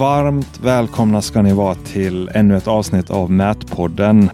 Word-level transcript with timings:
Varmt 0.00 0.60
välkomna 0.60 1.22
ska 1.22 1.42
ni 1.42 1.52
vara 1.52 1.74
till 1.74 2.30
ännu 2.34 2.56
ett 2.56 2.68
avsnitt 2.68 3.10
av 3.10 3.30
Mätpodden. 3.30 4.30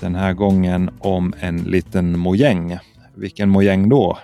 Den 0.00 0.14
här 0.14 0.32
gången 0.32 0.90
om 1.00 1.34
en 1.40 1.56
liten 1.56 2.18
mojäng. 2.18 2.78
Vilken 3.16 3.50
mojäng 3.50 3.88
då, 3.88 4.18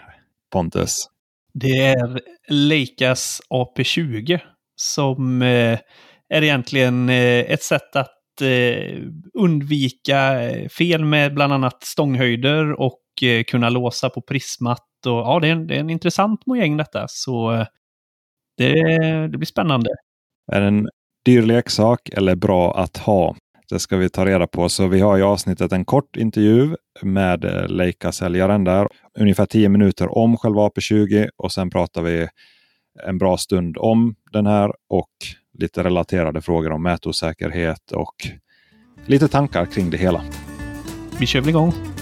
Pontus? 0.52 1.08
Det 1.54 1.86
är 1.86 2.20
Leicas 2.48 3.40
AP20 3.50 4.40
som 4.76 5.42
eh, 5.42 5.78
är 6.28 6.42
egentligen 6.42 7.08
eh, 7.08 7.40
ett 7.52 7.62
sätt 7.62 7.96
att 7.96 8.40
eh, 8.42 8.98
undvika 9.38 10.40
fel 10.78 11.04
med 11.04 11.34
bland 11.34 11.52
annat 11.52 11.82
stånghöjder 11.84 12.80
och 12.80 13.00
kunna 13.46 13.68
låsa 13.68 14.10
på 14.10 14.20
prismat. 14.20 14.86
Och, 15.06 15.12
ja, 15.12 15.38
det 15.40 15.48
är, 15.48 15.52
en, 15.52 15.66
det 15.66 15.74
är 15.74 15.80
en 15.80 15.90
intressant 15.90 16.46
mojäng 16.46 16.76
detta, 16.76 17.04
så 17.08 17.66
det, 18.56 18.72
det 19.28 19.38
blir 19.38 19.46
spännande. 19.46 19.90
Är 20.52 20.60
det 20.60 20.66
en 20.66 20.88
dyr 21.24 21.42
leksak 21.42 22.08
eller 22.08 22.34
bra 22.34 22.74
att 22.76 22.96
ha? 22.96 23.36
Det 23.68 23.78
ska 23.78 23.96
vi 23.96 24.08
ta 24.08 24.26
reda 24.26 24.46
på. 24.46 24.68
Så 24.68 24.86
vi 24.86 25.00
har 25.00 25.18
i 25.18 25.22
avsnittet 25.22 25.72
en 25.72 25.84
kort 25.84 26.16
intervju 26.16 26.76
med 27.02 27.44
eh, 27.44 27.68
Leica-säljaren 27.68 28.64
där. 28.64 28.88
Ungefär 29.18 29.46
10 29.46 29.68
minuter 29.68 30.18
om 30.18 30.36
själva 30.36 30.68
AP20 30.68 31.28
och 31.36 31.52
sen 31.52 31.70
pratar 31.70 32.02
vi 32.02 32.28
en 33.06 33.18
bra 33.18 33.36
stund 33.36 33.76
om 33.78 34.14
den 34.32 34.46
här 34.46 34.72
och 34.88 35.10
lite 35.58 35.84
relaterade 35.84 36.42
frågor 36.42 36.72
om 36.72 36.82
mätosäkerhet 36.82 37.92
och 37.92 38.14
lite 39.06 39.28
tankar 39.28 39.66
kring 39.66 39.90
det 39.90 39.96
hela. 39.96 40.24
Vi 41.20 41.26
kör 41.26 41.40
väl 41.40 41.48
igång. 41.48 41.93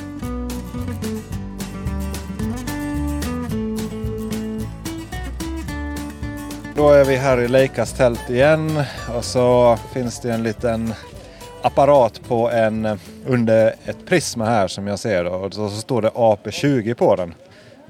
Då 6.82 6.90
är 6.90 7.04
vi 7.04 7.16
här 7.16 7.40
i 7.40 7.48
Leicas 7.48 7.92
tält 7.92 8.30
igen 8.30 8.82
och 9.16 9.24
så 9.24 9.78
finns 9.92 10.20
det 10.20 10.32
en 10.32 10.42
liten 10.42 10.94
apparat 11.62 12.28
på 12.28 12.50
en 12.50 12.98
under 13.26 13.74
ett 13.84 14.06
prisma 14.06 14.44
här 14.44 14.68
som 14.68 14.86
jag 14.86 14.98
ser 14.98 15.24
och 15.24 15.54
så 15.54 15.70
står 15.70 16.02
det 16.02 16.08
AP20 16.08 16.94
på 16.94 17.16
den. 17.16 17.34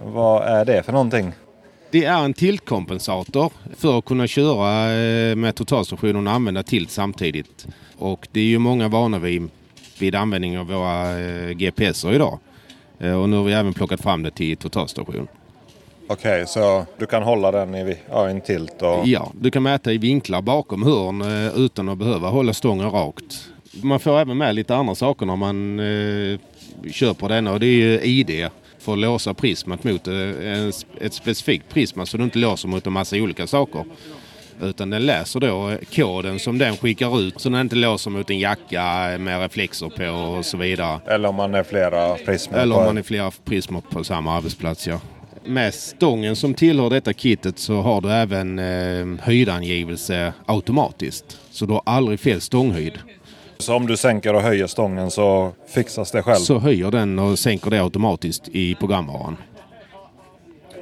Vad 0.04 0.42
är 0.42 0.64
det 0.64 0.82
för 0.82 0.92
någonting? 0.92 1.32
Det 1.90 2.04
är 2.04 2.24
en 2.24 2.34
tiltkompensator 2.34 3.52
för 3.76 3.98
att 3.98 4.04
kunna 4.04 4.26
köra 4.26 4.92
eh, 4.92 5.36
med 5.36 5.54
totalstationen 5.54 6.26
och 6.26 6.32
använda 6.32 6.62
tilt 6.62 6.90
samtidigt. 6.90 7.66
Och 7.98 8.28
det 8.32 8.40
är 8.40 8.44
ju 8.44 8.58
många 8.58 8.88
vana 8.88 9.18
vid, 9.18 9.48
vid 9.98 10.14
användning 10.14 10.58
av 10.58 10.66
våra 10.66 11.20
eh, 11.20 11.50
GPSer 11.50 12.12
idag. 12.12 12.38
Eh, 12.98 13.20
och 13.20 13.28
nu 13.28 13.36
har 13.36 13.44
vi 13.44 13.52
även 13.52 13.74
plockat 13.74 14.00
fram 14.00 14.22
det 14.22 14.30
till 14.30 14.56
totalstation. 14.56 15.28
Okej, 16.08 16.32
okay, 16.32 16.46
så 16.46 16.86
du 16.98 17.06
kan 17.06 17.22
hålla 17.22 17.50
den 17.50 17.74
i 17.74 17.96
ja, 18.10 18.28
en 18.28 18.40
tilt? 18.40 18.82
Och... 18.82 19.06
Ja, 19.06 19.32
du 19.40 19.50
kan 19.50 19.62
mäta 19.62 19.92
i 19.92 19.98
vinklar 19.98 20.42
bakom 20.42 20.82
hörn 20.82 21.22
utan 21.56 21.88
att 21.88 21.98
behöva 21.98 22.28
hålla 22.28 22.52
stången 22.52 22.90
rakt. 22.90 23.48
Man 23.82 24.00
får 24.00 24.18
även 24.18 24.38
med 24.38 24.54
lite 24.54 24.76
andra 24.76 24.94
saker 24.94 25.26
när 25.26 25.36
man 25.36 25.80
eh, 25.80 26.38
kör 26.90 27.14
på 27.14 27.28
denna 27.28 27.52
och 27.52 27.60
det 27.60 27.66
är 27.66 27.76
ju 27.76 28.00
ID 28.00 28.48
för 28.78 28.92
att 28.92 28.98
låsa 28.98 29.34
prismat 29.34 29.84
mot 29.84 30.08
eh, 30.08 30.68
ett 31.00 31.14
specifikt 31.14 31.68
prisma 31.68 32.06
så 32.06 32.16
du 32.16 32.24
inte 32.24 32.38
låser 32.38 32.68
mot 32.68 32.86
en 32.86 32.92
massa 32.92 33.16
olika 33.16 33.46
saker. 33.46 33.84
Utan 34.62 34.90
den 34.90 35.06
läser 35.06 35.40
då 35.40 35.76
koden 35.94 36.38
som 36.38 36.58
den 36.58 36.76
skickar 36.76 37.20
ut 37.20 37.40
så 37.40 37.48
den 37.48 37.60
inte 37.60 37.76
låser 37.76 38.10
mot 38.10 38.30
en 38.30 38.38
jacka 38.38 38.82
med 39.18 39.40
reflexer 39.40 39.88
på 39.88 40.36
och 40.38 40.44
så 40.44 40.56
vidare. 40.56 41.00
Eller 41.06 41.28
om 41.28 41.34
man 41.34 41.54
är 41.54 41.62
flera 41.62 42.14
prismor. 42.14 42.58
Eller 42.58 42.76
om 42.76 42.84
man 42.84 42.98
är 42.98 43.02
flera 43.02 43.30
prismor 43.44 43.82
på 43.90 44.04
samma 44.04 44.36
arbetsplats 44.36 44.86
ja. 44.86 45.00
Med 45.44 45.74
stången 45.74 46.36
som 46.36 46.54
tillhör 46.54 46.90
detta 46.90 47.12
kittet 47.12 47.58
så 47.58 47.80
har 47.80 48.00
du 48.00 48.10
även 48.10 48.58
eh, 48.58 49.24
höjdangivelse 49.24 50.32
automatiskt. 50.46 51.38
Så 51.50 51.66
du 51.66 51.72
har 51.72 51.82
aldrig 51.86 52.20
fel 52.20 52.40
stånghöjd. 52.40 52.98
Så 53.58 53.74
om 53.74 53.86
du 53.86 53.96
sänker 53.96 54.34
och 54.34 54.42
höjer 54.42 54.66
stången 54.66 55.10
så 55.10 55.52
fixas 55.68 56.10
det 56.10 56.22
själv? 56.22 56.40
Så 56.40 56.58
höjer 56.58 56.90
den 56.90 57.18
och 57.18 57.38
sänker 57.38 57.70
det 57.70 57.82
automatiskt 57.82 58.48
i 58.48 58.74
programvaran. 58.74 59.36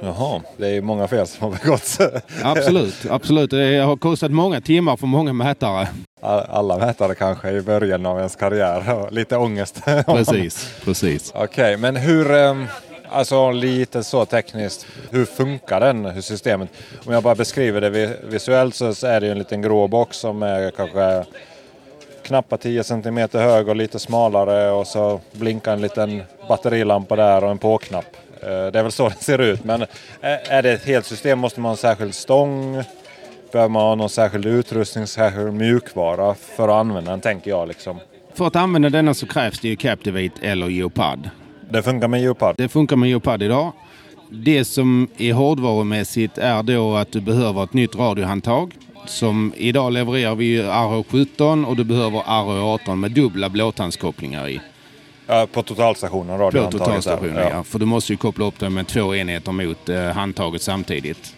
Jaha, 0.03 0.41
det 0.57 0.67
är 0.67 0.81
många 0.81 1.07
fel 1.07 1.27
som 1.27 1.51
har 1.51 1.59
begåtts. 1.59 1.99
absolut, 2.43 3.05
absolut. 3.09 3.49
Det 3.49 3.77
har 3.77 3.97
kostat 3.97 4.31
många 4.31 4.61
timmar 4.61 4.97
för 4.97 5.07
många 5.07 5.33
mätare. 5.33 5.87
Alla 6.21 6.77
mätare 6.77 7.15
kanske 7.15 7.51
i 7.51 7.61
början 7.61 8.05
av 8.05 8.17
ens 8.17 8.35
karriär. 8.35 9.11
Lite 9.11 9.37
ångest. 9.37 9.81
precis, 10.05 10.75
precis. 10.85 11.31
Okej, 11.35 11.45
okay, 11.45 11.77
men 11.77 11.95
hur... 11.95 12.31
Ehm, 12.31 12.67
alltså 13.11 13.51
lite 13.51 14.03
så 14.03 14.25
tekniskt. 14.25 14.87
Hur 15.09 15.25
funkar 15.25 15.79
den? 15.79 16.05
Hur 16.05 16.21
systemet? 16.21 16.69
Om 17.05 17.13
jag 17.13 17.23
bara 17.23 17.35
beskriver 17.35 17.81
det 17.81 18.17
visuellt 18.23 18.75
så 18.75 19.07
är 19.07 19.19
det 19.19 19.25
ju 19.25 19.31
en 19.31 19.37
liten 19.37 19.61
grå 19.61 19.87
box 19.87 20.17
som 20.17 20.43
är 20.43 20.71
kanske 20.71 21.25
knappa 22.23 22.57
10 22.57 22.83
cm 22.83 23.17
hög 23.33 23.67
och 23.67 23.75
lite 23.75 23.99
smalare 23.99 24.71
och 24.71 24.87
så 24.87 25.21
blinkar 25.31 25.73
en 25.73 25.81
liten 25.81 26.23
batterilampa 26.47 27.15
där 27.15 27.43
och 27.43 27.51
en 27.51 27.57
på-knapp. 27.57 28.17
Eh, 28.41 28.47
det 28.47 28.79
är 28.79 28.83
väl 28.83 28.91
så 28.91 29.09
det 29.19 29.23
ser 29.23 29.41
ut 29.41 29.63
men 29.63 29.85
är 30.21 30.61
det 30.61 30.71
ett 30.71 30.85
helt 30.85 31.05
system 31.05 31.39
måste 31.39 31.59
man 31.59 31.69
ha 31.69 31.73
en 31.73 31.77
särskild 31.77 32.15
stång. 32.15 32.83
Behöver 33.51 33.69
man 33.69 33.81
ha 33.81 33.95
någon 33.95 34.09
särskild 34.09 34.45
utrustning, 34.45 35.07
särskild 35.07 35.53
mjukvara 35.53 36.35
för 36.35 36.67
att 36.67 36.75
använda 36.75 37.11
den 37.11 37.21
tänker 37.21 37.51
jag. 37.51 37.67
Liksom. 37.67 37.99
För 38.33 38.47
att 38.47 38.55
använda 38.55 38.89
denna 38.89 39.13
så 39.13 39.27
krävs 39.27 39.59
det 39.59 39.67
ju 39.67 39.75
Captivate 39.75 40.47
eller 40.47 40.67
Geopard. 40.67 41.29
Det 41.71 41.83
funkar 41.83 42.07
med 42.07 42.21
Geopard? 42.21 42.55
Det 42.57 42.69
funkar 42.69 42.95
med 42.95 43.09
Geopard 43.09 43.41
idag. 43.41 43.71
Det 44.29 44.65
som 44.65 45.07
är 45.17 45.33
hårdvarumässigt 45.33 46.37
är 46.37 46.63
då 46.63 46.95
att 46.95 47.11
du 47.11 47.21
behöver 47.21 47.63
ett 47.63 47.73
nytt 47.73 47.95
radiohandtag 47.95 48.73
som 49.05 49.53
idag 49.57 49.93
levererar 49.93 50.35
vi 50.35 50.61
RH17 50.61 51.65
och 51.65 51.75
du 51.75 51.83
behöver 51.83 52.19
RH18 52.19 52.95
med 52.95 53.11
dubbla 53.11 53.49
blåtandskopplingar 53.49 54.49
i. 54.49 54.61
Ja, 55.27 55.47
på 55.51 55.63
totalstationen? 55.63 56.39
På 56.39 56.71
totalstationen, 56.71 57.35
ja. 57.35 57.49
ja. 57.49 57.63
För 57.63 57.79
du 57.79 57.85
måste 57.85 58.13
ju 58.13 58.17
koppla 58.17 58.45
upp 58.45 58.59
den 58.59 58.73
med 58.73 58.87
två 58.87 59.15
enheter 59.15 59.51
mot 59.51 59.89
eh, 59.89 60.03
handtaget 60.03 60.61
samtidigt. 60.61 61.35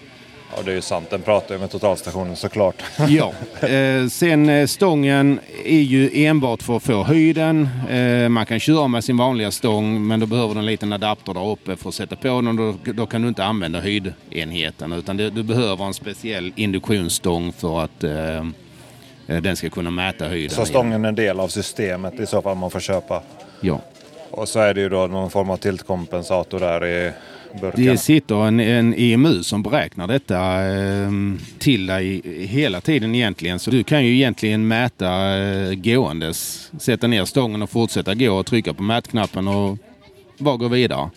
Ja, 0.57 0.63
det 0.63 0.71
är 0.71 0.75
ju 0.75 0.81
sant. 0.81 1.09
Den 1.09 1.21
pratar 1.21 1.55
ju 1.55 1.61
med 1.61 1.71
totalstationen 1.71 2.35
såklart. 2.35 2.75
ja. 3.09 3.33
Eh, 3.67 4.07
sen 4.07 4.49
eh, 4.49 4.67
stången 4.67 5.39
är 5.65 5.81
ju 5.81 6.25
enbart 6.25 6.63
för 6.63 6.77
att 6.77 6.83
få 6.83 7.03
höjden. 7.03 7.69
Eh, 7.89 8.29
man 8.29 8.45
kan 8.45 8.59
köra 8.59 8.87
med 8.87 9.03
sin 9.03 9.17
vanliga 9.17 9.51
stång 9.51 10.07
men 10.07 10.19
då 10.19 10.25
behöver 10.25 10.53
du 10.53 10.59
en 10.59 10.65
liten 10.65 10.93
adapter 10.93 11.33
där 11.33 11.47
uppe 11.47 11.75
för 11.75 11.89
att 11.89 11.95
sätta 11.95 12.15
på 12.15 12.27
den. 12.27 12.55
Då, 12.55 12.75
då 12.93 13.05
kan 13.05 13.21
du 13.21 13.27
inte 13.27 13.43
använda 13.43 13.79
höjdenheten 13.79 14.93
utan 14.93 15.17
det, 15.17 15.29
du 15.29 15.43
behöver 15.43 15.85
en 15.85 15.93
speciell 15.93 16.53
induktionsstång 16.55 17.53
för 17.53 17.83
att 17.83 18.03
eh, 18.03 18.37
eh 19.27 19.41
den 19.41 19.55
ska 19.55 19.69
kunna 19.69 19.91
mäta 19.91 20.27
höjden. 20.27 20.49
Så 20.49 20.65
stången 20.65 21.05
är 21.05 21.09
en 21.09 21.15
del 21.15 21.39
av 21.39 21.47
systemet 21.47 22.19
i 22.19 22.25
så 22.25 22.41
fall 22.41 22.57
man 22.57 22.71
får 22.71 22.79
köpa? 22.79 23.21
Ja. 23.61 23.81
Och 24.31 24.49
så 24.49 24.59
är 24.59 24.73
det 24.73 24.81
ju 24.81 24.89
då 24.89 25.07
någon 25.07 25.29
form 25.29 25.49
av 25.49 25.57
tiltkompensator 25.57 26.59
där 26.59 26.85
i 26.85 27.11
burkarna. 27.61 27.91
Det 27.91 27.97
sitter 27.97 28.47
en, 28.47 28.59
en 28.59 28.93
EMU 28.93 29.43
som 29.43 29.63
beräknar 29.63 30.07
detta 30.07 30.65
eh, 30.65 31.11
till 31.59 31.85
dig 31.85 32.21
hela 32.47 32.81
tiden 32.81 33.15
egentligen. 33.15 33.59
Så 33.59 33.71
du 33.71 33.83
kan 33.83 34.05
ju 34.05 34.13
egentligen 34.13 34.67
mäta 34.67 35.37
eh, 35.37 35.73
gåendes. 35.73 36.71
Sätta 36.79 37.07
ner 37.07 37.25
stången 37.25 37.61
och 37.61 37.69
fortsätta 37.69 38.15
gå 38.15 38.33
och 38.33 38.45
trycka 38.45 38.73
på 38.73 38.83
mätknappen 38.83 39.47
och 39.47 39.77
bara 40.37 40.57
gå 40.57 40.67
vidare. 40.67 41.09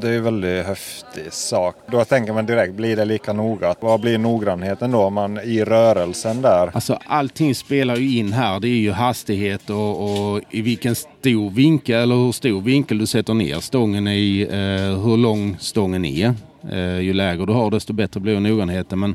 Det 0.00 0.08
är 0.08 0.16
en 0.16 0.24
väldigt 0.24 0.66
häftig 0.66 1.32
sak. 1.32 1.76
Då 1.90 2.04
tänker 2.04 2.32
man 2.32 2.46
direkt, 2.46 2.74
blir 2.74 2.96
det 2.96 3.04
lika 3.04 3.32
noga? 3.32 3.74
Vad 3.80 4.00
blir 4.00 4.18
noggrannheten 4.18 4.90
då 4.90 5.10
man, 5.10 5.40
i 5.40 5.64
rörelsen 5.64 6.42
där? 6.42 6.70
Alltså 6.74 6.98
allting 7.06 7.54
spelar 7.54 7.96
ju 7.96 8.18
in 8.18 8.32
här. 8.32 8.60
Det 8.60 8.68
är 8.68 8.78
ju 8.78 8.92
hastighet 8.92 9.70
och, 9.70 10.34
och 10.34 10.40
i 10.50 10.62
vilken 10.62 10.94
stor 10.94 11.50
vinkel 11.50 12.02
eller 12.02 12.14
hur 12.14 12.32
stor 12.32 12.60
vinkel 12.60 12.98
du 12.98 13.06
sätter 13.06 13.34
ner 13.34 13.60
stången 13.60 14.08
i. 14.08 14.48
Eh, 14.50 15.02
hur 15.04 15.16
lång 15.16 15.56
stången 15.58 16.04
är. 16.04 16.34
Eh, 16.72 17.00
ju 17.00 17.12
lägre 17.12 17.46
du 17.46 17.52
har 17.52 17.70
desto 17.70 17.92
bättre 17.92 18.20
blir 18.20 18.40
noggrannheten. 18.40 18.98
Men 18.98 19.14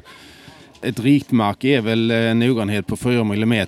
ett 0.81 0.99
riktmärke 0.99 1.67
är 1.67 1.81
väl 1.81 2.11
eh, 2.11 2.33
noggrannhet 2.33 2.87
på 2.87 2.97
4 2.97 3.19
mm 3.21 3.67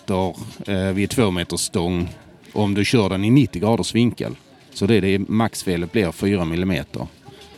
eh, 0.68 0.78
vid 0.94 1.10
2 1.10 1.32
meters 1.32 1.60
stång 1.60 2.10
om 2.54 2.74
du 2.74 2.86
kör 2.86 3.10
den 3.10 3.24
i 3.24 3.30
90 3.30 3.62
graders 3.62 3.96
vinkel. 3.96 4.36
Så 4.74 4.86
det 4.86 4.96
är 4.96 5.02
det 5.02 5.30
maxfelet 5.30 5.92
blir 5.92 6.12
4 6.12 6.42
mm. 6.42 6.86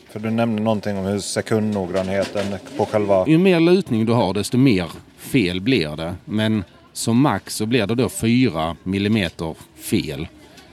För 0.10 0.20
du 0.20 0.30
nämnde 0.30 0.62
någonting 0.62 0.98
om 0.98 1.06
hur 1.06 1.20
sekundnoggrannheten 1.20 2.44
på 2.78 2.86
själva... 2.86 3.28
Ju 3.28 3.38
mer 3.38 3.60
lutning 3.60 4.06
du 4.06 4.14
har 4.14 4.34
desto 4.34 4.58
mer 4.58 4.92
fel 5.18 5.62
blir 5.62 5.96
det. 5.96 6.16
Men 6.26 6.64
som 6.94 7.22
max 7.22 7.56
så 7.56 7.66
blir 7.66 7.88
det 7.88 7.96
då 7.96 8.10
4 8.10 8.76
mm 8.86 9.30
fel. 9.76 10.28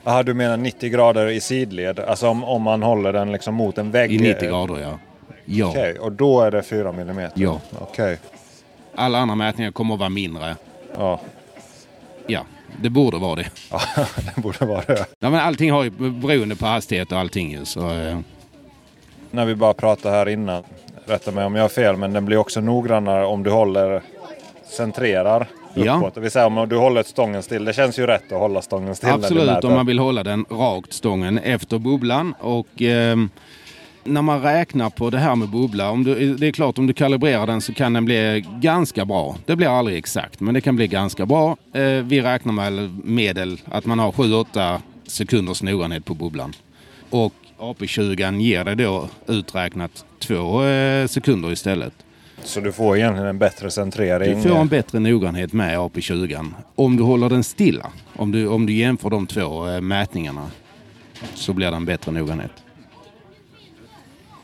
Jaha, 0.04 0.22
du 0.22 0.34
menar 0.34 0.56
90 0.56 0.90
grader 0.90 1.28
i 1.28 1.40
sidled? 1.40 2.00
Alltså 2.00 2.28
om, 2.28 2.44
om 2.44 2.62
man 2.62 2.82
håller 2.82 3.12
den 3.12 3.32
liksom 3.32 3.54
mot 3.54 3.78
en 3.78 3.90
vägg? 3.90 4.12
I 4.12 4.18
90 4.18 4.48
grader 4.48 4.78
ja. 4.80 4.98
ja. 5.44 5.68
Okej, 5.68 5.90
okay, 5.90 5.98
och 5.98 6.12
då 6.12 6.40
är 6.40 6.50
det 6.50 6.62
4 6.62 6.88
mm? 6.88 7.30
Ja. 7.34 7.60
Okej. 7.78 8.04
Okay. 8.04 8.16
Alla 8.94 9.18
andra 9.18 9.34
mätningar 9.34 9.72
kommer 9.72 9.94
att 9.94 10.00
vara 10.00 10.10
mindre. 10.10 10.56
Ja. 10.96 11.20
Ja, 12.26 12.44
det 12.80 12.90
borde 12.90 13.18
vara 13.18 13.34
det. 13.36 13.50
Ja, 13.70 13.80
det 14.34 14.42
borde 14.42 14.66
vara 14.66 14.82
det. 14.86 15.06
Ja, 15.18 15.30
men 15.30 15.40
allting 15.40 15.70
har 15.72 15.84
ju 15.84 15.90
beroende 15.90 16.56
på 16.56 16.66
hastighet 16.66 17.12
och 17.12 17.18
allting 17.18 17.66
så... 17.66 17.90
Eh. 17.90 18.18
När 19.30 19.44
vi 19.44 19.54
bara 19.54 19.74
pratade 19.74 20.14
här 20.16 20.28
innan, 20.28 20.62
rätta 21.06 21.30
mig 21.30 21.44
om 21.44 21.54
jag 21.54 21.62
har 21.62 21.68
fel, 21.68 21.96
men 21.96 22.12
den 22.12 22.24
blir 22.24 22.36
också 22.36 22.60
noggrannare 22.60 23.24
om 23.24 23.42
du 23.42 23.50
håller 23.50 24.02
centrerar 24.64 25.46
Ja. 25.74 25.96
uppåt. 25.96 26.14
Det 26.14 26.20
vill 26.20 26.30
säga 26.30 26.46
om 26.46 26.68
du 26.68 26.76
håller 26.76 27.02
stången 27.02 27.42
still. 27.42 27.64
Det 27.64 27.72
känns 27.72 27.98
ju 27.98 28.06
rätt 28.06 28.32
att 28.32 28.38
hålla 28.38 28.62
stången 28.62 28.94
still 28.94 29.10
Absolut, 29.10 29.64
om 29.64 29.74
man 29.74 29.86
vill 29.86 29.98
hålla 29.98 30.22
den 30.22 30.44
rakt 30.50 30.92
stången 30.92 31.38
efter 31.38 31.78
bubblan. 31.78 32.34
Och 32.40 32.82
ehm, 32.82 33.30
när 34.04 34.22
man 34.22 34.42
räknar 34.42 34.90
på 34.90 35.10
det 35.10 35.18
här 35.18 35.36
med 35.36 35.48
bubbla, 35.48 35.90
om 35.90 36.04
du, 36.04 36.34
det 36.34 36.46
är 36.46 36.52
klart 36.52 36.78
om 36.78 36.86
du 36.86 36.92
kalibrerar 36.92 37.46
den 37.46 37.60
så 37.60 37.74
kan 37.74 37.92
den 37.92 38.04
bli 38.04 38.44
ganska 38.60 39.04
bra. 39.04 39.36
Det 39.46 39.56
blir 39.56 39.78
aldrig 39.78 39.98
exakt, 39.98 40.40
men 40.40 40.54
det 40.54 40.60
kan 40.60 40.76
bli 40.76 40.86
ganska 40.86 41.26
bra. 41.26 41.56
Eh, 41.72 41.82
vi 41.82 42.22
räknar 42.22 42.52
med 42.52 42.90
medel 43.04 43.60
att 43.64 43.86
man 43.86 43.98
har 43.98 44.12
7-8 44.12 44.78
sekunders 45.06 45.62
noggrannhet 45.62 46.04
på 46.04 46.14
bubblan. 46.14 46.52
Och 47.10 47.34
AP20 47.58 48.40
ger 48.40 48.64
det 48.64 48.74
då 48.74 49.08
uträknat 49.26 50.04
två 50.18 50.64
eh, 50.64 51.06
sekunder 51.06 51.52
istället. 51.52 51.94
Så 52.44 52.60
du 52.60 52.72
får 52.72 52.96
egentligen 52.96 53.28
en 53.28 53.38
bättre 53.38 53.70
centrering. 53.70 54.42
Du 54.42 54.48
får 54.48 54.56
en 54.56 54.68
bättre 54.68 54.98
noggrannhet 54.98 55.52
med 55.52 55.78
AP20 55.78 56.52
om 56.74 56.96
du 56.96 57.02
håller 57.02 57.28
den 57.28 57.44
stilla. 57.44 57.92
Om 58.16 58.32
du, 58.32 58.46
om 58.46 58.66
du 58.66 58.72
jämför 58.72 59.10
de 59.10 59.26
två 59.26 59.68
eh, 59.68 59.80
mätningarna 59.80 60.50
så 61.34 61.52
blir 61.52 61.70
det 61.70 61.76
en 61.76 61.84
bättre 61.84 62.12
noggrannhet. 62.12 62.61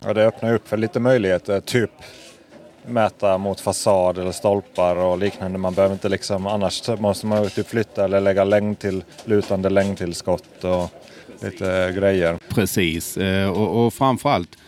Ja, 0.05 0.15
det 0.15 0.27
öppnar 0.27 0.55
upp 0.55 0.69
för 0.69 0.77
lite 0.77 1.01
möjligheter. 1.01 1.61
Typ 1.61 1.91
mäta 2.87 3.39
mot 3.39 3.61
fasad 3.61 4.19
eller 4.19 4.33
stolpar 4.33 4.97
och 4.97 5.19
liknande. 5.19 5.59
Man 5.59 5.75
behöver 5.75 5.95
inte 5.95 6.09
liksom, 6.09 6.47
annars 6.47 6.89
måste 6.99 7.27
man 7.27 7.51
typ 7.51 7.69
flytta 7.69 8.05
eller 8.05 8.21
lägga 8.21 8.45
längd 8.45 8.79
till, 8.79 9.05
lutande 9.25 9.71
längdtillskott 9.71 10.65
och 10.65 10.91
lite 11.41 11.93
grejer. 11.97 12.39
Precis, 12.49 13.17
eh, 13.17 13.51
och, 13.51 13.87
och 13.87 13.95
framförallt 13.95 14.59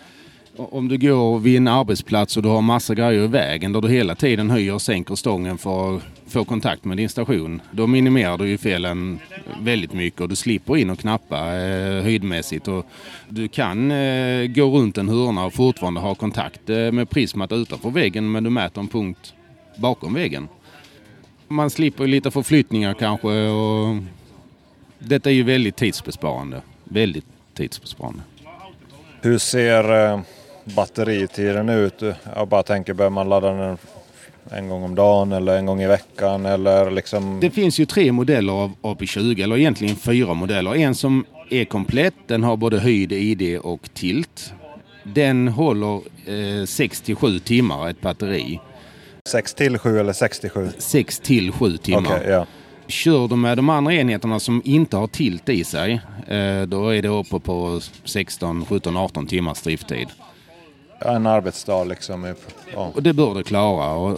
om 0.60 0.88
du 0.88 0.98
går 0.98 1.38
vid 1.38 1.56
en 1.56 1.68
arbetsplats 1.68 2.36
och 2.36 2.42
du 2.42 2.48
har 2.48 2.62
massa 2.62 2.94
grejer 2.94 3.24
i 3.24 3.26
vägen 3.26 3.72
där 3.72 3.80
du 3.80 3.88
hela 3.88 4.14
tiden 4.14 4.50
höjer 4.50 4.74
och 4.74 4.82
sänker 4.82 5.14
stången 5.14 5.58
för 5.58 5.96
att 5.96 6.02
få 6.26 6.44
kontakt 6.44 6.84
med 6.84 6.96
din 6.96 7.08
station. 7.08 7.62
Då 7.70 7.86
minimerar 7.86 8.38
du 8.38 8.48
ju 8.48 8.58
felen 8.58 9.18
väldigt 9.60 9.92
mycket 9.92 10.20
och 10.20 10.28
du 10.28 10.36
slipper 10.36 10.76
in 10.76 10.90
och 10.90 10.98
knappa 10.98 11.38
eh, 11.38 12.02
höjdmässigt. 12.02 12.68
Och 12.68 12.86
du 13.28 13.48
kan 13.48 13.90
eh, 13.90 14.46
gå 14.46 14.64
runt 14.64 14.98
en 14.98 15.08
hörna 15.08 15.44
och 15.44 15.52
fortfarande 15.52 16.00
ha 16.00 16.14
kontakt 16.14 16.70
eh, 16.70 16.92
med 16.92 17.10
prismat 17.10 17.52
utanför 17.52 17.90
väggen 17.90 18.32
men 18.32 18.44
du 18.44 18.50
mäter 18.50 18.80
en 18.80 18.88
punkt 18.88 19.34
bakom 19.76 20.14
väggen. 20.14 20.48
Man 21.48 21.70
slipper 21.70 22.06
lite 22.06 22.30
förflyttningar 22.30 22.94
kanske 22.94 23.48
och 23.48 23.96
detta 24.98 25.30
är 25.30 25.34
ju 25.34 25.42
väldigt 25.42 25.76
tidsbesparande. 25.76 26.62
Väldigt 26.84 27.26
tidsbesparande. 27.54 28.20
Hur 29.22 29.38
ser 29.38 30.12
eh, 30.12 30.20
batteritiden 30.64 31.68
ut? 31.68 32.02
Jag 32.36 32.48
bara 32.48 32.62
tänker, 32.62 32.94
bör 32.94 33.10
man 33.10 33.28
ladda 33.28 33.52
den 33.52 33.78
en 34.50 34.68
gång 34.68 34.82
om 34.82 34.94
dagen 34.94 35.32
eller 35.32 35.56
en 35.56 35.66
gång 35.66 35.82
i 35.82 35.86
veckan? 35.86 36.46
Eller 36.46 36.90
liksom... 36.90 37.40
Det 37.40 37.50
finns 37.50 37.80
ju 37.80 37.86
tre 37.86 38.12
modeller 38.12 38.52
av 38.52 38.72
AP20, 38.82 39.42
eller 39.42 39.56
egentligen 39.56 39.96
fyra 39.96 40.34
modeller. 40.34 40.74
En 40.74 40.94
som 40.94 41.24
är 41.50 41.64
komplett, 41.64 42.14
den 42.26 42.44
har 42.44 42.56
både 42.56 42.78
höjd, 42.78 43.12
ID 43.12 43.58
och 43.58 43.90
tilt. 43.94 44.52
Den 45.02 45.48
håller 45.48 46.00
eh, 46.60 46.66
6 46.66 47.00
till 47.00 47.16
7 47.16 47.38
timmar 47.38 47.90
ett 47.90 48.00
batteri. 48.00 48.60
6 49.28 49.54
till 49.54 49.78
7 49.78 50.00
eller 50.00 50.12
6 50.12 50.40
till 50.40 50.50
7? 50.50 50.68
6 50.78 51.18
till 51.18 51.52
7 51.52 51.76
timmar. 51.76 52.16
Okej, 52.16 52.28
ja. 52.28 52.46
Kör 52.86 53.28
du 53.28 53.36
med 53.36 53.58
de 53.58 53.68
andra 53.68 53.94
enheterna 53.94 54.40
som 54.40 54.62
inte 54.64 54.96
har 54.96 55.06
tilt 55.06 55.48
i 55.48 55.64
sig, 55.64 56.00
eh, 56.26 56.62
då 56.62 56.88
är 56.88 57.02
det 57.02 57.08
uppe 57.08 57.40
på 57.40 57.80
16, 58.04 58.64
17, 58.64 58.96
18 58.96 59.26
timmars 59.26 59.62
drifttid. 59.62 60.08
En 61.04 61.26
arbetsdag 61.26 61.84
liksom. 61.84 62.34
Ja. 62.74 62.90
Och 62.94 63.02
det 63.02 63.12
bör 63.12 63.34
det 63.34 63.42
klara. 63.42 63.92
Och, 63.92 64.12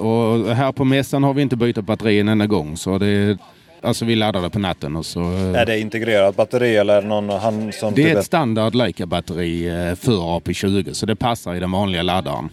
och 0.47 0.55
här 0.55 0.73
på 0.73 0.85
mässan 0.85 1.23
har 1.25 1.35
vi 1.35 1.43
inte 1.43 1.57
bytt 1.57 1.77
batteri 1.79 2.21
en 2.21 2.29
enda 2.29 2.47
gång. 2.47 2.77
Så 2.77 2.99
det, 2.99 3.39
alltså 3.81 4.05
vi 4.05 4.15
laddar 4.17 4.43
det 4.43 4.51
på 4.51 4.59
natten 4.59 4.97
och 4.97 5.07
så... 5.07 5.21
eh, 5.21 5.55
Är 5.61 5.67
det 5.67 5.79
integrerat 5.81 6.37
batteri 6.37 6.77
eller 6.77 7.03
någon 7.03 7.29
han 7.31 7.73
som... 7.73 7.95
Det 7.95 8.03
typ 8.05 8.15
är 8.17 8.19
ett 8.21 8.27
standard 8.27 8.75
Leica-batteri 8.75 9.67
eh, 9.89 9.95
för 9.95 10.13
AP20 10.13 10.93
så 10.93 11.07
det 11.07 11.17
passar 11.17 11.55
i 11.55 11.61
den 11.61 11.71
vanliga 11.71 12.03
laddaren. 12.03 12.49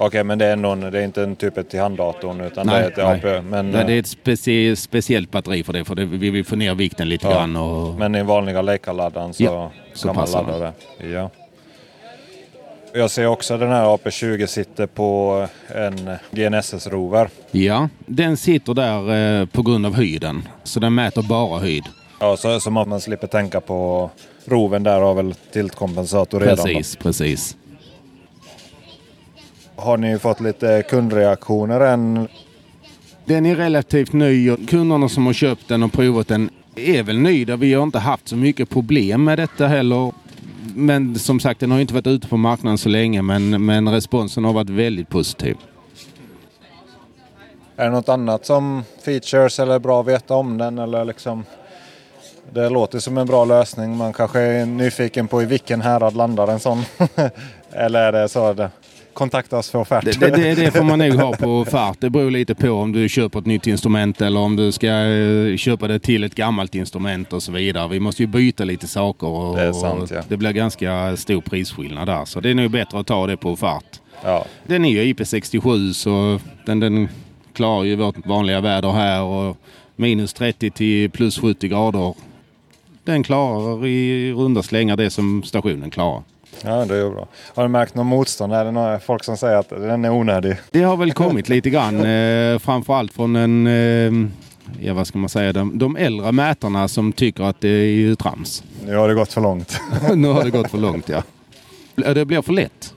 Okej, 0.00 0.24
men 0.24 0.38
det 0.38 0.46
är, 0.46 0.56
någon, 0.56 0.80
det 0.80 0.98
är 1.00 1.04
inte 1.04 1.22
en 1.22 1.36
typ 1.36 1.70
till 1.70 1.80
handdatorn 1.80 2.40
utan 2.40 2.66
det 2.66 2.72
är 2.76 2.90
ett 2.90 2.98
AP. 2.98 3.40
Men, 3.42 3.70
Nej, 3.70 3.84
det 3.86 3.92
är 3.92 3.98
ett 3.98 4.06
specie- 4.06 4.74
speciellt 4.76 5.30
batteri 5.30 5.62
för 5.62 5.72
det. 5.72 5.84
För 5.84 5.94
det, 5.94 6.04
vi 6.04 6.30
vill 6.30 6.44
få 6.44 6.56
ner 6.56 6.74
vikten 6.74 7.08
lite 7.08 7.26
Ja, 7.26 7.32
grann. 7.32 7.56
Och, 7.56 7.94
men 7.94 8.14
i 8.14 8.22
vanliga 8.22 8.62
Leica-laddaren 8.62 9.32
så, 9.32 9.42
Ja, 9.42 9.70
så 9.94 10.08
kan 10.08 10.16
man 10.16 10.30
ladda 10.30 10.58
det. 10.58 10.72
Ja. 11.08 11.30
Jag 12.92 13.10
ser 13.10 13.26
också 13.26 13.54
att 13.54 13.60
den 13.60 13.68
här 13.70 13.84
AP20 13.84 14.46
sitter 14.46 14.86
på 14.86 15.46
en 15.68 16.10
GNSS-rover. 16.30 17.28
ja, 17.50 17.88
den 18.06 18.36
sitter 18.36 18.74
där 18.74 19.40
eh, 19.40 19.46
på 19.46 19.62
grund 19.62 19.86
av 19.86 19.94
höjden. 19.94 20.48
Så 20.64 20.80
den 20.80 20.94
mäter 20.94 21.22
bara 21.22 21.58
höjd. 21.60 21.84
Ja, 22.20 22.36
så, 22.36 22.60
så 22.60 22.70
man 22.70 22.88
man 22.88 23.00
slipper 23.00 23.26
tänka 23.26 23.60
på 23.60 24.10
roven 24.44 24.82
där 24.82 25.00
har 25.00 25.14
väl 25.14 25.34
tiltkompensator 25.52 26.40
redan. 26.40 26.56
Precis, 26.56 26.96
precis. 26.96 27.56
Har 29.76 29.96
ni 29.96 30.18
fått 30.18 30.40
lite 30.40 30.82
kundreaktioner 30.90 31.80
än? 31.80 32.28
Den 33.24 33.46
är 33.46 33.56
relativt 33.56 34.12
ny 34.12 34.50
och 34.50 34.68
kunderna 34.68 35.08
som 35.08 35.26
har 35.26 35.32
köpt 35.32 35.68
den 35.68 35.82
och 35.82 35.92
provat 35.92 36.28
den 36.28 36.50
är 36.76 37.02
väl 37.02 37.18
nöjda. 37.18 37.56
Vi 37.56 37.74
har 37.74 37.82
inte 37.82 37.98
haft 37.98 38.28
så 38.28 38.36
mycket 38.36 38.70
problem 38.70 39.24
med 39.24 39.38
detta 39.38 39.66
heller. 39.66 40.12
Men 40.78 41.18
som 41.18 41.40
sagt, 41.40 41.60
den 41.60 41.70
har 41.70 41.80
inte 41.80 41.94
varit 41.94 42.06
ute 42.06 42.28
på 42.28 42.36
marknaden 42.36 42.78
så 42.78 42.88
länge 42.88 43.22
men, 43.22 43.66
men 43.66 43.88
responsen 43.88 44.44
har 44.44 44.52
varit 44.52 44.70
väldigt 44.70 45.08
positiv. 45.08 45.56
Är 47.76 47.84
det 47.84 47.90
något 47.90 48.08
annat 48.08 48.46
som 48.46 48.82
features 49.04 49.60
eller 49.60 49.78
bra 49.78 50.00
att 50.00 50.06
veta 50.06 50.34
om 50.34 50.58
den? 50.58 50.78
Eller 50.78 51.04
liksom, 51.04 51.44
det 52.52 52.68
låter 52.68 52.98
som 52.98 53.18
en 53.18 53.26
bra 53.26 53.44
lösning. 53.44 53.96
Man 53.96 54.12
kanske 54.12 54.40
är 54.40 54.66
nyfiken 54.66 55.28
på 55.28 55.42
i 55.42 55.46
vilken 55.46 55.80
härad 55.80 56.16
landar 56.16 56.48
en 56.48 56.60
sån. 56.60 56.84
eller 57.70 58.00
är 58.00 58.12
det 58.12 58.28
så 58.28 58.52
det 58.52 58.70
kontakta 59.18 59.58
oss 59.58 59.70
för 59.70 59.78
offert? 59.78 60.04
Det, 60.04 60.20
det, 60.20 60.30
det, 60.30 60.54
det 60.54 60.70
får 60.70 60.84
man 60.84 60.98
nog 60.98 61.14
ha 61.14 61.32
på 61.36 61.64
fart. 61.70 62.00
Det 62.00 62.10
beror 62.10 62.30
lite 62.30 62.54
på 62.54 62.70
om 62.70 62.92
du 62.92 63.08
köper 63.08 63.38
ett 63.38 63.46
nytt 63.46 63.66
instrument 63.66 64.20
eller 64.20 64.40
om 64.40 64.56
du 64.56 64.72
ska 64.72 64.86
eh, 64.86 65.56
köpa 65.56 65.88
det 65.88 65.98
till 65.98 66.24
ett 66.24 66.34
gammalt 66.34 66.74
instrument 66.74 67.32
och 67.32 67.42
så 67.42 67.52
vidare. 67.52 67.88
Vi 67.88 68.00
måste 68.00 68.22
ju 68.22 68.26
byta 68.26 68.64
lite 68.64 68.86
saker 68.86 69.26
och 69.26 69.56
Det 69.56 69.62
är 69.62 69.72
sant, 69.72 70.10
ja. 70.14 70.22
det 70.28 70.36
blir 70.36 70.52
ganska 70.52 71.16
stor 71.16 71.40
prisskillnad 71.40 72.08
där. 72.08 72.24
Så 72.24 72.40
det 72.40 72.50
är 72.50 72.54
nog 72.54 72.70
bättre 72.70 73.00
att 73.00 73.06
ta 73.06 73.26
det 73.26 73.36
på 73.36 73.56
fart. 73.56 74.00
ja. 74.24 74.44
Den 74.66 74.84
är 74.84 75.02
ju 75.02 75.14
IP67 75.14 75.92
så 75.92 76.40
den, 76.66 76.80
den 76.80 77.08
klarar 77.52 77.84
ju 77.84 77.96
vårt 77.96 78.26
vanliga 78.26 78.60
väder 78.60 78.92
här 78.92 79.22
och 79.22 79.56
minus 79.96 80.32
30 80.32 80.70
till 80.70 81.10
plus 81.10 81.38
70 81.38 81.68
grader. 81.68 82.14
Den 83.04 83.22
klarar 83.22 83.86
i 83.86 84.32
runda 84.32 84.62
slängar 84.62 84.96
det 84.96 85.10
som 85.10 85.42
stationen 85.42 85.90
klarar. 85.90 86.22
Ja, 86.62 86.84
det 86.84 86.96
är 86.96 87.10
bra. 87.10 87.28
Har 87.54 87.62
du 87.62 87.68
märkt 87.68 87.94
någon 87.94 88.06
motstånd? 88.06 88.52
Är 88.52 88.64
det 88.64 88.70
några 88.70 89.00
folk 89.00 89.24
som 89.24 89.36
säger 89.36 89.56
att 89.56 89.68
den 89.68 90.04
är 90.04 90.10
onödig? 90.10 90.56
Det 90.70 90.82
har 90.82 90.96
väl 90.96 91.12
kommit 91.12 91.48
lite 91.48 91.70
grann, 91.70 92.06
eh, 92.06 92.58
framförallt 92.58 93.12
från 93.12 93.36
en, 93.36 93.66
eh, 93.66 94.30
ja 94.80 94.94
vad 94.94 95.06
ska 95.06 95.18
man 95.18 95.28
säga, 95.28 95.52
de, 95.52 95.78
de 95.78 95.96
äldre 95.96 96.32
mätarna 96.32 96.88
som 96.88 97.12
tycker 97.12 97.44
att 97.44 97.60
det 97.60 97.68
är 97.68 97.92
ju 97.92 98.14
trams. 98.14 98.62
Nu 98.86 98.96
har 98.96 99.08
det 99.08 99.14
gått 99.14 99.32
för 99.32 99.40
långt. 99.40 99.80
nu 100.14 100.28
har 100.28 100.44
det 100.44 100.50
gått 100.50 100.70
för 100.70 100.78
långt 100.78 101.08
ja. 101.08 101.22
Det 102.14 102.24
blir 102.24 102.42
för 102.42 102.52
lätt. 102.52 102.94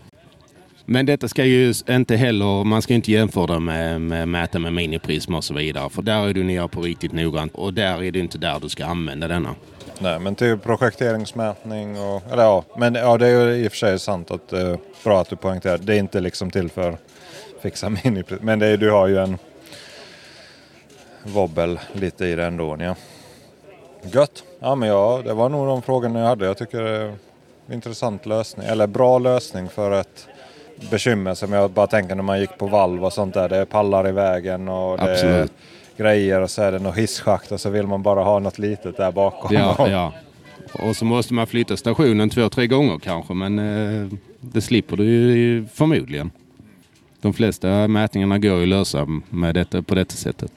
Men 0.85 1.05
detta 1.05 1.27
ska 1.27 1.45
ju 1.45 1.73
inte 1.89 2.15
heller, 2.15 2.63
man 2.63 2.81
ska 2.81 2.93
inte 2.93 3.11
jämföra 3.11 3.59
med, 3.59 4.01
med 4.01 4.27
mäta 4.27 4.59
med 4.59 4.73
miniprisma 4.73 5.37
och 5.37 5.43
så 5.43 5.53
vidare. 5.53 5.89
För 5.89 6.01
där 6.01 6.27
är 6.27 6.33
du 6.33 6.43
nere 6.43 6.67
på 6.67 6.81
riktigt 6.81 7.11
noggrant 7.11 7.55
och 7.55 7.73
där 7.73 8.03
är 8.03 8.11
det 8.11 8.19
inte 8.19 8.37
där 8.37 8.59
du 8.59 8.69
ska 8.69 8.85
använda 8.85 9.27
denna. 9.27 9.55
Nej, 10.01 10.19
men 10.19 10.35
till 10.35 10.57
projekteringsmätning 10.57 11.99
och... 11.99 12.21
Eller 12.31 12.43
ja, 12.43 12.63
men 12.77 12.95
ja, 12.95 13.17
det 13.17 13.27
är 13.27 13.45
ju 13.45 13.55
i 13.55 13.67
och 13.67 13.71
för 13.71 13.77
sig 13.77 13.99
sant 13.99 14.31
att 14.31 14.53
eh, 14.53 14.75
bra 15.03 15.21
att 15.21 15.29
du 15.29 15.35
poängterar. 15.35 15.77
Det 15.77 15.95
är 15.95 15.99
inte 15.99 16.19
liksom 16.19 16.51
till 16.51 16.69
för 16.69 16.97
fixa 17.61 17.89
mini... 18.03 18.23
Men 18.41 18.59
det 18.59 18.67
är, 18.67 18.77
du 18.77 18.91
har 18.91 19.07
ju 19.07 19.17
en 19.17 19.37
wobbel 21.23 21.79
lite 21.93 22.25
i 22.25 22.35
det 22.35 22.45
ändå. 22.45 22.77
Ja. 22.79 22.95
Gött! 24.01 24.43
Ja, 24.59 24.75
men 24.75 24.89
ja, 24.89 25.21
det 25.25 25.33
var 25.33 25.49
nog 25.49 25.67
de 25.67 25.81
frågorna 25.81 26.19
jag 26.19 26.27
hade. 26.27 26.45
Jag 26.45 26.57
tycker 26.57 26.81
det 26.81 26.97
är 26.97 27.15
en 27.67 27.73
intressant 27.73 28.25
lösning. 28.25 28.67
Eller 28.67 28.87
bra 28.87 29.19
lösning 29.19 29.69
för 29.69 29.91
ett 29.91 30.27
bekymmer 30.91 31.33
som 31.33 31.53
jag 31.53 31.71
bara 31.71 31.87
tänker 31.87 32.15
när 32.15 32.23
man 32.23 32.39
gick 32.39 32.57
på 32.57 32.67
valv 32.67 33.05
och 33.05 33.13
sånt 33.13 33.33
där. 33.33 33.49
Det 33.49 33.57
är 33.57 33.65
pallar 33.65 34.07
i 34.07 34.11
vägen 34.11 34.67
och 34.67 34.97
det 34.97 35.03
är 35.03 35.11
Absolut 35.11 35.51
grejer 35.97 36.41
och 36.41 36.49
så 36.49 36.61
är 36.61 36.71
det 36.71 36.79
något 36.79 36.97
hisschakt 36.97 37.51
och 37.51 37.59
så 37.59 37.69
vill 37.69 37.87
man 37.87 38.03
bara 38.03 38.23
ha 38.23 38.39
något 38.39 38.59
litet 38.59 38.97
där 38.97 39.11
bakom. 39.11 39.55
Ja, 39.55 39.75
ja. 39.89 40.13
Och 40.73 40.95
så 40.95 41.05
måste 41.05 41.33
man 41.33 41.47
flytta 41.47 41.77
stationen 41.77 42.29
två, 42.29 42.49
tre 42.49 42.67
gånger 42.67 42.99
kanske 42.99 43.33
men 43.33 43.59
eh, 43.59 44.07
det 44.39 44.61
slipper 44.61 44.97
du 44.97 45.03
ju 45.05 45.65
förmodligen. 45.73 46.31
De 47.21 47.33
flesta 47.33 47.87
mätningarna 47.87 48.39
går 48.39 48.57
ju 48.57 48.63
att 48.63 48.67
lösa 48.67 49.07
med 49.29 49.55
detta, 49.55 49.81
på 49.81 49.95
detta 49.95 50.15
sättet. 50.15 50.51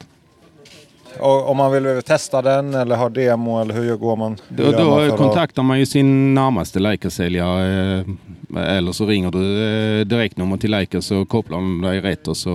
om 1.21 1.57
man 1.57 1.73
vill 1.73 2.03
testa 2.03 2.43
den 2.43 2.75
eller 2.75 2.97
ha 2.97 3.09
demo 3.09 3.61
eller 3.61 3.75
hur 3.75 3.97
går 3.97 4.17
man? 4.17 4.37
Hur 4.49 4.73
då, 4.73 4.73
då 4.73 4.91
man 4.91 5.17
kontaktar 5.17 5.63
man 5.63 5.79
ju 5.79 5.87
sin 5.87 6.35
närmaste 6.35 6.79
Leica-säljare. 6.79 7.99
Eh, 7.99 8.77
eller 8.77 8.93
så 8.93 9.07
ringer 9.07 9.31
du 9.31 9.65
eh, 9.65 10.07
direktnummer 10.07 10.57
till 10.57 10.71
Leica 10.71 11.03
så 11.03 11.25
kopplar 11.25 11.59
de 11.59 11.81
dig 11.81 12.01
rätt 12.01 12.29
och 12.29 12.37
så 12.37 12.51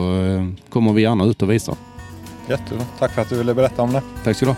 kommer 0.69 0.93
vi 0.93 1.01
gärna 1.01 1.25
ut 1.25 1.41
och 1.41 1.51
visar. 1.51 1.75
Jättebra. 2.49 2.85
Tack 2.99 3.11
för 3.11 3.21
att 3.21 3.29
du 3.29 3.37
ville 3.37 3.53
berätta 3.53 3.81
om 3.81 3.93
det. 3.93 4.01
Tack 4.23 4.37
så 4.37 4.45
du 4.45 4.51
ha. 4.51 4.57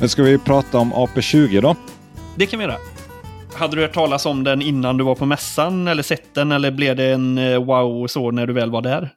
Nu 0.00 0.08
ska 0.08 0.22
vi 0.22 0.38
prata 0.38 0.78
om 0.78 0.92
AP20 0.92 1.60
då. 1.60 1.76
Det 2.36 2.46
kan 2.46 2.58
vi 2.58 2.64
göra. 2.64 2.76
Hade 3.54 3.76
du 3.76 3.82
hört 3.82 3.94
talas 3.94 4.26
om 4.26 4.44
den 4.44 4.62
innan 4.62 4.96
du 4.96 5.04
var 5.04 5.14
på 5.14 5.26
mässan 5.26 5.88
eller 5.88 6.02
sett 6.02 6.34
den 6.34 6.52
eller 6.52 6.70
blev 6.70 6.96
det 6.96 7.12
en 7.12 7.38
eh, 7.38 7.64
wow 7.64 8.06
så 8.06 8.30
när 8.30 8.46
du 8.46 8.52
väl 8.52 8.70
var 8.70 8.82
där? 8.82 9.14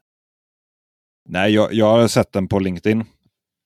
Nej, 1.29 1.53
jag, 1.53 1.73
jag 1.73 1.85
har 1.85 2.07
sett 2.07 2.31
den 2.31 2.47
på 2.47 2.59
LinkedIn. 2.59 3.03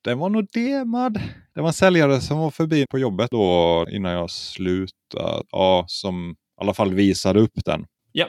Den 0.04 0.20
var 0.20 0.30
nog 0.30 0.48
demad. 0.54 1.22
Det 1.56 1.62
var 1.62 1.68
en 1.68 1.74
säljare 1.74 2.22
som 2.22 2.40
var 2.40 2.52
förbi 2.52 2.86
på 2.90 3.00
jobbet 3.00 3.32
då 3.32 3.86
innan 3.90 4.12
jag 4.12 4.30
slutade. 4.30 5.44
Ja, 5.52 5.86
som 5.88 6.32
i 6.32 6.36
alla 6.62 6.74
fall 6.74 6.94
visade 6.94 7.40
upp 7.40 7.66
den. 7.66 7.86
Ja. 8.12 8.28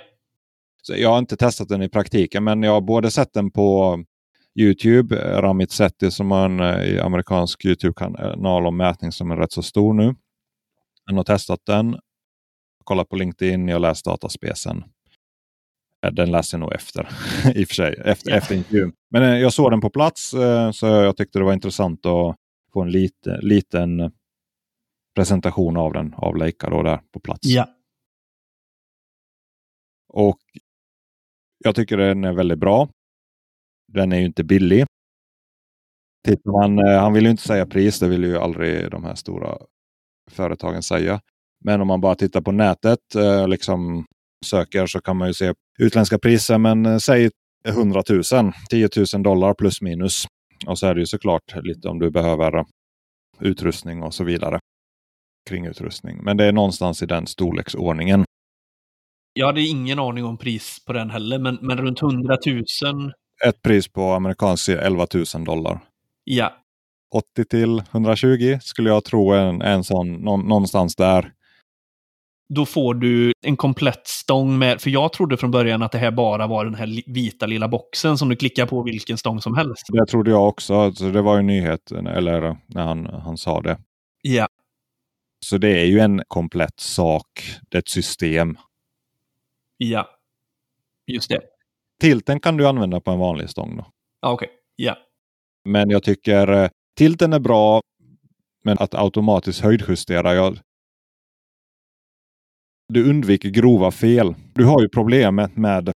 Så 0.86 0.96
jag 0.96 1.10
har 1.10 1.18
inte 1.18 1.36
testat 1.36 1.68
den 1.68 1.82
i 1.82 1.88
praktiken, 1.88 2.44
men 2.44 2.62
jag 2.62 2.72
har 2.72 2.80
både 2.80 3.10
sett 3.10 3.32
den 3.32 3.50
på 3.50 3.98
Youtube, 4.58 5.40
Ramit 5.40 5.70
Sethi 5.70 6.10
som 6.10 6.30
har 6.30 6.44
en 6.44 6.60
eh, 6.60 7.04
amerikansk 7.04 7.64
Youtube-kanal 7.64 8.66
om 8.66 8.76
mätning 8.76 9.12
som 9.12 9.30
är 9.30 9.36
rätt 9.36 9.52
så 9.52 9.62
stor 9.62 9.94
nu. 9.94 10.14
Han 11.04 11.16
har 11.16 11.24
testat 11.24 11.60
den 11.66 11.96
kollat 12.84 13.08
på 13.08 13.16
LinkedIn, 13.16 13.68
jag 13.68 13.80
läst 13.80 14.04
dataspecen. 14.04 14.84
Eh, 16.06 16.12
den 16.12 16.30
läser 16.30 16.58
jag 16.58 16.60
nog 16.60 16.72
efter, 16.72 17.08
i 17.54 17.64
och 17.64 17.68
för 17.68 17.74
sig, 17.74 18.02
efter, 18.04 18.30
ja. 18.30 18.36
efter 18.36 18.54
intervjun. 18.54 18.92
Men 19.10 19.22
eh, 19.22 19.38
jag 19.38 19.52
såg 19.52 19.70
den 19.70 19.80
på 19.80 19.90
plats 19.90 20.34
så 20.72 20.86
jag 20.86 21.16
tyckte 21.16 21.38
det 21.38 21.44
var 21.44 21.52
intressant 21.52 22.06
att 22.06 22.36
få 22.72 22.82
en 22.82 22.90
lite, 22.90 23.40
liten 23.40 24.12
presentation 25.14 25.76
av 25.76 25.92
den 25.92 26.14
av 26.14 26.36
Leica 26.36 26.70
då 26.70 26.82
där 26.82 27.00
på 27.12 27.20
plats. 27.20 27.40
Ja. 27.42 27.68
Och 30.08 30.38
jag 31.66 31.74
tycker 31.74 31.96
den 31.96 32.24
är 32.24 32.32
väldigt 32.32 32.58
bra. 32.58 32.88
Den 33.92 34.12
är 34.12 34.18
ju 34.18 34.26
inte 34.26 34.44
billig. 34.44 34.84
Tittar 36.28 36.50
man, 36.50 36.78
eh, 36.78 37.00
han 37.00 37.12
vill 37.12 37.24
ju 37.24 37.30
inte 37.30 37.42
säga 37.42 37.66
pris, 37.66 37.98
det 37.98 38.08
vill 38.08 38.24
ju 38.24 38.38
aldrig 38.38 38.90
de 38.90 39.04
här 39.04 39.14
stora 39.14 39.58
företagen 40.30 40.82
säga. 40.82 41.20
Men 41.64 41.80
om 41.80 41.86
man 41.86 42.00
bara 42.00 42.14
tittar 42.14 42.40
på 42.40 42.52
nätet, 42.52 43.14
eh, 43.16 43.48
liksom 43.48 44.04
söker, 44.46 44.86
så 44.86 45.00
kan 45.00 45.16
man 45.16 45.28
ju 45.28 45.34
se 45.34 45.54
utländska 45.78 46.18
priser. 46.18 46.58
Men 46.58 46.86
eh, 46.86 46.98
säg 46.98 47.30
100 47.68 48.02
000, 48.32 48.52
10 48.70 48.88
000 49.14 49.22
dollar 49.22 49.54
plus 49.54 49.82
minus. 49.82 50.26
Och 50.66 50.78
så 50.78 50.86
är 50.86 50.94
det 50.94 51.00
ju 51.00 51.06
såklart 51.06 51.56
lite 51.62 51.88
om 51.88 51.98
du 51.98 52.10
behöver 52.10 52.64
utrustning 53.40 54.02
och 54.02 54.14
så 54.14 54.24
vidare. 54.24 54.58
Kring 55.50 55.66
utrustning. 55.66 56.18
Men 56.22 56.36
det 56.36 56.44
är 56.44 56.52
någonstans 56.52 57.02
i 57.02 57.06
den 57.06 57.26
storleksordningen. 57.26 58.24
Jag 59.38 59.46
hade 59.46 59.62
ingen 59.62 59.98
aning 59.98 60.24
om 60.24 60.38
pris 60.38 60.84
på 60.86 60.92
den 60.92 61.10
heller, 61.10 61.38
men, 61.38 61.58
men 61.60 61.78
runt 61.78 62.02
100 62.02 62.36
000. 62.46 63.12
Ett 63.44 63.62
pris 63.62 63.88
på 63.88 64.12
amerikansk 64.12 64.68
11 64.68 65.06
000 65.34 65.44
dollar. 65.44 65.80
Ja. 66.24 66.52
80 67.14 67.44
till 67.44 67.82
120 67.90 68.58
skulle 68.62 68.90
jag 68.90 69.04
tro 69.04 69.32
en, 69.32 69.62
en 69.62 69.84
sån, 69.84 70.12
någonstans 70.24 70.96
där 70.96 71.32
då 72.48 72.66
får 72.66 72.94
du 72.94 73.32
en 73.46 73.56
komplett 73.56 74.06
stång 74.06 74.58
med, 74.58 74.80
för 74.80 74.90
jag 74.90 75.12
trodde 75.12 75.36
från 75.36 75.50
början 75.50 75.82
att 75.82 75.92
det 75.92 75.98
här 75.98 76.10
bara 76.10 76.46
var 76.46 76.64
den 76.64 76.74
här 76.74 77.12
vita 77.12 77.46
lilla 77.46 77.68
boxen 77.68 78.18
som 78.18 78.28
du 78.28 78.36
klickar 78.36 78.66
på 78.66 78.82
vilken 78.82 79.18
stång 79.18 79.40
som 79.40 79.56
helst. 79.56 79.86
Det 79.88 80.06
trodde 80.06 80.30
jag 80.30 80.48
också, 80.48 80.74
alltså 80.74 81.10
det 81.10 81.22
var 81.22 81.36
ju 81.36 81.42
nyheten, 81.42 82.06
eller 82.06 82.56
när 82.66 82.82
han, 82.82 83.06
han 83.06 83.36
sa 83.36 83.60
det. 83.60 83.78
Ja. 84.22 84.48
Så 85.44 85.58
det 85.58 85.80
är 85.80 85.84
ju 85.84 85.98
en 86.00 86.22
komplett 86.28 86.80
sak, 86.80 87.26
det 87.70 87.76
är 87.76 87.78
ett 87.78 87.88
system. 87.88 88.56
Ja, 89.76 90.08
just 91.06 91.30
det. 91.30 91.40
Tilten 92.00 92.40
kan 92.40 92.56
du 92.56 92.66
använda 92.66 93.00
på 93.00 93.10
en 93.10 93.18
vanlig 93.18 93.50
stång 93.50 93.76
då. 93.76 93.86
Okej, 94.26 94.46
okay. 94.46 94.56
ja. 94.76 94.98
Men 95.64 95.90
jag 95.90 96.02
tycker 96.02 96.52
eh, 96.52 96.68
tilten 96.98 97.32
är 97.32 97.40
bra, 97.40 97.80
men 98.64 98.78
att 98.78 98.94
automatiskt 98.94 99.60
höjdjustera, 99.60 100.34
jag, 100.34 100.58
du 102.88 103.10
undviker 103.10 103.48
grova 103.48 103.90
fel. 103.90 104.34
Du 104.54 104.64
har 104.64 104.82
ju 104.82 104.88
problemet 104.88 105.56
med 105.56 105.92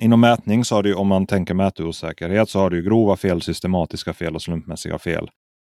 Inom 0.00 0.20
mätning 0.20 0.64
så 0.64 0.74
har 0.74 0.82
du, 0.82 0.94
om 0.94 1.08
man 1.08 1.26
tänker 1.26 1.54
mätosäkerhet, 1.54 2.48
så 2.48 2.58
har 2.58 2.70
du 2.70 2.82
grova 2.82 3.16
fel, 3.16 3.42
systematiska 3.42 4.12
fel 4.12 4.34
och 4.34 4.42
slumpmässiga 4.42 4.98
fel. 4.98 5.30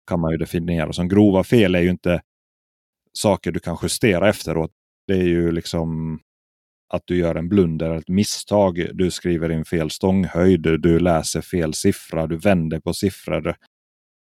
Kan 0.07 0.19
man 0.19 0.31
ju 0.31 0.37
definiera 0.37 0.93
som. 0.93 1.07
Grova 1.07 1.43
fel 1.43 1.75
är 1.75 1.81
ju 1.81 1.89
inte 1.89 2.21
saker 3.13 3.51
du 3.51 3.59
kan 3.59 3.77
justera 3.81 4.29
efteråt. 4.29 4.71
Det 5.07 5.13
är 5.13 5.23
ju 5.23 5.51
liksom 5.51 6.19
att 6.93 7.03
du 7.05 7.17
gör 7.17 7.35
en 7.35 7.49
blunder, 7.49 7.95
ett 7.95 8.09
misstag. 8.09 8.87
Du 8.93 9.11
skriver 9.11 9.51
in 9.51 9.65
fel 9.65 9.89
stånghöjd, 9.89 10.61
du 10.61 10.99
läser 10.99 11.41
fel 11.41 11.73
siffra, 11.73 12.27
du 12.27 12.37
vänder 12.37 12.79
på 12.79 12.93
siffror. 12.93 13.55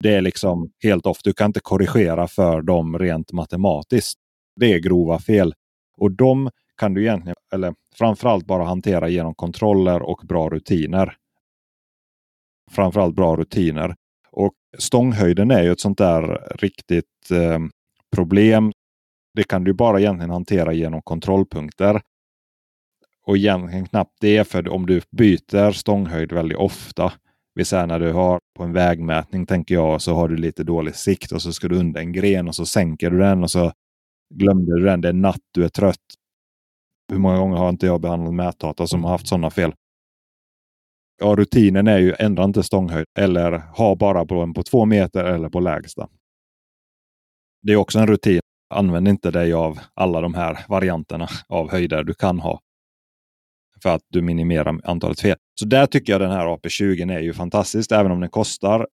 Det 0.03 0.15
är 0.15 0.21
liksom 0.21 0.71
helt 0.83 1.05
off. 1.05 1.17
Du 1.23 1.33
kan 1.33 1.49
inte 1.49 1.59
korrigera 1.59 2.27
för 2.27 2.61
dem 2.61 2.99
rent 2.99 3.31
matematiskt. 3.31 4.19
Det 4.59 4.73
är 4.73 4.79
grova 4.79 5.19
fel. 5.19 5.53
Och 5.97 6.11
de 6.11 6.49
kan 6.77 6.93
du 6.93 7.01
egentligen, 7.01 7.35
eller 7.53 7.73
framförallt 7.95 8.45
bara 8.45 8.63
hantera 8.63 9.09
genom 9.09 9.35
kontroller 9.35 10.01
och 10.01 10.21
bra 10.27 10.49
rutiner. 10.49 11.15
Framförallt 12.71 13.15
bra 13.15 13.35
rutiner. 13.35 13.95
Och 14.31 14.53
stånghöjden 14.77 15.51
är 15.51 15.63
ju 15.63 15.71
ett 15.71 15.79
sånt 15.79 15.97
där 15.97 16.47
riktigt 16.59 17.31
eh, 17.31 17.59
problem. 18.15 18.71
Det 19.33 19.43
kan 19.43 19.63
du 19.63 19.73
bara 19.73 19.99
egentligen 19.99 20.29
hantera 20.29 20.73
genom 20.73 21.01
kontrollpunkter. 21.01 22.01
Och 23.25 23.37
egentligen 23.37 23.85
knappt 23.85 24.15
det, 24.21 24.47
för 24.47 24.69
om 24.69 24.85
du 24.85 25.01
byter 25.11 25.71
stånghöjd 25.71 26.31
väldigt 26.31 26.57
ofta. 26.57 27.13
Vill 27.55 27.65
säga 27.65 27.85
när 27.85 27.99
du 27.99 28.11
har 28.11 28.39
på 28.57 28.63
en 28.63 28.73
vägmätning 28.73 29.45
tänker 29.45 29.75
jag 29.75 30.01
så 30.01 30.13
har 30.13 30.27
du 30.27 30.37
lite 30.37 30.63
dålig 30.63 30.95
sikt 30.95 31.31
och 31.31 31.41
så 31.41 31.53
ska 31.53 31.67
du 31.67 31.79
under 31.79 32.01
en 32.01 32.11
gren 32.13 32.47
och 32.47 32.55
så 32.55 32.65
sänker 32.65 33.11
du 33.11 33.19
den 33.19 33.43
och 33.43 33.51
så 33.51 33.71
glömde 34.33 34.79
du 34.79 34.85
den, 34.85 35.01
det 35.01 35.09
är 35.09 35.13
natt, 35.13 35.41
du 35.51 35.63
är 35.63 35.69
trött. 35.69 35.97
Hur 37.11 37.17
många 37.19 37.37
gånger 37.37 37.57
har 37.57 37.69
inte 37.69 37.85
jag 37.85 38.01
behandlat 38.01 38.33
mätdata 38.33 38.87
som 38.87 39.03
har 39.03 39.11
haft 39.11 39.27
sådana 39.27 39.49
fel? 39.49 39.73
Ja, 41.19 41.35
rutinen 41.35 41.87
är 41.87 41.97
ju 41.97 42.13
ändra 42.19 42.43
inte 42.43 42.63
stånghöjd 42.63 43.05
eller 43.19 43.51
ha 43.51 43.95
bara 43.95 44.25
på 44.25 44.35
en 44.41 44.53
på 44.53 44.63
två 44.63 44.85
meter 44.85 45.23
eller 45.23 45.49
på 45.49 45.59
lägsta. 45.59 46.09
Det 47.61 47.73
är 47.73 47.77
också 47.77 47.99
en 47.99 48.07
rutin. 48.07 48.39
Använd 48.73 49.07
inte 49.07 49.31
dig 49.31 49.53
av 49.53 49.79
alla 49.93 50.21
de 50.21 50.33
här 50.33 50.65
varianterna 50.69 51.27
av 51.49 51.71
höjder 51.71 52.03
du 52.03 52.13
kan 52.13 52.39
ha. 52.39 52.59
För 53.83 53.95
att 53.95 54.01
du 54.07 54.21
minimerar 54.21 54.79
antalet 54.83 55.19
fel. 55.19 55.37
Så 55.59 55.65
där 55.65 55.85
tycker 55.85 56.13
jag 56.13 56.21
den 56.21 56.31
här 56.31 56.45
AP20 56.45 57.13
är 57.15 57.19
ju 57.19 57.33
fantastisk, 57.33 57.91
även 57.91 58.11
om 58.11 58.19
den 58.19 58.29
kostar. 58.29 58.87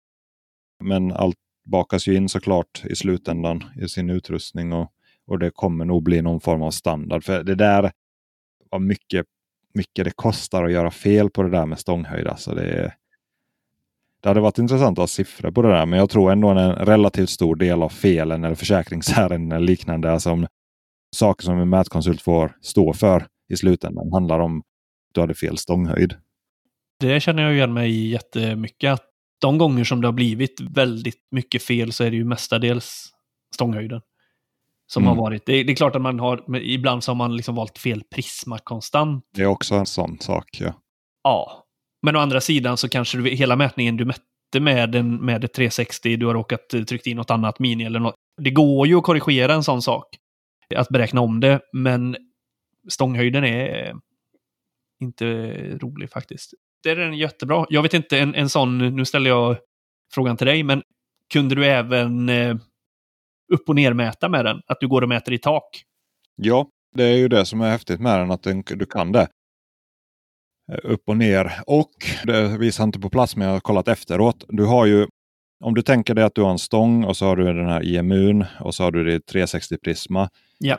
Men 0.84 1.12
allt 1.12 1.36
bakas 1.70 2.06
ju 2.06 2.14
in 2.14 2.28
såklart 2.28 2.84
i 2.84 2.96
slutändan 2.96 3.64
i 3.82 3.88
sin 3.88 4.10
utrustning 4.10 4.72
och 4.72 4.92
och 5.26 5.38
det 5.38 5.50
kommer 5.50 5.84
nog 5.84 6.02
bli 6.02 6.22
någon 6.22 6.40
form 6.40 6.62
av 6.62 6.70
standard. 6.70 7.24
För 7.24 7.42
det 7.42 7.54
där 7.54 7.92
var 8.70 8.78
mycket, 8.78 9.26
mycket 9.74 10.04
det 10.04 10.12
kostar 10.16 10.64
att 10.64 10.72
göra 10.72 10.90
fel 10.90 11.30
på 11.30 11.42
det 11.42 11.50
där 11.50 11.66
med 11.66 11.78
stånghöjd. 11.78 12.26
Alltså 12.26 12.54
det, 12.54 12.94
det 14.22 14.28
hade 14.28 14.40
varit 14.40 14.58
intressant 14.58 14.98
att 14.98 15.02
ha 15.02 15.06
siffror 15.06 15.50
på 15.50 15.62
det 15.62 15.68
där, 15.68 15.86
men 15.86 15.98
jag 15.98 16.10
tror 16.10 16.32
ändå 16.32 16.48
en 16.48 16.72
relativt 16.72 17.30
stor 17.30 17.56
del 17.56 17.82
av 17.82 17.88
felen 17.88 18.44
eller 18.44 18.54
försäkringsärenden 18.54 19.52
eller 19.52 19.66
liknande, 19.66 20.12
alltså 20.12 20.30
om 20.30 20.46
saker 21.16 21.44
som 21.44 21.60
en 21.60 21.68
mätkonsult 21.68 22.22
får 22.22 22.56
stå 22.60 22.92
för 22.92 23.26
i 23.48 23.56
slutändan, 23.56 24.12
handlar 24.12 24.38
om 24.38 24.62
du 25.16 25.20
hade 25.20 25.34
fel 25.34 25.58
stånghöjd. 25.58 26.14
Det 27.00 27.20
känner 27.20 27.42
jag 27.42 27.54
igen 27.54 27.72
mig 27.72 28.08
jättemycket. 28.08 28.92
Att 28.92 29.04
de 29.40 29.58
gånger 29.58 29.84
som 29.84 30.00
det 30.00 30.06
har 30.06 30.12
blivit 30.12 30.60
väldigt 30.60 31.28
mycket 31.30 31.62
fel 31.62 31.92
så 31.92 32.04
är 32.04 32.10
det 32.10 32.16
ju 32.16 32.24
mestadels 32.24 33.12
stånghöjden 33.54 34.00
som 34.86 35.02
mm. 35.02 35.16
har 35.16 35.24
varit. 35.24 35.46
Det, 35.46 35.62
det, 35.62 35.72
är 35.72 35.76
klart 35.76 35.96
att 35.96 36.02
man 36.02 36.20
har, 36.20 36.56
ibland 36.56 37.04
så 37.04 37.10
har 37.10 37.16
man 37.16 37.36
liksom 37.36 37.54
valt 37.54 37.78
fel 37.78 38.02
prisma 38.14 38.58
konstant. 38.58 39.24
Det 39.34 39.42
är 39.42 39.46
också 39.46 39.74
en 39.74 39.86
sån 39.86 40.18
sak, 40.18 40.60
ja. 40.60 40.74
Ja, 41.22 41.64
men 42.02 42.16
å 42.16 42.18
andra 42.18 42.40
sidan 42.40 42.76
så 42.76 42.88
kanske 42.88 43.18
du, 43.18 43.30
hela 43.30 43.56
mätningen 43.56 43.96
du 43.96 44.04
mätte 44.04 44.60
med, 44.60 44.94
en, 44.94 45.16
med 45.16 45.44
ett 45.44 45.54
360, 45.54 46.16
du 46.16 46.26
har 46.26 46.34
råkat 46.34 46.74
eh, 46.74 46.82
tryckt 46.82 47.06
in 47.06 47.16
något 47.16 47.30
annat 47.30 47.58
mini 47.58 47.84
eller 47.84 48.00
något. 48.00 48.14
Det 48.42 48.50
går 48.50 48.86
ju 48.86 48.96
att 48.96 49.04
korrigera 49.04 49.54
en 49.54 49.64
sån 49.64 49.82
sak. 49.82 50.06
Att 50.74 50.88
beräkna 50.88 51.20
om 51.20 51.40
det, 51.40 51.60
men 51.72 52.16
stånghöjden 52.88 53.44
är 53.44 53.94
inte 55.00 55.26
rolig 55.78 56.10
faktiskt. 56.10 56.54
Det 56.82 56.90
är 56.90 56.96
den 56.96 57.14
jättebra. 57.14 57.66
Jag 57.68 57.82
vet 57.82 57.94
inte, 57.94 58.18
en, 58.18 58.34
en 58.34 58.48
sån, 58.48 58.78
nu 58.96 59.04
ställer 59.04 59.30
jag 59.30 59.56
frågan 60.14 60.36
till 60.36 60.46
dig, 60.46 60.62
men 60.62 60.82
kunde 61.32 61.54
du 61.54 61.66
även 61.66 62.28
eh, 62.28 62.56
upp 63.52 63.68
och 63.68 63.74
nermäta 63.74 64.28
med 64.28 64.44
den. 64.44 64.60
Att 64.66 64.80
du 64.80 64.88
går 64.88 65.02
och 65.02 65.08
mäter 65.08 65.32
i 65.34 65.38
tak. 65.38 65.82
Ja, 66.36 66.68
det 66.94 67.04
är 67.04 67.16
ju 67.16 67.28
det 67.28 67.44
som 67.46 67.60
är 67.60 67.70
häftigt 67.70 68.00
med 68.00 68.18
den, 68.20 68.30
att 68.30 68.42
du 68.42 68.86
kan 68.86 69.12
det. 69.12 69.28
eh, 70.72 70.78
upp 70.82 71.08
och 71.08 71.16
ner. 71.16 71.52
Och 71.66 71.92
det 72.24 72.58
visar 72.58 72.84
inte 72.84 73.00
på 73.00 73.10
plats 73.10 73.36
men 73.36 73.46
jag 73.46 73.54
har 73.54 73.60
kollat 73.60 73.88
efteråt. 73.88 74.44
Du 74.48 74.64
har 74.64 74.86
ju, 74.86 75.06
om 75.64 75.74
du 75.74 75.82
tänker 75.82 76.14
dig 76.14 76.24
att 76.24 76.34
du 76.34 76.42
har 76.42 76.50
en 76.50 76.58
stång 76.58 77.04
och 77.04 77.16
så 77.16 77.26
har 77.26 77.36
du 77.36 77.44
den 77.44 77.68
här 77.68 77.82
IMUn 77.84 78.44
och 78.60 78.74
så 78.74 78.84
har 78.84 78.90
du 78.90 79.04
det 79.04 79.26
360 79.26 79.76
prisma. 79.84 80.30
Ja. 80.58 80.78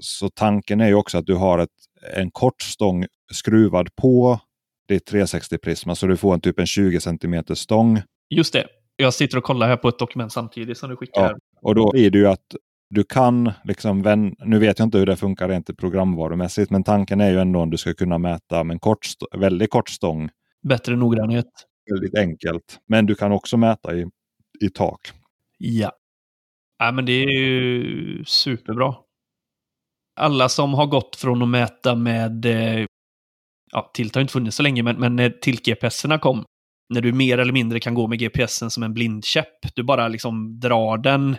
Så 0.00 0.28
tanken 0.28 0.80
är 0.80 0.86
ju 0.88 0.94
också 0.94 1.18
att 1.18 1.26
du 1.26 1.34
har 1.34 1.58
ett, 1.58 1.70
en 2.16 2.30
kort 2.30 2.62
stång 2.62 3.06
skruvad 3.32 3.96
på 3.96 4.40
ditt 4.88 5.06
360 5.06 5.58
prisma 5.58 5.94
så 5.94 6.06
du 6.06 6.16
får 6.16 6.34
en 6.34 6.40
typ 6.40 6.58
en 6.58 6.66
20 6.66 7.00
cm 7.00 7.44
stång. 7.54 8.02
Just 8.30 8.52
det. 8.52 8.66
Jag 8.96 9.14
sitter 9.14 9.38
och 9.38 9.44
kollar 9.44 9.68
här 9.68 9.76
på 9.76 9.88
ett 9.88 9.98
dokument 9.98 10.32
samtidigt 10.32 10.78
som 10.78 10.90
du 10.90 10.96
skickar. 10.96 11.22
Ja. 11.22 11.36
Och 11.62 11.74
då 11.74 11.90
blir 11.90 12.10
det 12.10 12.18
ju 12.18 12.26
att 12.26 12.56
du 12.90 13.04
kan, 13.04 13.52
liksom, 13.64 14.02
nu 14.44 14.58
vet 14.58 14.78
jag 14.78 14.86
inte 14.86 14.98
hur 14.98 15.06
det 15.06 15.16
funkar 15.16 15.48
rent 15.48 15.76
programvarumässigt, 15.76 16.70
men 16.70 16.84
tanken 16.84 17.20
är 17.20 17.30
ju 17.30 17.40
ändå 17.40 17.62
att 17.62 17.70
du 17.70 17.76
ska 17.76 17.94
kunna 17.94 18.18
mäta 18.18 18.64
med 18.64 18.74
en 18.74 18.80
kort, 18.80 19.06
väldigt 19.36 19.70
kort 19.70 19.88
stång. 19.88 20.30
Bättre 20.62 20.96
noggrannhet. 20.96 21.46
Väldigt 21.90 22.18
enkelt. 22.18 22.80
Men 22.88 23.06
du 23.06 23.14
kan 23.14 23.32
också 23.32 23.56
mäta 23.56 23.94
i, 23.94 24.06
i 24.60 24.68
tak. 24.68 25.00
Ja. 25.58 25.92
ja, 26.78 26.92
men 26.92 27.06
det 27.06 27.12
är 27.12 27.30
ju 27.30 28.24
superbra. 28.24 28.94
Alla 30.20 30.48
som 30.48 30.74
har 30.74 30.86
gått 30.86 31.16
från 31.16 31.42
att 31.42 31.48
mäta 31.48 31.94
med, 31.94 32.44
eh, 32.44 32.86
ja, 33.72 33.90
Tilt 33.94 34.14
har 34.14 34.22
inte 34.22 34.32
funnits 34.32 34.56
så 34.56 34.62
länge, 34.62 34.82
men, 34.82 35.00
men 35.00 35.16
när 35.16 35.30
Tilt-GPSerna 35.30 36.18
kom, 36.18 36.44
när 36.94 37.00
du 37.00 37.12
mer 37.12 37.38
eller 37.38 37.52
mindre 37.52 37.80
kan 37.80 37.94
gå 37.94 38.06
med 38.06 38.18
GPSen 38.18 38.70
som 38.70 38.82
en 38.82 38.94
blindkäpp. 38.94 39.74
Du 39.74 39.82
bara 39.82 40.08
liksom 40.08 40.60
drar 40.60 40.98
den 40.98 41.36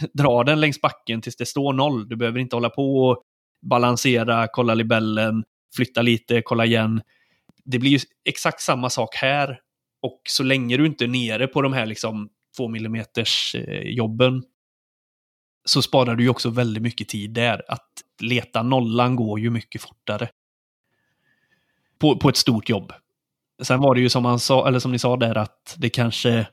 Drar 0.12 0.44
den 0.44 0.60
längs 0.60 0.80
backen 0.80 1.20
tills 1.20 1.36
det 1.36 1.46
står 1.46 1.72
noll. 1.72 2.08
Du 2.08 2.16
behöver 2.16 2.38
inte 2.38 2.56
hålla 2.56 2.70
på 2.70 2.96
och 2.96 3.22
balansera, 3.66 4.48
kolla 4.52 4.74
libellen, 4.74 5.44
flytta 5.76 6.02
lite, 6.02 6.42
kolla 6.44 6.64
igen. 6.64 7.02
Det 7.64 7.78
blir 7.78 7.90
ju 7.90 7.98
exakt 8.28 8.60
samma 8.60 8.90
sak 8.90 9.14
här. 9.14 9.58
Och 10.02 10.20
så 10.28 10.42
länge 10.42 10.76
du 10.76 10.86
inte 10.86 11.04
är 11.04 11.08
nere 11.08 11.46
på 11.46 11.62
de 11.62 11.72
här 11.72 11.86
liksom 11.86 12.28
två 12.56 12.68
millimeters 12.68 13.54
eh, 13.54 13.80
jobben 13.80 14.42
så 15.64 15.82
sparar 15.82 16.14
du 16.14 16.24
ju 16.24 16.30
också 16.30 16.50
väldigt 16.50 16.82
mycket 16.82 17.08
tid 17.08 17.30
där. 17.30 17.62
Att 17.68 17.90
leta 18.20 18.62
nollan 18.62 19.16
går 19.16 19.40
ju 19.40 19.50
mycket 19.50 19.82
fortare. 19.82 20.28
På, 21.98 22.18
på 22.18 22.28
ett 22.28 22.36
stort 22.36 22.68
jobb. 22.68 22.92
Sen 23.62 23.80
var 23.80 23.94
det 23.94 24.00
ju 24.00 24.08
som, 24.08 24.24
han 24.24 24.40
sa, 24.40 24.68
eller 24.68 24.78
som 24.78 24.92
ni 24.92 24.98
sa 24.98 25.16
där 25.16 25.34
att 25.34 25.74
det 25.78 25.90
kanske 25.90 26.46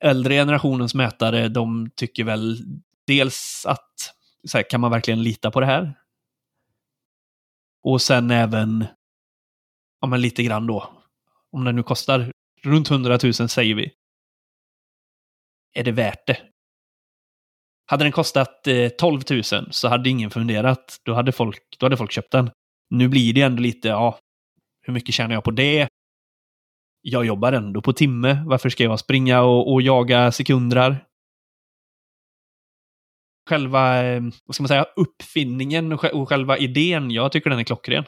äldre 0.00 0.34
generationens 0.34 0.94
mätare, 0.94 1.48
de 1.48 1.90
tycker 1.94 2.24
väl 2.24 2.58
dels 3.06 3.66
att 3.66 4.14
så 4.44 4.58
här, 4.58 4.70
kan 4.70 4.80
man 4.80 4.90
verkligen 4.90 5.22
lita 5.22 5.50
på 5.50 5.60
det 5.60 5.66
här? 5.66 5.94
Och 7.82 8.02
sen 8.02 8.30
även, 8.30 8.84
ja 10.00 10.06
men 10.06 10.20
lite 10.20 10.42
grann 10.42 10.66
då, 10.66 10.90
om 11.52 11.64
det 11.64 11.72
nu 11.72 11.82
kostar 11.82 12.32
runt 12.62 12.90
100 12.90 13.18
000 13.22 13.32
säger 13.32 13.74
vi. 13.74 13.92
Är 15.74 15.84
det 15.84 15.92
värt 15.92 16.26
det? 16.26 16.38
Hade 17.86 18.04
den 18.04 18.12
kostat 18.12 18.66
eh, 18.66 18.88
12 18.88 19.20
000 19.30 19.42
så 19.70 19.88
hade 19.88 20.10
ingen 20.10 20.30
funderat. 20.30 20.96
Då 21.02 21.14
hade, 21.14 21.32
folk, 21.32 21.62
då 21.78 21.86
hade 21.86 21.96
folk 21.96 22.12
köpt 22.12 22.32
den. 22.32 22.50
Nu 22.90 23.08
blir 23.08 23.32
det 23.32 23.40
ändå 23.40 23.62
lite, 23.62 23.88
ja, 23.88 24.18
hur 24.82 24.92
mycket 24.92 25.14
tjänar 25.14 25.34
jag 25.34 25.44
på 25.44 25.50
det? 25.50 25.88
jag 27.08 27.24
jobbar 27.24 27.52
ändå 27.52 27.82
på 27.82 27.92
timme. 27.92 28.42
Varför 28.46 28.68
ska 28.68 28.84
jag 28.84 29.00
springa 29.00 29.42
och, 29.42 29.72
och 29.72 29.82
jaga 29.82 30.32
sekundrar? 30.32 31.04
Själva, 33.48 34.04
eh, 34.04 34.22
vad 34.46 34.54
ska 34.54 34.62
man 34.62 34.68
säga, 34.68 34.86
uppfinningen 34.96 35.92
och 35.92 36.28
själva 36.28 36.58
idén, 36.58 37.10
jag 37.10 37.32
tycker 37.32 37.50
den 37.50 37.58
är 37.58 37.64
klockren. 37.64 38.04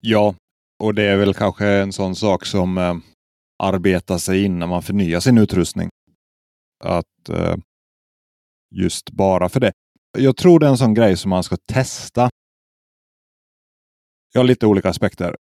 Ja, 0.00 0.34
och 0.82 0.94
det 0.94 1.02
är 1.02 1.16
väl 1.16 1.34
kanske 1.34 1.66
en 1.66 1.92
sån 1.92 2.16
sak 2.16 2.44
som 2.44 2.78
eh, 2.78 2.94
arbetar 3.62 4.18
sig 4.18 4.44
in 4.44 4.58
när 4.58 4.66
man 4.66 4.82
förnyar 4.82 5.20
sin 5.20 5.38
utrustning. 5.38 5.88
Att 6.84 7.28
eh, 7.28 7.56
just 8.74 9.10
bara 9.10 9.48
för 9.48 9.60
det. 9.60 9.72
Jag 10.18 10.36
tror 10.36 10.60
det 10.60 10.66
är 10.66 10.70
en 10.70 10.78
sån 10.78 10.94
grej 10.94 11.16
som 11.16 11.30
man 11.30 11.42
ska 11.42 11.56
testa. 11.72 12.30
Jag 14.32 14.40
har 14.40 14.46
lite 14.46 14.66
olika 14.66 14.88
aspekter 14.88 15.34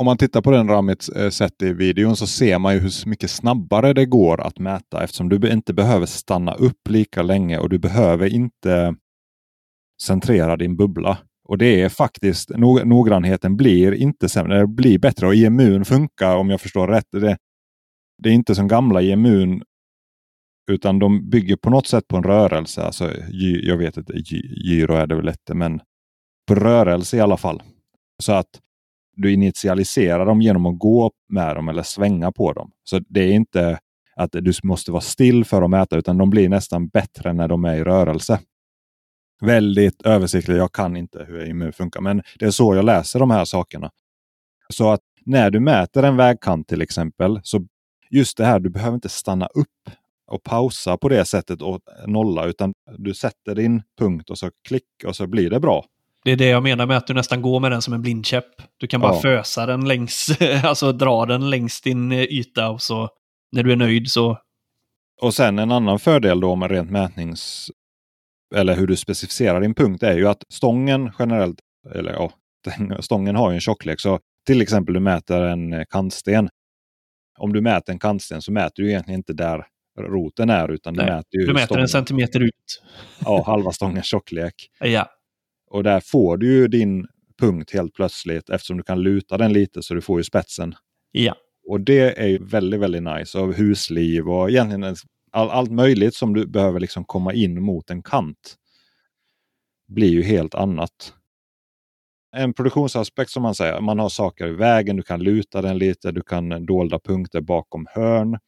om 0.00 0.06
man 0.06 0.16
tittar 0.16 0.40
på 0.40 0.50
den 0.50 0.68
Ramit 0.68 1.08
eh, 1.16 1.30
sett 1.30 1.62
i 1.62 1.72
videon 1.72 2.16
så 2.16 2.26
ser 2.26 2.58
man 2.58 2.74
ju 2.74 2.80
hur 2.80 3.08
mycket 3.08 3.30
snabbare 3.30 3.92
det 3.92 4.06
går 4.06 4.40
att 4.40 4.58
mäta 4.58 5.04
eftersom 5.04 5.28
du 5.28 5.52
inte 5.52 5.74
behöver 5.74 6.06
stanna 6.06 6.54
upp 6.54 6.88
lika 6.88 7.22
länge 7.22 7.58
och 7.58 7.68
du 7.68 7.78
behöver 7.78 8.26
inte 8.26 8.94
centrera 10.02 10.56
din 10.56 10.76
bubbla. 10.76 11.18
Och 11.48 11.58
det 11.58 11.82
är 11.82 11.88
faktiskt, 11.88 12.50
noggrannheten 12.84 13.56
blir 13.56 13.92
inte 13.92 14.28
sämre, 14.28 14.60
det 14.60 14.66
blir 14.66 14.98
bättre 14.98 15.26
och 15.26 15.34
IMUn 15.34 15.84
funkar 15.84 16.36
om 16.36 16.50
jag 16.50 16.60
förstår 16.60 16.88
rätt. 16.88 17.08
Det, 17.10 17.36
det 18.22 18.28
är 18.28 18.32
inte 18.32 18.54
som 18.54 18.68
gamla 18.68 19.02
IMUn 19.02 19.62
utan 20.70 20.98
de 20.98 21.30
bygger 21.30 21.56
på 21.56 21.70
något 21.70 21.86
sätt 21.86 22.08
på 22.08 22.16
en 22.16 22.22
rörelse. 22.22 22.82
Alltså, 22.82 23.12
jag 23.62 23.76
vet 23.76 23.96
inte, 23.96 24.12
gyro 24.66 24.94
är 24.94 25.06
det 25.06 25.14
väl 25.14 25.28
inte, 25.28 25.54
men 25.54 25.80
på 26.48 26.54
rörelse 26.54 27.16
i 27.16 27.20
alla 27.20 27.36
fall. 27.36 27.62
Så 28.22 28.32
att 28.32 28.48
du 29.16 29.32
initialiserar 29.32 30.26
dem 30.26 30.42
genom 30.42 30.66
att 30.66 30.78
gå 30.78 31.10
med 31.28 31.56
dem 31.56 31.68
eller 31.68 31.82
svänga 31.82 32.32
på 32.32 32.52
dem. 32.52 32.70
Så 32.84 32.98
det 33.08 33.20
är 33.20 33.32
inte 33.32 33.78
att 34.16 34.32
du 34.32 34.52
måste 34.62 34.92
vara 34.92 35.00
still 35.00 35.44
för 35.44 35.62
att 35.62 35.70
mäta, 35.70 35.96
utan 35.96 36.18
de 36.18 36.30
blir 36.30 36.48
nästan 36.48 36.88
bättre 36.88 37.32
när 37.32 37.48
de 37.48 37.64
är 37.64 37.76
i 37.76 37.84
rörelse. 37.84 38.40
Väldigt 39.40 40.02
översiktligt. 40.02 40.58
Jag 40.58 40.72
kan 40.72 40.96
inte 40.96 41.24
hur 41.28 41.46
immun 41.46 41.72
funkar, 41.72 42.00
men 42.00 42.22
det 42.38 42.44
är 42.44 42.50
så 42.50 42.74
jag 42.74 42.84
läser 42.84 43.18
de 43.18 43.30
här 43.30 43.44
sakerna. 43.44 43.90
Så 44.68 44.90
att 44.90 45.00
när 45.24 45.50
du 45.50 45.60
mäter 45.60 46.02
en 46.02 46.16
vägkant 46.16 46.68
till 46.68 46.82
exempel, 46.82 47.40
så 47.42 47.66
just 48.10 48.36
det 48.36 48.44
här, 48.44 48.60
du 48.60 48.70
behöver 48.70 48.94
inte 48.94 49.08
stanna 49.08 49.46
upp 49.46 49.96
och 50.30 50.42
pausa 50.42 50.96
på 50.96 51.08
det 51.08 51.24
sättet 51.24 51.62
och 51.62 51.80
nolla, 52.06 52.46
utan 52.46 52.72
du 52.98 53.14
sätter 53.14 53.54
din 53.54 53.82
punkt 53.98 54.30
och 54.30 54.38
så 54.38 54.50
klick 54.68 55.04
och 55.06 55.16
så 55.16 55.26
blir 55.26 55.50
det 55.50 55.60
bra. 55.60 55.84
Det 56.24 56.30
är 56.30 56.36
det 56.36 56.48
jag 56.48 56.62
menar 56.62 56.86
med 56.86 56.96
att 56.96 57.06
du 57.06 57.14
nästan 57.14 57.42
går 57.42 57.60
med 57.60 57.72
den 57.72 57.82
som 57.82 57.94
en 57.94 58.02
blindkäpp. 58.02 58.62
Du 58.76 58.86
kan 58.86 59.00
bara 59.00 59.14
ja. 59.14 59.20
fösa 59.20 59.66
den 59.66 59.88
längs, 59.88 60.30
alltså 60.64 60.92
dra 60.92 61.26
den 61.26 61.50
längs 61.50 61.80
din 61.80 62.12
eh, 62.12 62.22
yta 62.22 62.70
och 62.70 62.82
så 62.82 63.08
när 63.52 63.62
du 63.62 63.72
är 63.72 63.76
nöjd 63.76 64.10
så... 64.10 64.38
Och 65.20 65.34
sen 65.34 65.58
en 65.58 65.72
annan 65.72 65.98
fördel 65.98 66.40
då 66.40 66.56
med 66.56 66.70
rent 66.70 66.90
mätnings... 66.90 67.70
Eller 68.54 68.76
hur 68.76 68.86
du 68.86 68.96
specificerar 68.96 69.60
din 69.60 69.74
punkt 69.74 70.02
är 70.02 70.16
ju 70.16 70.28
att 70.28 70.44
stången 70.48 71.12
generellt, 71.18 71.58
eller 71.94 72.12
ja, 72.12 72.32
stången 73.00 73.36
har 73.36 73.50
ju 73.50 73.54
en 73.54 73.60
tjocklek. 73.60 74.00
Så 74.00 74.18
till 74.46 74.62
exempel 74.62 74.94
du 74.94 75.00
mäter 75.00 75.42
en 75.42 75.86
kantsten. 75.90 76.48
Om 77.40 77.52
du 77.52 77.60
mäter 77.60 77.92
en 77.92 77.98
kantsten 77.98 78.42
så 78.42 78.52
mäter 78.52 78.82
du 78.82 78.88
egentligen 78.88 79.18
inte 79.20 79.32
där 79.32 79.66
roten 79.98 80.50
är 80.50 80.68
utan 80.70 80.94
du 80.94 81.04
mäter 81.04 81.40
ju 81.40 81.46
Du 81.46 81.52
mäter 81.52 81.66
stången. 81.66 81.82
en 81.82 81.88
centimeter 81.88 82.40
ut. 82.40 82.82
Ja, 83.24 83.42
halva 83.46 83.72
stångens 83.72 84.06
tjocklek. 84.06 84.54
Ja. 84.80 85.10
Och 85.70 85.82
där 85.82 86.00
får 86.00 86.36
du 86.36 86.52
ju 86.52 86.68
din 86.68 87.06
punkt 87.40 87.70
helt 87.74 87.94
plötsligt 87.94 88.50
eftersom 88.50 88.76
du 88.76 88.82
kan 88.82 89.02
luta 89.02 89.38
den 89.38 89.52
lite 89.52 89.82
så 89.82 89.94
du 89.94 90.00
får 90.00 90.20
ju 90.20 90.24
spetsen. 90.24 90.74
Ja. 91.10 91.34
Och 91.68 91.80
det 91.80 92.20
är 92.22 92.26
ju 92.26 92.44
väldigt, 92.44 92.80
väldigt 92.80 93.02
nice. 93.02 93.38
Och 93.38 93.54
husliv 93.54 94.28
och 94.28 94.50
egentligen 94.50 94.96
all, 95.30 95.50
allt 95.50 95.70
möjligt 95.72 96.14
som 96.14 96.34
du 96.34 96.46
behöver 96.46 96.80
liksom 96.80 97.04
komma 97.04 97.32
in 97.32 97.62
mot 97.62 97.90
en 97.90 98.02
kant. 98.02 98.56
Blir 99.88 100.08
ju 100.10 100.22
helt 100.22 100.54
annat. 100.54 101.14
En 102.36 102.54
produktionsaspekt 102.54 103.30
som 103.30 103.42
man 103.42 103.54
säger, 103.54 103.80
man 103.80 103.98
har 103.98 104.08
saker 104.08 104.46
i 104.46 104.52
vägen, 104.52 104.96
du 104.96 105.02
kan 105.02 105.22
luta 105.22 105.62
den 105.62 105.78
lite, 105.78 106.12
du 106.12 106.22
kan 106.22 106.66
dolda 106.66 106.98
punkter 106.98 107.40
bakom 107.40 107.86
hörn. 107.94 108.38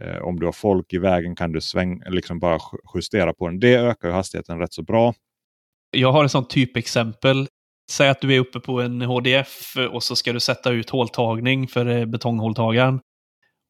Eh, 0.00 0.22
om 0.22 0.40
du 0.40 0.46
har 0.46 0.52
folk 0.52 0.92
i 0.92 0.98
vägen 0.98 1.36
kan 1.36 1.52
du 1.52 1.60
sväng, 1.60 2.02
liksom 2.06 2.38
bara 2.38 2.58
justera 2.94 3.32
på 3.32 3.48
den. 3.48 3.60
Det 3.60 3.74
ökar 3.74 4.10
hastigheten 4.10 4.58
rätt 4.58 4.72
så 4.72 4.82
bra. 4.82 5.14
Jag 5.90 6.12
har 6.12 6.24
ett 6.24 6.30
sånt 6.30 6.50
typexempel. 6.50 7.48
Säg 7.90 8.08
att 8.08 8.20
du 8.20 8.34
är 8.34 8.40
uppe 8.40 8.60
på 8.60 8.80
en 8.80 9.02
HDF 9.02 9.76
och 9.92 10.02
så 10.02 10.16
ska 10.16 10.32
du 10.32 10.40
sätta 10.40 10.70
ut 10.70 10.90
håltagning 10.90 11.68
för 11.68 11.86
eh, 11.86 12.06
betonghåltagaren. 12.06 13.00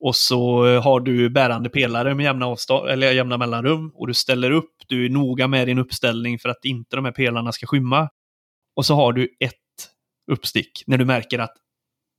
Och 0.05 0.17
så 0.17 0.67
eh, 0.67 0.83
har 0.83 1.01
du 1.01 1.31
bärande 1.31 1.69
pelare 1.71 2.15
med 2.15 2.25
jämna, 2.25 2.47
avstånd, 2.47 2.89
eller 2.89 3.13
jämna 3.13 3.39
mellanrum 3.39 3.93
och 3.95 4.07
du 4.07 4.15
ställer 4.15 4.51
upp. 4.51 4.73
Du 4.89 5.07
är 5.07 5.11
noga 5.11 5.49
med 5.49 5.69
din 5.69 5.79
uppställning 5.79 6.39
för 6.39 6.49
att 6.49 6.65
inte 6.65 6.97
de 6.97 7.05
här 7.05 7.13
pelarna 7.13 7.53
ska 7.53 7.67
skymma. 7.67 8.09
Och 8.77 8.87
så 8.87 8.95
har 8.95 9.13
du 9.13 9.37
ett 9.41 9.55
uppstick 10.33 10.83
när 10.87 10.99
du 10.99 11.05
märker 11.05 11.39
att 11.39 11.57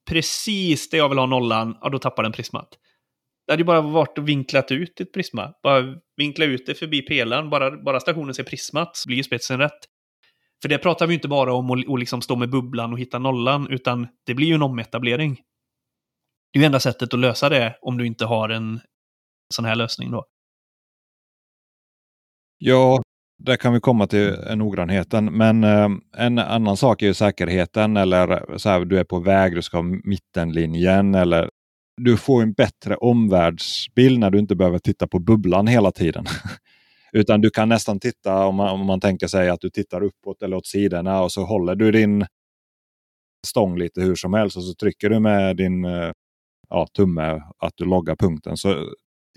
precis 0.10 0.89
det 0.89 0.98
jag 0.98 1.10
vill 1.10 1.17
ha 1.17 1.26
nollan, 1.26 1.78
ja 1.82 1.89
då 1.89 2.00
tappar 2.00 2.24
den 2.24 2.32
prismat. 2.32 2.70
Det 3.48 3.54
hade 3.54 3.62
ju 3.62 3.65
bara 3.65 3.82
varit 3.82 4.17
att 4.17 4.24
vinklat 4.24 4.72
ut 4.72 5.02
ett 5.02 5.13
prisma. 5.13 5.54
Bara 5.63 5.96
vinkla 6.17 6.46
ut 6.46 6.65
det 6.65 6.76
förbi 6.76 7.02
pelaren. 7.02 7.50
Bara, 7.50 7.84
bara 7.84 8.00
stationen 8.00 8.34
ser 8.34 8.43
prismat 8.43 8.98
så 8.98 9.08
blir 9.08 9.17
ju 9.17 9.24
spetsen 9.24 9.60
rätt. 9.60 9.80
För 10.62 10.70
det 10.70 10.78
pratar 10.78 11.08
vi 11.08 11.13
inte 11.13 11.28
bara 11.28 11.54
om 11.54 11.72
att, 11.72 11.88
och 11.88 12.00
liksom 12.00 12.22
stå 12.22 12.36
med 12.36 12.50
bubblan 12.50 12.93
och 12.93 13.00
hitta 13.00 13.20
nollan, 13.20 13.67
utan 13.70 14.08
det 14.26 14.34
blir 14.34 14.48
ju 14.48 14.54
en 14.54 14.62
ometablering. 14.62 15.36
Det 16.54 16.60
är 16.60 16.62
ju 16.62 16.65
enda 16.65 16.80
sättet 16.80 17.13
att 17.13 17.20
lösa 17.20 17.50
det 17.50 17.78
om 17.82 17.98
du 17.98 18.08
inte 18.08 18.26
har 18.26 18.50
en 18.50 18.80
sån 19.54 19.65
här 19.65 19.76
lösning 19.76 20.12
då. 20.12 20.26
Ja, 22.58 23.02
där 23.39 23.56
kan 23.56 23.73
vi 23.73 23.80
komma 23.80 24.08
till 24.08 24.38
noggrannheten. 24.56 25.26
Men 25.26 25.63
eh, 25.63 25.89
en 26.17 26.39
annan 26.39 26.78
sak 26.78 27.02
är 27.02 27.08
ju 27.08 27.13
säkerheten. 27.13 27.97
Eller 27.97 28.58
så 28.58 28.69
här, 28.69 28.86
du 28.86 29.00
är 29.00 29.04
på 29.04 29.19
väg, 29.19 29.56
du 29.56 29.62
ska 29.62 29.78
ha 29.78 29.84
mittenlinjen. 30.04 31.15
Eller 31.15 31.50
du 32.02 32.17
får 32.17 32.41
en 32.41 32.54
bättre 32.54 32.95
omvärldsbild 32.95 34.19
när 34.19 34.32
du 34.32 34.39
inte 34.39 34.56
behöver 34.56 34.80
titta 34.80 35.08
på 35.08 35.19
bubblan 35.19 35.67
hela 35.67 35.91
tiden. 35.91 36.26
Utan 37.13 37.41
du 37.41 37.50
kan 37.50 37.69
nästan 37.69 38.00
titta, 38.00 38.45
om 38.45 38.56
man, 38.56 38.69
om 38.69 38.86
man 38.86 39.00
tänker 39.00 39.28
sig 39.28 39.50
att 39.50 39.62
du 39.62 39.69
tittar 39.69 40.04
uppåt 40.04 40.41
eller 40.41 40.58
åt 40.58 40.67
sidorna 40.67 41.21
och 41.21 41.32
så 41.32 41.43
håller 41.43 41.76
du 41.76 41.91
din 41.91 42.26
stång 43.47 43.78
lite 43.78 44.02
hur 44.02 44.15
som 44.15 44.34
helst 44.34 44.58
och 44.58 44.63
så 44.63 44.73
trycker 44.73 45.10
du 45.10 45.19
med 45.19 45.58
din 45.58 45.86
eh, 45.86 46.12
ja, 46.69 46.88
tumme 46.95 47.41
att 47.58 47.73
du 47.76 47.86
loggar 47.86 48.15
punkten. 48.15 48.58
Så 48.58 48.89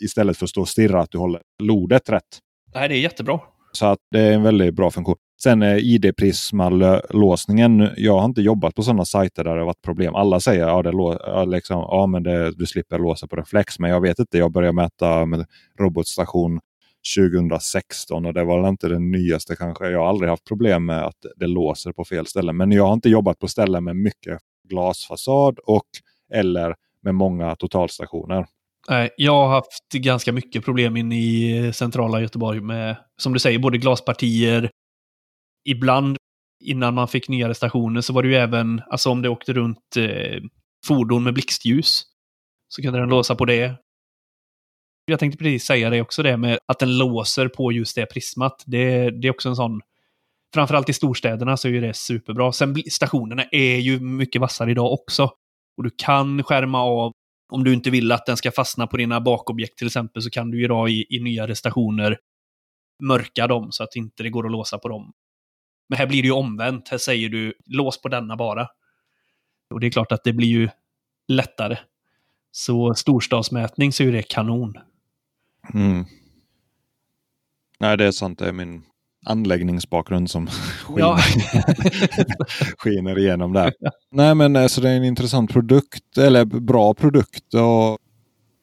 istället 0.02 0.36
för 0.36 0.46
att 0.46 0.50
stå 0.50 0.60
och 0.60 0.68
stirra 0.68 1.00
att 1.00 1.10
du 1.10 1.18
håller 1.18 1.42
lodet 1.62 2.08
rätt. 2.08 2.38
Nej, 2.74 2.88
det 2.88 2.94
är 2.94 3.00
jättebra. 3.00 3.40
Så 3.72 3.86
att 3.86 3.98
det 4.10 4.20
är 4.20 4.32
en 4.32 4.42
väldigt 4.42 4.74
bra 4.74 4.90
funktion. 4.90 5.16
Sen 5.42 5.62
ID-prisma-låsningen. 5.62 7.88
Jag 7.96 8.18
har 8.18 8.24
inte 8.24 8.42
jobbat 8.42 8.74
på 8.74 8.82
sådana 8.82 9.04
sajter 9.04 9.44
där 9.44 9.54
det 9.54 9.60
har 9.60 9.66
varit 9.66 9.82
problem. 9.82 10.14
Alla 10.14 10.40
säger 10.40 10.80
att 10.80 10.86
ja, 10.86 11.18
ja, 11.26 11.44
liksom, 11.44 11.78
ja, 11.78 12.20
du 12.56 12.66
slipper 12.66 12.98
låsa 12.98 13.26
på 13.26 13.36
reflex. 13.36 13.78
Men 13.78 13.90
jag 13.90 14.00
vet 14.00 14.18
inte. 14.18 14.38
Jag 14.38 14.52
började 14.52 14.72
mäta 14.72 15.26
med 15.26 15.46
robotstation 15.78 16.60
2016 17.16 18.26
och 18.26 18.34
det 18.34 18.44
var 18.44 18.68
inte 18.68 18.88
den 18.88 19.10
nyaste 19.10 19.56
kanske. 19.56 19.90
Jag 19.90 20.00
har 20.00 20.08
aldrig 20.08 20.30
haft 20.30 20.44
problem 20.44 20.86
med 20.86 21.04
att 21.04 21.26
det 21.36 21.46
låser 21.46 21.92
på 21.92 22.04
fel 22.04 22.26
ställen. 22.26 22.56
Men 22.56 22.72
jag 22.72 22.86
har 22.86 22.94
inte 22.94 23.08
jobbat 23.08 23.38
på 23.38 23.48
ställen 23.48 23.84
med 23.84 23.96
mycket 23.96 24.38
glasfasad 24.68 25.58
och 25.66 25.86
eller 26.34 26.74
med 27.02 27.14
många 27.14 27.56
totalstationer. 27.56 28.46
Eh, 28.90 29.08
jag 29.16 29.32
har 29.32 29.48
haft 29.48 29.92
ganska 29.92 30.32
mycket 30.32 30.64
problem 30.64 30.96
inne 30.96 31.18
i 31.18 31.58
eh, 31.66 31.72
centrala 31.72 32.20
Göteborg 32.20 32.60
med, 32.60 32.96
som 33.16 33.32
du 33.32 33.38
säger, 33.38 33.58
både 33.58 33.78
glaspartier. 33.78 34.70
Ibland 35.64 36.16
innan 36.64 36.94
man 36.94 37.08
fick 37.08 37.28
nyare 37.28 37.54
stationer 37.54 38.00
så 38.00 38.12
var 38.12 38.22
det 38.22 38.28
ju 38.28 38.34
även, 38.34 38.82
alltså 38.90 39.10
om 39.10 39.22
det 39.22 39.28
åkte 39.28 39.52
runt 39.52 39.96
eh, 39.96 40.42
fordon 40.86 41.24
med 41.24 41.34
blixtljus 41.34 42.02
så 42.68 42.82
kunde 42.82 42.98
den 42.98 43.08
låsa 43.08 43.34
på 43.34 43.44
det. 43.44 43.74
Jag 45.04 45.20
tänkte 45.20 45.38
precis 45.38 45.64
säga 45.64 45.90
det 45.90 46.00
också, 46.00 46.22
det 46.22 46.36
med 46.36 46.58
att 46.66 46.78
den 46.78 46.98
låser 46.98 47.48
på 47.48 47.72
just 47.72 47.96
det 47.96 48.06
prismat. 48.06 48.62
Det, 48.66 49.10
det 49.10 49.28
är 49.28 49.30
också 49.30 49.48
en 49.48 49.56
sån... 49.56 49.80
Framförallt 50.54 50.88
i 50.88 50.92
storstäderna 50.92 51.56
så 51.56 51.68
är 51.68 51.72
ju 51.72 51.80
det 51.80 51.94
superbra. 51.94 52.52
Sen 52.52 52.76
stationerna 52.90 53.42
är 53.42 53.76
ju 53.76 54.00
mycket 54.00 54.40
vassare 54.40 54.70
idag 54.70 54.92
också. 54.92 55.30
Och 55.76 55.84
du 55.84 55.90
kan 55.96 56.42
skärma 56.42 56.82
av, 56.82 57.12
om 57.50 57.64
du 57.64 57.74
inte 57.74 57.90
vill 57.90 58.12
att 58.12 58.26
den 58.26 58.36
ska 58.36 58.50
fastna 58.50 58.86
på 58.86 58.96
dina 58.96 59.20
bakobjekt 59.20 59.78
till 59.78 59.86
exempel, 59.86 60.22
så 60.22 60.30
kan 60.30 60.50
du 60.50 60.64
idag 60.64 60.90
i, 60.90 61.06
i 61.10 61.20
nyare 61.20 61.54
stationer 61.56 62.18
mörka 63.02 63.46
dem 63.46 63.72
så 63.72 63.84
att 63.84 63.96
inte 63.96 64.22
det 64.22 64.30
går 64.30 64.46
att 64.46 64.52
låsa 64.52 64.78
på 64.78 64.88
dem. 64.88 65.12
Men 65.88 65.98
här 65.98 66.06
blir 66.06 66.22
det 66.22 66.26
ju 66.26 66.34
omvänt. 66.34 66.88
Här 66.88 66.98
säger 66.98 67.28
du 67.28 67.54
lås 67.66 68.02
på 68.02 68.08
denna 68.08 68.36
bara. 68.36 68.68
Och 69.70 69.80
det 69.80 69.86
är 69.86 69.90
klart 69.90 70.12
att 70.12 70.24
det 70.24 70.32
blir 70.32 70.48
ju 70.48 70.68
lättare. 71.28 71.78
Så 72.50 72.94
storstadsmätning 72.94 73.92
så 73.92 74.02
är 74.02 74.12
det 74.12 74.22
kanon. 74.22 74.74
Mm. 75.74 76.04
Nej, 77.78 77.96
det 77.96 78.06
är 78.06 78.10
sant. 78.10 78.38
Det 78.38 78.48
är 78.48 78.52
min 78.52 78.82
anläggningsbakgrund 79.26 80.30
som 80.30 80.48
ja. 80.96 81.18
skiner 82.78 83.18
igenom 83.18 83.52
där. 83.52 83.72
Nej, 84.10 84.34
men 84.34 84.56
alltså, 84.56 84.80
det 84.80 84.90
är 84.90 84.96
en 84.96 85.04
intressant 85.04 85.52
produkt, 85.52 86.18
eller 86.18 86.44
bra 86.44 86.94
produkt 86.94 87.54
och 87.54 87.98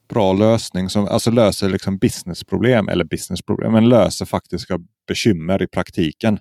bra 0.09 0.33
lösning 0.33 0.89
som 0.89 1.05
alltså 1.05 1.31
löser 1.31 1.69
liksom 1.69 1.97
businessproblem, 1.97 2.89
eller 2.89 3.05
businessproblem, 3.05 3.71
men 3.71 3.89
löser 3.89 4.25
faktiska 4.25 4.79
bekymmer 5.07 5.61
i 5.63 5.67
praktiken. 5.67 6.39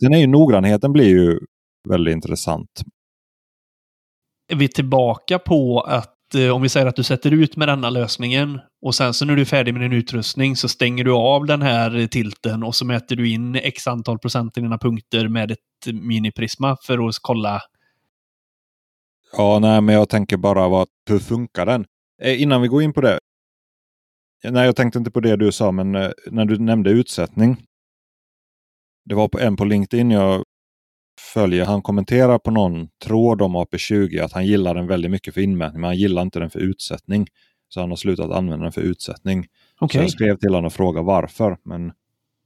Sen 0.00 0.14
är 0.14 0.18
ju 0.18 0.26
noggrannheten 0.26 0.92
blir 0.92 1.08
ju 1.08 1.38
väldigt 1.88 2.12
intressant. 2.12 2.82
Är 4.52 4.56
vi 4.56 4.68
tillbaka 4.68 5.38
på 5.38 5.80
att 5.80 6.08
Eh, 6.08 6.21
Eh, 6.34 6.54
om 6.54 6.62
vi 6.62 6.68
säger 6.68 6.86
att 6.86 6.96
du 6.96 7.02
sätter 7.02 7.30
ut 7.30 7.56
med 7.56 7.68
denna 7.68 7.90
lösningen 7.90 8.60
och 8.82 8.94
sen 8.94 9.14
så 9.14 9.24
när 9.24 9.36
du 9.36 9.42
är 9.42 9.46
färdig 9.46 9.74
med 9.74 9.82
din 9.82 9.92
utrustning 9.92 10.56
så 10.56 10.68
stänger 10.68 11.04
du 11.04 11.12
av 11.12 11.46
den 11.46 11.62
här 11.62 12.06
tilten 12.06 12.62
och 12.62 12.74
så 12.74 12.84
mäter 12.84 13.16
du 13.16 13.28
in 13.28 13.54
x 13.54 13.86
antal 13.86 14.18
procent 14.18 14.58
i 14.58 14.60
dina 14.60 14.78
punkter 14.78 15.28
med 15.28 15.50
ett 15.50 15.58
miniprisma 15.92 16.76
för 16.86 17.08
att 17.08 17.14
kolla. 17.22 17.60
Ja, 19.36 19.58
nej, 19.58 19.80
men 19.80 19.94
jag 19.94 20.08
tänker 20.08 20.36
bara 20.36 20.68
vad, 20.68 20.88
hur 21.08 21.18
funkar 21.18 21.66
den? 21.66 21.84
Eh, 22.22 22.42
innan 22.42 22.62
vi 22.62 22.68
går 22.68 22.82
in 22.82 22.92
på 22.92 23.00
det. 23.00 23.18
Nej, 24.44 24.66
jag 24.66 24.76
tänkte 24.76 24.98
inte 24.98 25.10
på 25.10 25.20
det 25.20 25.36
du 25.36 25.52
sa, 25.52 25.72
men 25.72 25.94
eh, 25.94 26.10
när 26.30 26.44
du 26.44 26.58
nämnde 26.58 26.90
utsättning. 26.90 27.56
Det 29.04 29.14
var 29.14 29.28
på 29.28 29.38
en 29.38 29.56
på 29.56 29.64
LinkedIn 29.64 30.10
jag 30.10 30.44
följer, 31.32 31.64
han 31.64 31.82
kommenterar 31.82 32.38
på 32.38 32.50
någon 32.50 32.88
tråd 33.04 33.42
om 33.42 33.56
AP20 33.56 34.24
att 34.24 34.32
han 34.32 34.46
gillar 34.46 34.74
den 34.74 34.86
väldigt 34.86 35.10
mycket 35.10 35.34
för 35.34 35.40
inmätning, 35.40 35.80
men 35.80 35.88
han 35.88 35.96
gillar 35.96 36.22
inte 36.22 36.38
den 36.38 36.50
för 36.50 36.58
utsättning. 36.58 37.26
Så 37.68 37.80
han 37.80 37.90
har 37.90 37.96
slutat 37.96 38.30
använda 38.30 38.62
den 38.62 38.72
för 38.72 38.80
utsättning. 38.80 39.46
Okay. 39.80 39.98
Så 39.98 40.02
jag 40.04 40.10
skrev 40.10 40.36
till 40.36 40.48
honom 40.48 40.64
och 40.64 40.72
frågade 40.72 41.06
varför, 41.06 41.56
men 41.64 41.92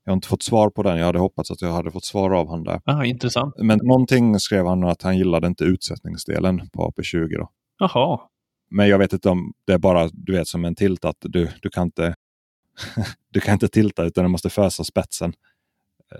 jag 0.05 0.13
har 0.13 0.17
inte 0.17 0.29
fått 0.29 0.43
svar 0.43 0.71
på 0.71 0.83
den. 0.83 0.99
Jag 0.99 1.07
hade 1.07 1.19
hoppats 1.19 1.51
att 1.51 1.63
jag 1.63 1.73
hade 1.73 1.91
fått 1.91 2.05
svar 2.05 2.31
av 2.31 2.47
honom 2.47 2.65
där. 2.65 2.81
Aha, 2.87 3.05
intressant. 3.05 3.55
Men 3.59 3.79
någonting 3.83 4.41
skrev 4.41 4.67
han 4.67 4.85
att 4.85 5.03
han 5.03 5.19
gillade 5.19 5.47
inte 5.47 5.65
utsättningsdelen 5.65 6.69
på 6.73 6.93
AP20. 6.93 7.29
Då. 7.39 7.51
Jaha. 7.79 8.21
Men 8.71 8.89
jag 8.89 8.99
vet 8.99 9.13
inte 9.13 9.29
om 9.29 9.53
det 9.67 9.73
är 9.73 9.79
bara 9.79 10.09
du 10.13 10.33
vet 10.33 10.49
som 10.49 10.65
en 10.65 10.75
tilt 10.75 11.05
att 11.05 11.17
du, 11.21 11.49
du 11.63 11.71
kan 11.71 11.85
inte 11.85 12.15
du 13.33 13.41
kan 13.41 13.53
inte 13.53 13.69
tilta 13.69 14.05
utan 14.05 14.25
du 14.25 14.31
måste 14.31 14.51
fösa 14.51 14.85
spetsen. 14.85 15.33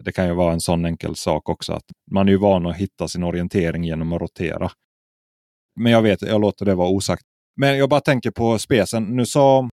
Det 0.05 0.13
kan 0.13 0.27
ju 0.27 0.35
vara 0.35 0.53
en 0.53 0.61
sån 0.61 0.85
enkel 0.85 1.17
sak 1.17 1.49
också. 1.49 1.73
att 1.73 1.85
Man 2.11 2.29
är 2.29 2.33
ju 2.33 2.39
van 2.39 2.67
att 2.67 2.77
hitta 2.77 3.09
sin 3.09 3.23
orientering 3.23 3.85
genom 3.85 4.13
att 4.13 4.21
rotera. 4.21 4.71
Men 5.81 5.93
jag 5.93 6.03
vet, 6.03 6.23
jag 6.23 6.41
låter 6.41 6.65
det 6.65 6.75
vara 6.75 6.89
osagt. 6.89 7.23
Men 7.57 7.79
jag 7.79 7.89
bara 7.89 8.01
tänker 8.01 8.31
på 8.31 8.59
spesen. 8.59 9.05
Nu 9.05 9.27
sa 9.27 9.71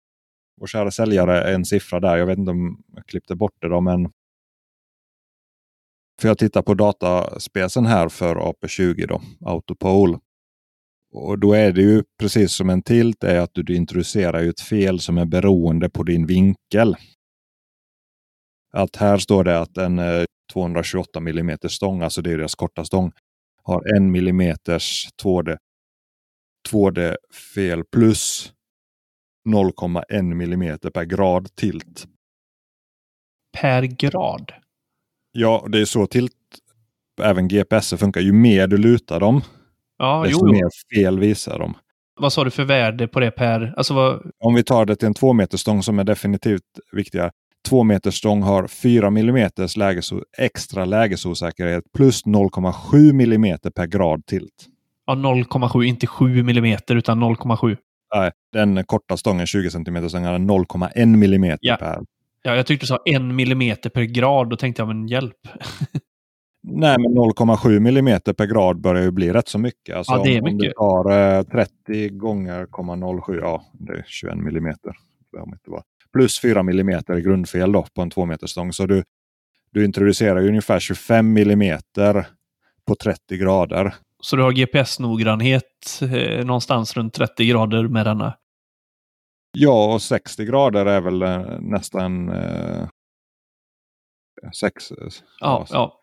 vår 0.60 0.67
kära 0.67 0.91
säljare 0.91 1.54
en 1.54 1.65
siffra 1.65 2.00
där. 2.00 2.17
Jag 2.17 2.26
vet 2.26 2.38
inte 2.38 2.52
om 2.52 2.84
jag 2.95 3.06
klippte 3.06 3.36
bort 3.36 3.56
det 3.62 3.69
då, 3.69 3.82
men 3.82 4.12
för 6.21 6.28
jag 6.28 6.38
tittar 6.38 6.62
på 6.62 6.74
dataspecen 6.74 7.86
här 7.86 8.10
för 8.10 8.36
AP20 8.36 9.08
då, 9.08 9.21
Autopole. 9.45 10.17
Och 11.13 11.39
då 11.39 11.54
är 11.54 11.71
det 11.71 11.82
ju 11.82 12.04
precis 12.19 12.52
som 12.52 12.69
en 12.69 12.82
tilt 12.82 13.24
är 13.24 13.39
att 13.39 13.52
du 13.54 13.76
introducerar 13.76 14.43
ett 14.43 14.62
fel 14.62 15.00
som 15.00 15.17
är 15.17 15.26
beroende 15.26 15.89
på 15.89 16.04
din 16.04 16.26
vinkel. 16.26 16.95
Att 18.72 18.96
här 18.96 19.18
står 19.18 19.44
det 19.44 19.60
att 19.60 19.78
en 19.78 20.02
228 20.54 21.20
eh, 21.20 21.28
mm 21.28 21.58
stång, 21.70 22.02
alltså 22.02 22.22
det 22.22 22.32
är 22.32 22.38
deras 22.38 22.56
korta 22.56 22.86
stång, 22.86 23.12
har 23.64 23.96
en 23.96 24.12
millimeters 24.12 25.08
2D, 25.24 25.58
2D 26.72 27.16
fel 27.56 27.84
plus 27.84 28.54
0,1 29.50 30.22
millimeter 30.22 30.90
per 30.90 31.04
grad 31.04 31.56
tilt. 31.56 32.08
Per 33.58 33.84
grad? 33.84 34.52
Ja, 35.32 35.66
det 35.70 35.80
är 35.82 35.86
så 35.86 36.08
tilt 36.08 36.34
även 37.22 37.48
GPS 37.48 37.94
funkar. 38.00 38.22
Ju 38.22 38.32
mer 38.32 38.68
du 38.68 38.78
lutar 38.78 39.20
dem, 39.20 39.42
ja, 39.98 40.24
desto 40.24 40.48
jo, 40.48 40.48
jo. 40.48 40.54
mer 40.54 40.70
fel 40.96 41.20
visar 41.20 41.60
de. 41.60 41.74
Vad 42.20 42.34
sa 42.34 42.44
du 42.44 42.52
för 42.52 42.64
värde 42.64 43.08
på 43.08 43.20
det 43.20 43.32
per... 43.32 43.74
Alltså 43.78 43.94
vad... 43.94 44.32
Om 44.40 44.56
vi 44.56 44.64
tar 44.64 44.86
det 44.86 44.96
till 44.96 45.08
en 45.08 45.14
två 45.14 45.34
meter 45.34 45.58
stång 45.58 45.84
som 45.84 46.00
är 46.00 46.04
definitivt 46.04 46.62
viktigare. 46.92 47.32
2 47.69 47.84
meters 47.84 48.17
stång 48.17 48.41
har 48.41 48.67
4 48.67 49.08
mm 49.08 49.50
läges, 49.76 50.10
extra 50.38 50.86
lägesosäkerhet 50.86 51.84
plus 51.93 52.26
0,7 52.26 53.10
mm 53.10 53.58
per 53.76 53.88
grad 53.88 54.26
tilt. 54.26 54.67
Ja, 55.06 55.13
0,7, 55.13 55.84
inte 55.84 56.08
7 56.08 56.39
mm 56.39 56.78
utan 56.89 57.24
0,7. 57.24 57.78
Nej, 58.15 58.32
den 58.54 58.84
korta 58.84 59.17
stången, 59.17 59.47
20 59.47 59.69
cm 59.69 60.10
stången, 60.10 60.28
har 60.28 60.39
0,1 60.39 60.91
mm 60.95 61.58
ja. 61.62 61.76
per. 61.76 62.00
Ja, 62.43 62.56
jag 62.56 62.65
tyckte 62.65 62.84
du 62.84 62.88
sa 62.88 63.00
1 63.06 63.21
mm 63.21 63.76
per 63.93 64.04
grad. 64.04 64.50
Då 64.50 64.56
tänkte 64.56 64.82
jag, 64.82 64.88
men 64.88 65.08
hjälp. 65.08 65.38
Nej, 66.63 66.97
men 67.00 67.12
0,7 67.12 67.78
mm 67.78 68.19
per 68.38 68.45
grad 68.45 68.82
börjar 68.82 69.04
ju 69.04 69.12
bli 69.12 69.34
rätt 69.34 69.47
så 69.47 69.60
mycket. 69.60 69.95
Alltså, 69.95 70.13
ja, 70.13 70.24
det 70.24 70.38
är 70.38 70.41
mycket. 70.41 70.74
Om 70.78 71.04
du 71.04 71.12
tar 71.12 71.38
eh, 71.38 71.43
30 71.43 72.10
gånger 72.10 72.65
0,07, 72.65 73.39
ja, 73.41 73.63
det 73.74 73.93
är 73.93 74.04
21 74.08 74.34
mm. 74.34 74.63
Det 74.63 75.39
inte 75.45 75.69
plus 76.13 76.41
4 76.41 76.60
mm 76.60 76.89
i 77.17 77.21
grundfel 77.21 77.71
då, 77.71 77.86
på 77.93 78.02
en 78.02 78.10
2 78.10 78.26
meter 78.26 78.47
stång. 78.47 78.74
Så 78.74 78.86
du, 78.86 79.04
du 79.71 79.86
introducerar 79.86 80.47
ungefär 80.47 80.80
25 80.80 81.38
mm 81.38 81.80
på 82.88 82.95
30 82.95 83.38
grader. 83.38 83.95
Så 84.21 84.36
du 84.36 84.43
har 84.43 84.52
GPS-noggrannhet 84.52 86.02
eh, 86.02 86.45
någonstans 86.45 86.97
runt 86.97 87.13
30 87.13 87.45
grader 87.45 87.88
med 87.88 88.06
denna? 88.06 88.38
Ja, 89.52 89.93
och 89.93 90.02
60 90.02 90.45
grader 90.45 90.86
är 90.86 91.02
väl 91.02 91.21
eh, 91.21 91.60
nästan 91.60 92.30
eh, 92.30 92.88
6. 94.60 94.91
Ja, 95.39 95.65
ja. 95.69 95.97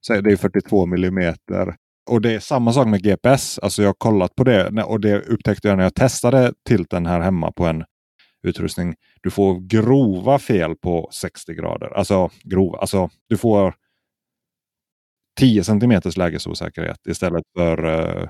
Så 0.00 0.20
det 0.20 0.32
är 0.32 0.36
42 0.36 0.86
millimeter. 0.86 1.76
Och 2.10 2.20
det 2.20 2.34
är 2.34 2.40
samma 2.40 2.72
sak 2.72 2.86
med 2.86 3.02
GPS. 3.02 3.58
Alltså 3.58 3.82
jag 3.82 3.88
har 3.88 3.94
kollat 3.94 4.34
på 4.34 4.44
det 4.44 4.82
och 4.84 5.00
det 5.00 5.20
upptäckte 5.20 5.68
jag 5.68 5.76
när 5.76 5.84
jag 5.84 5.94
testade 5.94 6.52
tilten 6.68 7.06
här 7.06 7.20
hemma 7.20 7.52
på 7.52 7.66
en 7.66 7.84
utrustning. 8.42 8.94
Du 9.20 9.30
får 9.30 9.60
grova 9.60 10.38
fel 10.38 10.76
på 10.76 11.08
60 11.12 11.54
grader. 11.54 11.86
Alltså 11.86 12.30
grova, 12.42 12.78
alltså 12.78 13.10
du 13.28 13.36
får 13.36 13.74
10 15.40 15.64
cm 15.64 16.00
lägesosäkerhet 16.16 17.06
istället 17.06 17.44
för 17.56 17.84
eh, 17.84 18.28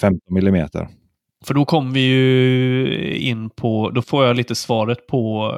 15 0.00 0.34
millimeter. 0.34 0.88
För 1.44 1.54
då 1.54 1.64
kom 1.64 1.92
vi 1.92 2.00
ju 2.00 3.16
in 3.16 3.50
på, 3.50 3.90
då 3.90 4.02
får 4.02 4.24
jag 4.26 4.36
lite 4.36 4.54
svaret 4.54 5.06
på, 5.06 5.54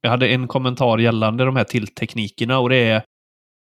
jag 0.00 0.10
hade 0.10 0.28
en 0.28 0.48
kommentar 0.48 0.98
gällande 0.98 1.44
de 1.44 1.56
här 1.56 1.64
tillteknikerna 1.64 2.58
och 2.58 2.68
det 2.68 2.76
är 2.76 3.02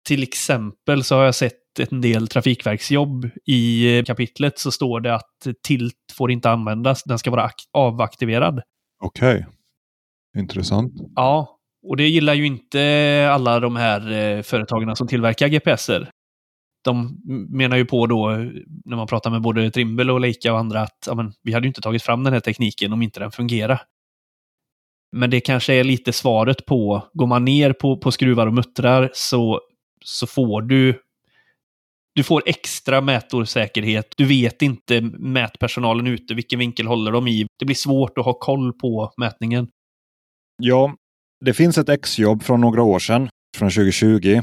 till 0.07 0.23
exempel 0.23 1.03
så 1.03 1.15
har 1.15 1.23
jag 1.23 1.35
sett 1.35 1.64
en 1.79 2.01
del 2.01 2.27
trafikverksjobb. 2.27 3.29
I 3.45 4.03
kapitlet 4.05 4.59
så 4.59 4.71
står 4.71 4.99
det 4.99 5.15
att 5.15 5.47
tilt 5.67 5.95
får 6.13 6.31
inte 6.31 6.49
användas, 6.49 7.03
den 7.03 7.19
ska 7.19 7.31
vara 7.31 7.49
avaktiverad. 7.73 8.61
Okej, 9.03 9.35
okay. 9.35 10.41
intressant. 10.41 10.93
Ja, 11.15 11.59
och 11.87 11.97
det 11.97 12.07
gillar 12.07 12.33
ju 12.33 12.45
inte 12.45 13.29
alla 13.31 13.59
de 13.59 13.75
här 13.75 14.11
eh, 14.11 14.41
företagen 14.41 14.95
som 14.95 15.07
tillverkar 15.07 15.47
GPSer. 15.47 16.09
De 16.83 17.17
menar 17.49 17.77
ju 17.77 17.85
på 17.85 18.07
då, 18.07 18.29
när 18.85 18.95
man 18.97 19.07
pratar 19.07 19.31
med 19.31 19.41
både 19.41 19.71
Trimble 19.71 20.13
och 20.13 20.19
Leica 20.19 20.53
och 20.53 20.59
andra, 20.59 20.81
att 20.81 20.97
ja, 21.07 21.15
men, 21.15 21.33
vi 21.43 21.53
hade 21.53 21.65
ju 21.65 21.67
inte 21.67 21.81
tagit 21.81 22.03
fram 22.03 22.23
den 22.23 22.33
här 22.33 22.39
tekniken 22.39 22.93
om 22.93 23.01
inte 23.01 23.19
den 23.19 23.31
fungerar. 23.31 23.81
Men 25.11 25.29
det 25.29 25.39
kanske 25.39 25.73
är 25.73 25.83
lite 25.83 26.13
svaret 26.13 26.65
på, 26.65 27.07
går 27.13 27.27
man 27.27 27.45
ner 27.45 27.73
på, 27.73 27.97
på 27.97 28.11
skruvar 28.11 28.47
och 28.47 28.53
muttrar 28.53 29.09
så, 29.13 29.61
så 30.05 30.27
får 30.27 30.61
du 30.61 31.01
du 32.15 32.23
får 32.23 32.43
extra 32.45 33.01
mätorsäkerhet. 33.01 34.13
Du 34.17 34.25
vet 34.25 34.61
inte 34.61 35.01
mätpersonalen 35.01 36.07
ute, 36.07 36.33
vilken 36.33 36.59
vinkel 36.59 36.87
håller 36.87 37.11
de 37.11 37.27
i. 37.27 37.47
Det 37.59 37.65
blir 37.65 37.75
svårt 37.75 38.17
att 38.17 38.25
ha 38.25 38.33
koll 38.33 38.73
på 38.73 39.13
mätningen. 39.17 39.67
Ja, 40.57 40.95
det 41.45 41.53
finns 41.53 41.77
ett 41.77 41.89
exjobb 41.89 42.43
från 42.43 42.61
några 42.61 42.83
år 42.83 42.99
sedan, 42.99 43.29
från 43.57 43.69
2020. 43.69 44.41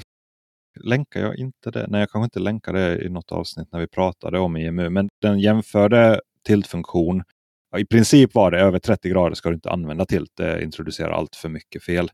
Länkar 0.80 1.20
jag 1.20 1.38
inte 1.38 1.70
det? 1.70 1.86
Nej, 1.88 2.00
jag 2.00 2.10
kanske 2.10 2.24
inte 2.24 2.40
länkar 2.40 2.72
det 2.72 3.04
i 3.04 3.08
något 3.08 3.32
avsnitt 3.32 3.68
när 3.72 3.80
vi 3.80 3.86
pratade 3.86 4.38
om 4.38 4.56
IMU, 4.56 4.90
men 4.90 5.08
den 5.22 5.38
jämförde 5.38 6.20
tiltfunktion. 6.46 7.22
Ja, 7.70 7.78
I 7.78 7.86
princip 7.86 8.34
var 8.34 8.50
det 8.50 8.60
över 8.60 8.78
30 8.78 9.08
grader 9.08 9.34
ska 9.34 9.48
du 9.48 9.54
inte 9.54 9.70
använda 9.70 10.06
tilt. 10.06 10.30
Det 10.36 10.62
introducerar 10.62 11.10
allt 11.10 11.36
för 11.36 11.48
mycket 11.48 11.84
fel. 11.84 12.10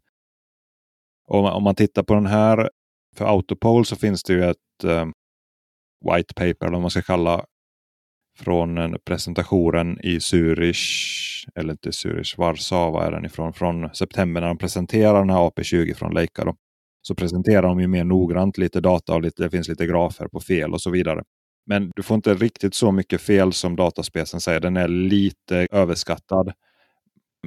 Och 1.29 1.45
om 1.45 1.63
man 1.63 1.75
tittar 1.75 2.03
på 2.03 2.15
den 2.15 2.27
här 2.27 2.71
för 3.17 3.25
Autopol 3.25 3.85
så 3.87 3.97
finns 3.97 4.23
det 4.23 4.33
ju 4.33 4.45
ett 4.45 4.85
eh, 4.85 5.07
white 6.05 6.35
paper, 6.35 6.67
eller 6.67 6.73
vad 6.73 6.81
man 6.81 6.91
ska 6.91 7.03
kalla 7.03 7.45
från 8.39 8.97
presentationen 9.05 10.01
i 10.01 10.19
Zürich, 10.19 10.85
eller 11.55 11.73
inte 11.73 11.91
Zürich, 11.91 12.39
Warszawa 12.39 13.07
är 13.07 13.11
den 13.11 13.25
ifrån, 13.25 13.53
från 13.53 13.95
september 13.95 14.41
när 14.41 14.49
de 14.49 14.59
presenterar 14.59 15.19
den 15.19 15.31
här 15.31 15.51
AP20 15.51 15.95
från 15.95 16.15
Leica. 16.15 16.45
Då. 16.45 16.55
Så 17.03 17.15
presenterar 17.15 17.63
de 17.63 17.81
ju 17.81 17.87
mer 17.87 18.05
noggrant 18.05 18.59
lite 18.59 18.81
data 18.81 19.15
och 19.15 19.23
lite, 19.23 19.43
det 19.43 19.51
finns 19.51 19.69
lite 19.69 19.87
grafer 19.87 20.29
på 20.29 20.41
fel 20.41 20.73
och 20.73 20.81
så 20.81 20.91
vidare. 20.91 21.23
Men 21.67 21.91
du 21.97 22.03
får 22.03 22.15
inte 22.15 22.35
riktigt 22.35 22.75
så 22.75 22.93
mycket 22.93 23.21
fel 23.21 23.53
som 23.53 23.77
dataspecen 23.77 24.41
säger. 24.41 24.61
Den 24.61 24.77
är 24.77 24.89
lite 24.89 25.67
överskattad. 25.71 26.53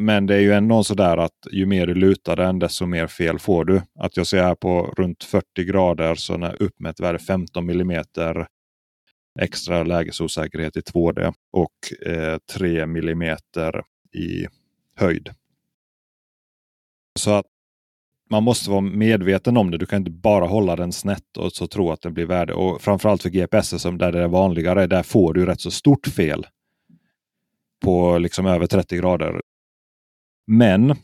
Men 0.02 0.26
det 0.26 0.36
är 0.36 0.40
ju 0.40 0.54
ändå 0.54 0.84
så 0.84 0.94
där 0.94 1.18
att 1.18 1.38
ju 1.52 1.66
mer 1.66 1.88
du 1.88 1.94
lutar 1.94 2.36
den 2.36 2.60
desto 2.60 2.86
mer 2.86 3.08
fel 3.08 3.40
får 3.40 3.66
du. 3.66 3.82
Att 4.00 4.18
jag 4.18 4.28
ser 4.28 4.44
här 4.44 4.56
på 4.56 4.94
runt 4.98 5.24
40 5.24 5.64
grader 5.64 6.16
så 6.16 6.38
när 6.38 6.62
uppmätt 6.62 7.00
värde 7.00 7.20
15 7.20 7.66
millimeter 7.66 8.48
extra 9.40 9.84
lägesosäkerhet 9.84 10.78
i 10.78 10.80
2D 10.80 11.34
och 11.52 12.08
eh, 12.08 12.38
3 12.54 12.86
millimeter 12.86 13.84
i 14.14 14.48
höjd. 14.96 15.30
Så 17.20 17.32
att 17.32 17.46
man 18.30 18.44
måste 18.44 18.70
vara 18.70 18.82
medveten 18.82 19.58
om 19.58 19.72
det. 19.72 19.78
Du 19.78 19.86
kan 19.86 20.00
inte 20.00 20.12
bara 20.12 20.46
hålla 20.46 20.76
den 20.76 20.92
snett 20.92 21.38
och 21.38 21.52
så 21.52 21.68
tro 21.68 21.92
att 21.92 22.02
den 22.02 22.14
blir 22.14 22.26
värde. 22.26 22.54
Och 22.54 22.82
framförallt 22.82 23.22
för 23.22 23.30
GPS 23.30 23.82
som 23.82 23.98
där 23.98 24.12
det 24.12 24.22
är 24.22 24.28
vanligare, 24.28 24.88
där 24.88 25.04
får 25.04 25.34
du 25.34 25.46
rätt 25.46 25.62
så 25.62 25.72
stort 25.72 26.08
fel. 26.08 26.48
På 27.84 28.18
liksom 28.18 28.46
över 28.46 28.68
30 28.68 28.98
grader. 28.98 29.42
Men 30.52 30.96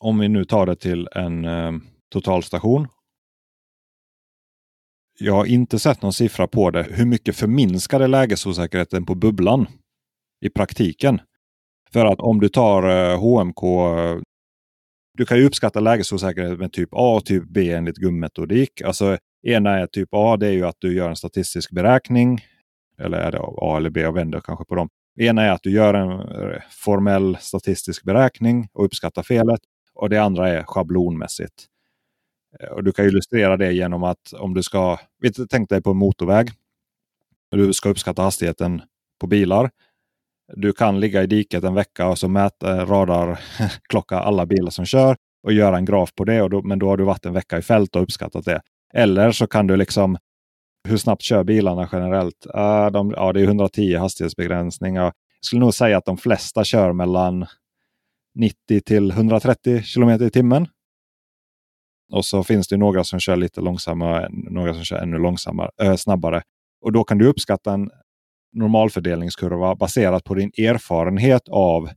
om 0.00 0.18
vi 0.18 0.28
nu 0.28 0.44
tar 0.44 0.66
det 0.66 0.76
till 0.76 1.08
en 1.12 1.44
eh, 1.44 1.72
totalstation. 2.12 2.88
Jag 5.18 5.34
har 5.34 5.44
inte 5.44 5.78
sett 5.78 6.02
någon 6.02 6.12
siffra 6.12 6.46
på 6.46 6.70
det. 6.70 6.82
Hur 6.82 7.06
mycket 7.06 7.36
förminskade 7.36 8.06
lägesosäkerheten 8.06 9.06
på 9.06 9.14
bubblan 9.14 9.66
i 10.40 10.50
praktiken? 10.50 11.20
För 11.92 12.04
att 12.04 12.20
om 12.20 12.40
du 12.40 12.48
tar 12.48 13.12
eh, 13.12 13.18
HMK. 13.20 13.62
Eh, 13.62 14.20
du 15.18 15.26
kan 15.26 15.38
ju 15.38 15.46
uppskatta 15.46 15.80
lägesosäkerhet 15.80 16.58
med 16.58 16.72
typ 16.72 16.88
A 16.92 17.16
och 17.16 17.24
typ 17.24 17.44
B 17.48 17.72
enligt 17.72 17.96
gummetodik. 17.96 18.82
Alltså 18.82 19.18
ena 19.46 19.78
är 19.78 19.86
typ 19.86 20.08
A, 20.12 20.36
det 20.36 20.46
är 20.46 20.52
ju 20.52 20.66
att 20.66 20.76
du 20.78 20.94
gör 20.94 21.08
en 21.08 21.16
statistisk 21.16 21.70
beräkning. 21.70 22.40
Eller 22.98 23.18
är 23.18 23.32
det 23.32 23.40
A 23.40 23.76
eller 23.76 23.90
B? 23.90 24.00
Jag 24.00 24.12
vänder 24.12 24.40
kanske 24.40 24.64
på 24.64 24.74
dem. 24.74 24.88
Ena 25.16 25.42
är 25.42 25.50
att 25.50 25.62
du 25.62 25.70
gör 25.70 25.94
en 25.94 26.10
eh, 26.10 26.60
formell 26.70 27.36
statistisk 27.40 28.04
beräkning 28.04 28.68
och 28.72 28.84
uppskattar 28.84 29.22
felet. 29.22 29.60
Och 29.94 30.10
det 30.10 30.18
andra 30.18 30.48
är 30.48 30.62
schablonmässigt. 30.62 31.66
Eh, 32.60 32.68
och 32.68 32.84
Du 32.84 32.92
kan 32.92 33.04
illustrera 33.06 33.56
det 33.56 33.72
genom 33.72 34.02
att 34.02 34.32
om 34.32 34.54
du 34.54 34.62
ska, 34.62 34.98
tänk 35.50 35.68
dig 35.68 35.82
på 35.82 35.90
en 35.90 35.96
motorväg. 35.96 36.50
Du 37.50 37.72
ska 37.72 37.88
uppskatta 37.88 38.22
hastigheten 38.22 38.82
på 39.20 39.26
bilar. 39.26 39.70
Du 40.56 40.72
kan 40.72 41.00
ligga 41.00 41.22
i 41.22 41.26
diket 41.26 41.64
en 41.64 41.74
vecka 41.74 42.08
och 42.08 42.18
så 42.18 42.28
mäta, 42.28 42.80
eh, 42.80 42.86
radar 42.86 43.40
klocka 43.88 44.18
alla 44.18 44.46
bilar 44.46 44.70
som 44.70 44.84
kör 44.84 45.16
och 45.42 45.52
göra 45.52 45.76
en 45.76 45.84
graf 45.84 46.14
på 46.14 46.24
det. 46.24 46.42
Och 46.42 46.50
då, 46.50 46.62
men 46.62 46.78
då 46.78 46.88
har 46.88 46.96
du 46.96 47.04
varit 47.04 47.26
en 47.26 47.32
vecka 47.32 47.58
i 47.58 47.62
fält 47.62 47.96
och 47.96 48.02
uppskattat 48.02 48.44
det. 48.44 48.60
Eller 48.94 49.32
så 49.32 49.46
kan 49.46 49.66
du 49.66 49.76
liksom 49.76 50.18
hur 50.88 50.96
snabbt 50.96 51.22
kör 51.22 51.44
bilarna 51.44 51.88
generellt? 51.92 52.46
Uh, 52.54 52.90
de, 52.90 53.10
ja, 53.16 53.32
det 53.32 53.40
är 53.40 53.44
110 53.44 53.96
hastighetsbegränsning. 53.96 54.94
Jag 54.94 55.12
skulle 55.40 55.60
nog 55.60 55.74
säga 55.74 55.98
att 55.98 56.04
de 56.04 56.16
flesta 56.16 56.64
kör 56.64 56.92
mellan 56.92 57.46
90 58.34 58.80
till 58.80 59.10
130 59.10 59.82
kilometer 59.82 60.26
i 60.26 60.30
timmen. 60.30 60.68
Och 62.12 62.24
så 62.24 62.44
finns 62.44 62.68
det 62.68 62.76
några 62.76 63.04
som 63.04 63.20
kör 63.20 63.36
lite 63.36 63.60
långsammare, 63.60 64.28
några 64.30 64.74
som 64.74 64.84
kör 64.84 64.96
ännu 64.96 65.18
långsammare, 65.18 65.70
äh, 65.82 65.96
snabbare. 65.96 66.42
Och 66.80 66.92
då 66.92 67.04
kan 67.04 67.18
du 67.18 67.26
uppskatta 67.26 67.72
en 67.72 67.90
normalfördelningskurva 68.52 69.74
baserat 69.74 70.24
på 70.24 70.34
din 70.34 70.50
erfarenhet 70.58 71.48
av 71.48 71.90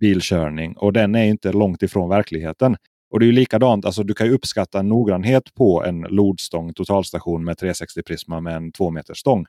bilkörning. 0.00 0.76
Och 0.76 0.92
den 0.92 1.14
är 1.14 1.24
inte 1.24 1.52
långt 1.52 1.82
ifrån 1.82 2.08
verkligheten. 2.08 2.76
Och 3.10 3.20
det 3.20 3.24
är 3.24 3.26
ju 3.26 3.32
likadant, 3.32 3.84
alltså 3.84 4.02
du 4.02 4.14
kan 4.14 4.26
ju 4.26 4.32
uppskatta 4.32 4.82
noggrannhet 4.82 5.54
på 5.54 5.84
en 5.84 6.00
lodstång 6.00 6.74
totalstation 6.74 7.44
med 7.44 7.58
360 7.58 8.02
prisma 8.02 8.40
med 8.40 8.56
en 8.56 8.72
2 8.72 8.90
meters 8.90 9.18
stång. 9.18 9.46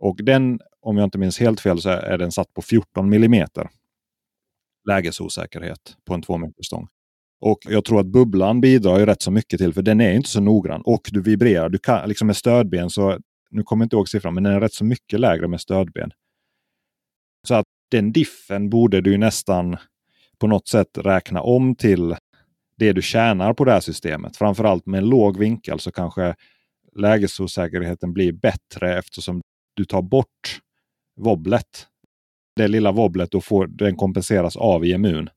Och 0.00 0.16
den, 0.22 0.60
om 0.80 0.96
jag 0.96 1.04
inte 1.04 1.18
minns 1.18 1.40
helt 1.40 1.60
fel, 1.60 1.80
så 1.80 1.88
är 1.88 2.18
den 2.18 2.32
satt 2.32 2.54
på 2.54 2.62
14 2.62 3.08
millimeter 3.08 3.68
lägesosäkerhet 4.88 5.96
på 6.04 6.14
en 6.14 6.22
2 6.22 6.38
meters 6.38 6.66
stång. 6.66 6.88
Och 7.40 7.58
jag 7.68 7.84
tror 7.84 8.00
att 8.00 8.06
bubblan 8.06 8.60
bidrar 8.60 8.98
ju 8.98 9.06
rätt 9.06 9.22
så 9.22 9.30
mycket 9.30 9.60
till, 9.60 9.74
för 9.74 9.82
den 9.82 10.00
är 10.00 10.12
inte 10.12 10.28
så 10.28 10.40
noggrann. 10.40 10.82
Och 10.82 11.08
du 11.12 11.22
vibrerar, 11.22 11.68
du 11.68 11.78
kan 11.78 12.08
liksom 12.08 12.26
med 12.26 12.36
stödben 12.36 12.90
så, 12.90 13.18
nu 13.50 13.62
kommer 13.62 13.82
jag 13.82 13.86
inte 13.86 13.96
ihåg 13.96 14.08
siffran, 14.08 14.34
men 14.34 14.42
den 14.42 14.52
är 14.52 14.60
rätt 14.60 14.72
så 14.72 14.84
mycket 14.84 15.20
lägre 15.20 15.48
med 15.48 15.60
stödben. 15.60 16.10
Så 17.48 17.54
att 17.54 17.66
den 17.90 18.12
diffen 18.12 18.70
borde 18.70 19.00
du 19.00 19.18
nästan 19.18 19.76
på 20.38 20.46
något 20.46 20.68
sätt 20.68 20.98
räkna 20.98 21.42
om 21.42 21.74
till 21.74 22.16
det 22.78 22.92
du 22.92 23.02
tjänar 23.02 23.54
på 23.54 23.64
det 23.64 23.72
här 23.72 23.80
systemet. 23.80 24.36
Framförallt 24.36 24.86
med 24.86 24.98
en 24.98 25.08
låg 25.08 25.38
vinkel 25.38 25.80
så 25.80 25.92
kanske 25.92 26.34
lägesosäkerheten 26.96 28.12
blir 28.12 28.32
bättre 28.32 28.98
eftersom 28.98 29.42
du 29.74 29.84
tar 29.84 30.02
bort 30.02 30.60
wobblet. 31.16 31.86
Det 32.56 32.68
lilla 32.68 32.92
wobblet 32.92 33.30
då 33.30 33.40
får 33.40 33.66
den 33.66 33.96
kompenseras 33.96 34.56
av 34.56 34.84
IMUn. 34.84 35.28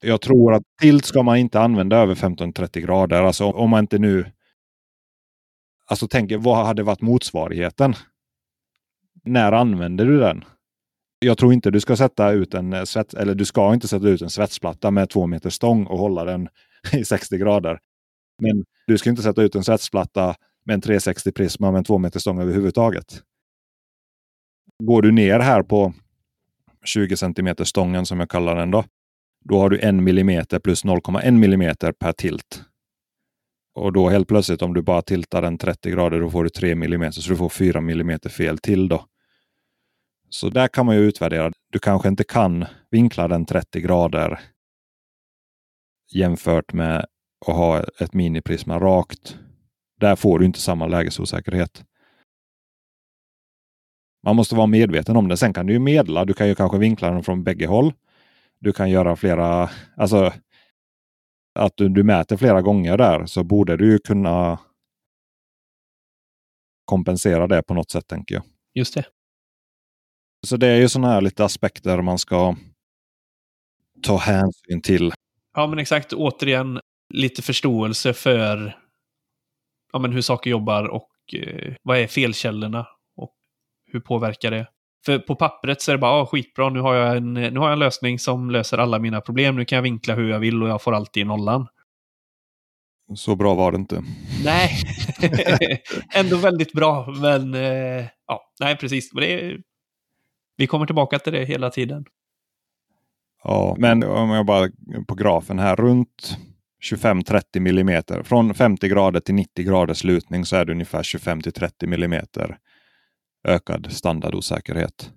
Jag 0.00 0.20
tror 0.20 0.54
att 0.54 0.62
tilt 0.80 1.04
ska 1.04 1.22
man 1.22 1.36
inte 1.36 1.60
använda 1.60 1.96
över 1.96 2.14
15-30 2.14 2.80
grader. 2.80 3.22
Alltså 3.22 3.44
om 3.44 3.70
man 3.70 3.84
inte 3.84 3.98
nu... 3.98 4.32
Alltså 5.86 6.08
tänker, 6.08 6.38
vad 6.38 6.66
hade 6.66 6.82
varit 6.82 7.00
motsvarigheten? 7.00 7.94
När 9.24 9.52
använder 9.52 10.06
du 10.06 10.20
den? 10.20 10.44
Jag 11.24 11.38
tror 11.38 11.52
inte 11.52 11.70
du 11.70 11.80
ska 11.80 11.96
sätta 11.96 12.30
ut 12.30 12.54
en 12.54 12.72
eh, 12.72 12.84
svets, 12.84 13.14
eller 13.14 13.34
du 13.34 13.44
ska 13.44 13.74
inte 13.74 13.88
sätta 13.88 14.08
ut 14.08 14.22
en 14.22 14.30
svetsplatta 14.30 14.90
med 14.90 15.10
två 15.10 15.26
meter 15.26 15.50
stång 15.50 15.86
och 15.86 15.98
hålla 15.98 16.24
den 16.24 16.48
i 16.92 17.04
60 17.04 17.38
grader. 17.38 17.78
Men 18.42 18.64
du 18.86 18.98
ska 18.98 19.10
inte 19.10 19.22
sätta 19.22 19.42
ut 19.42 19.54
en 19.54 19.64
svetsplatta 19.64 20.34
med 20.64 20.74
en 20.74 20.80
360 20.80 21.32
prisma 21.32 21.70
med 21.70 21.78
en 21.78 21.84
två 21.84 21.98
meter 21.98 22.20
stång 22.20 22.40
överhuvudtaget. 22.40 23.22
Går 24.84 25.02
du 25.02 25.12
ner 25.12 25.40
här 25.40 25.62
på 25.62 25.92
20 26.84 27.16
centimeter 27.16 27.64
stången 27.64 28.06
som 28.06 28.20
jag 28.20 28.30
kallar 28.30 28.56
den 28.56 28.70
då. 28.70 28.84
Då 29.44 29.58
har 29.58 29.70
du 29.70 29.80
en 29.80 30.04
millimeter 30.04 30.58
plus 30.58 30.84
0,1 30.84 31.30
millimeter 31.30 31.92
per 31.92 32.12
tilt. 32.12 32.64
Och 33.74 33.92
då 33.92 34.08
helt 34.08 34.28
plötsligt 34.28 34.62
om 34.62 34.74
du 34.74 34.82
bara 34.82 35.02
tiltar 35.02 35.42
den 35.42 35.58
30 35.58 35.90
grader 35.90 36.20
då 36.20 36.30
får 36.30 36.44
du 36.44 36.50
3 36.50 36.74
millimeter 36.74 37.20
så 37.20 37.30
du 37.30 37.36
får 37.36 37.48
4 37.48 37.80
millimeter 37.80 38.30
fel 38.30 38.58
till 38.58 38.88
då. 38.88 39.06
Så 40.34 40.50
där 40.50 40.68
kan 40.68 40.86
man 40.86 40.96
ju 40.96 41.02
utvärdera. 41.02 41.52
Du 41.70 41.78
kanske 41.78 42.08
inte 42.08 42.24
kan 42.24 42.64
vinkla 42.90 43.28
den 43.28 43.46
30 43.46 43.80
grader 43.80 44.40
jämfört 46.12 46.72
med 46.72 47.06
att 47.46 47.56
ha 47.56 47.84
ett 48.00 48.14
miniprisma 48.14 48.78
rakt. 48.78 49.38
Där 50.00 50.16
får 50.16 50.38
du 50.38 50.44
inte 50.44 50.60
samma 50.60 50.86
lägesosäkerhet. 50.86 51.84
Man 54.22 54.36
måste 54.36 54.54
vara 54.54 54.66
medveten 54.66 55.16
om 55.16 55.28
det. 55.28 55.36
Sen 55.36 55.54
kan 55.54 55.66
du 55.66 55.72
ju 55.72 55.78
medla. 55.78 56.24
Du 56.24 56.34
kan 56.34 56.48
ju 56.48 56.54
kanske 56.54 56.78
vinkla 56.78 57.10
den 57.10 57.22
från 57.22 57.44
bägge 57.44 57.66
håll. 57.66 57.92
Du 58.58 58.72
kan 58.72 58.90
göra 58.90 59.16
flera, 59.16 59.70
alltså 59.96 60.32
att 61.54 61.76
du, 61.76 61.88
du 61.88 62.02
mäter 62.02 62.36
flera 62.36 62.62
gånger 62.62 62.96
där 62.96 63.26
så 63.26 63.44
borde 63.44 63.76
du 63.76 63.92
ju 63.92 63.98
kunna 63.98 64.58
kompensera 66.84 67.46
det 67.46 67.62
på 67.62 67.74
något 67.74 67.90
sätt 67.90 68.06
tänker 68.06 68.34
jag. 68.34 68.44
Just 68.74 68.94
det. 68.94 69.04
Så 70.46 70.56
det 70.56 70.66
är 70.66 70.76
ju 70.76 70.88
sådana 70.88 71.12
här 71.12 71.20
lite 71.20 71.44
aspekter 71.44 72.02
man 72.02 72.18
ska 72.18 72.56
ta 74.02 74.16
hänsyn 74.16 74.82
till. 74.82 75.12
Ja, 75.54 75.66
men 75.66 75.78
exakt. 75.78 76.12
Återigen, 76.12 76.80
lite 77.14 77.42
förståelse 77.42 78.12
för 78.12 78.76
ja, 79.92 79.98
men 79.98 80.12
hur 80.12 80.20
saker 80.20 80.50
jobbar 80.50 80.84
och 80.84 81.10
eh, 81.34 81.74
vad 81.82 81.98
är 81.98 82.06
felkällorna 82.06 82.86
och 83.16 83.34
hur 83.92 84.00
påverkar 84.00 84.50
det? 84.50 84.66
För 85.04 85.18
på 85.18 85.34
pappret 85.34 85.82
så 85.82 85.90
är 85.90 85.96
det 85.96 86.00
bara 86.00 86.12
ah, 86.12 86.26
skitbra, 86.26 86.68
nu 86.68 86.80
har, 86.80 86.94
jag 86.94 87.16
en, 87.16 87.34
nu 87.34 87.58
har 87.58 87.66
jag 87.66 87.72
en 87.72 87.78
lösning 87.78 88.18
som 88.18 88.50
löser 88.50 88.78
alla 88.78 88.98
mina 88.98 89.20
problem. 89.20 89.56
Nu 89.56 89.64
kan 89.64 89.76
jag 89.76 89.82
vinkla 89.82 90.14
hur 90.14 90.30
jag 90.30 90.38
vill 90.38 90.62
och 90.62 90.68
jag 90.68 90.82
får 90.82 90.92
alltid 90.92 91.26
nollan. 91.26 91.66
Så 93.14 93.36
bra 93.36 93.54
var 93.54 93.72
det 93.72 93.76
inte. 93.76 94.04
Nej, 94.44 94.70
ändå 96.14 96.36
väldigt 96.36 96.72
bra. 96.72 97.06
Men 97.20 97.54
eh, 97.54 98.06
ja, 98.26 98.52
nej 98.60 98.76
precis. 98.76 99.10
Det 99.10 99.32
är, 99.32 99.58
vi 100.56 100.66
kommer 100.66 100.86
tillbaka 100.86 101.18
till 101.18 101.32
det 101.32 101.44
hela 101.44 101.70
tiden. 101.70 102.04
Ja, 103.44 103.76
men 103.78 104.04
om 104.04 104.30
jag 104.30 104.46
bara 104.46 104.68
på 105.08 105.14
grafen 105.14 105.58
här 105.58 105.76
runt 105.76 106.38
25-30 106.90 107.60
millimeter. 107.60 108.22
Från 108.22 108.54
50 108.54 108.88
grader 108.88 109.20
till 109.20 109.34
90 109.34 109.64
graders 109.64 110.04
lutning 110.04 110.44
så 110.44 110.56
är 110.56 110.64
det 110.64 110.72
ungefär 110.72 111.02
25 111.02 111.40
till 111.40 111.52
30 111.52 111.86
millimeter 111.86 112.58
ökad 113.44 113.92
standardosäkerhet. 113.92 115.12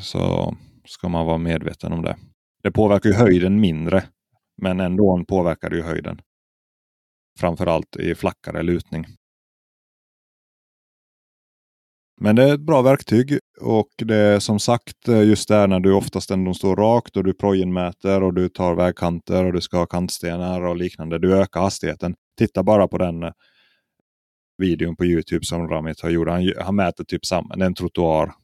Så 0.00 0.56
ska 0.84 1.08
man 1.08 1.26
vara 1.26 1.38
medveten 1.38 1.92
om 1.92 2.02
det. 2.02 2.16
Det 2.62 2.72
påverkar 2.72 3.08
ju 3.10 3.14
höjden 3.14 3.60
mindre, 3.60 4.04
men 4.56 4.80
ändå 4.80 5.24
påverkar 5.28 5.70
det 5.70 5.76
ju 5.76 5.82
höjden. 5.82 6.20
Framförallt 7.38 7.96
i 7.96 8.14
flackare 8.14 8.62
lutning. 8.62 9.06
Men 12.24 12.36
det 12.36 12.42
är 12.42 12.54
ett 12.54 12.60
bra 12.60 12.82
verktyg 12.82 13.38
och 13.60 13.88
det 13.96 14.16
är 14.16 14.38
som 14.38 14.60
sagt 14.60 15.08
eh, 15.08 15.22
just 15.22 15.48
där 15.48 15.68
när 15.68 15.80
du 15.80 15.92
oftast 15.92 16.30
ändå 16.30 16.54
står 16.54 16.76
rakt 16.76 17.16
och 17.16 17.24
du 17.24 17.34
projenmäter 17.34 18.22
och 18.22 18.34
du 18.34 18.48
tar 18.48 18.74
vägkanter 18.74 19.44
och 19.44 19.52
du 19.52 19.60
ska 19.60 19.78
ha 19.78 19.86
kantstenar 19.86 20.60
och 20.60 20.76
liknande. 20.76 21.18
Du 21.18 21.36
ökar 21.36 21.60
hastigheten. 21.60 22.14
Titta 22.38 22.62
bara 22.62 22.88
på 22.88 22.98
den 22.98 23.22
eh, 23.22 23.32
videon 24.58 24.96
på 24.96 25.04
Youtube 25.04 25.44
som 25.44 25.68
Ramit 25.68 26.00
har 26.00 26.10
gjort. 26.10 26.28
Han, 26.28 26.52
han 26.60 26.76
mäter 26.76 27.04
typ 27.04 27.26
samma, 27.26 27.56
det 27.56 27.64
är 27.64 27.66
en 27.66 27.74
trottoar. 27.74 28.34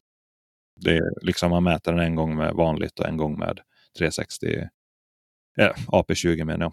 Det 0.76 0.96
är 0.96 1.24
liksom 1.26 1.52
han 1.52 1.64
mäter 1.64 1.92
den 1.92 2.00
en 2.00 2.14
gång 2.14 2.36
med 2.36 2.54
vanligt 2.54 2.98
och 2.98 3.08
en 3.08 3.16
gång 3.16 3.38
med 3.38 3.60
360 3.98 4.46
eh, 5.58 5.72
AP20 5.86 6.44
menar 6.44 6.64
jag. 6.64 6.72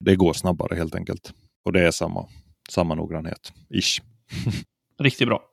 Det 0.00 0.16
går 0.16 0.32
snabbare 0.32 0.76
helt 0.76 0.94
enkelt. 0.94 1.34
Och 1.64 1.72
det 1.72 1.86
är 1.86 1.90
samma, 1.90 2.28
samma 2.70 2.94
noggrannhet. 2.94 3.52
Ish. 3.70 4.02
Riktigt 4.98 5.28
bra. 5.28 5.51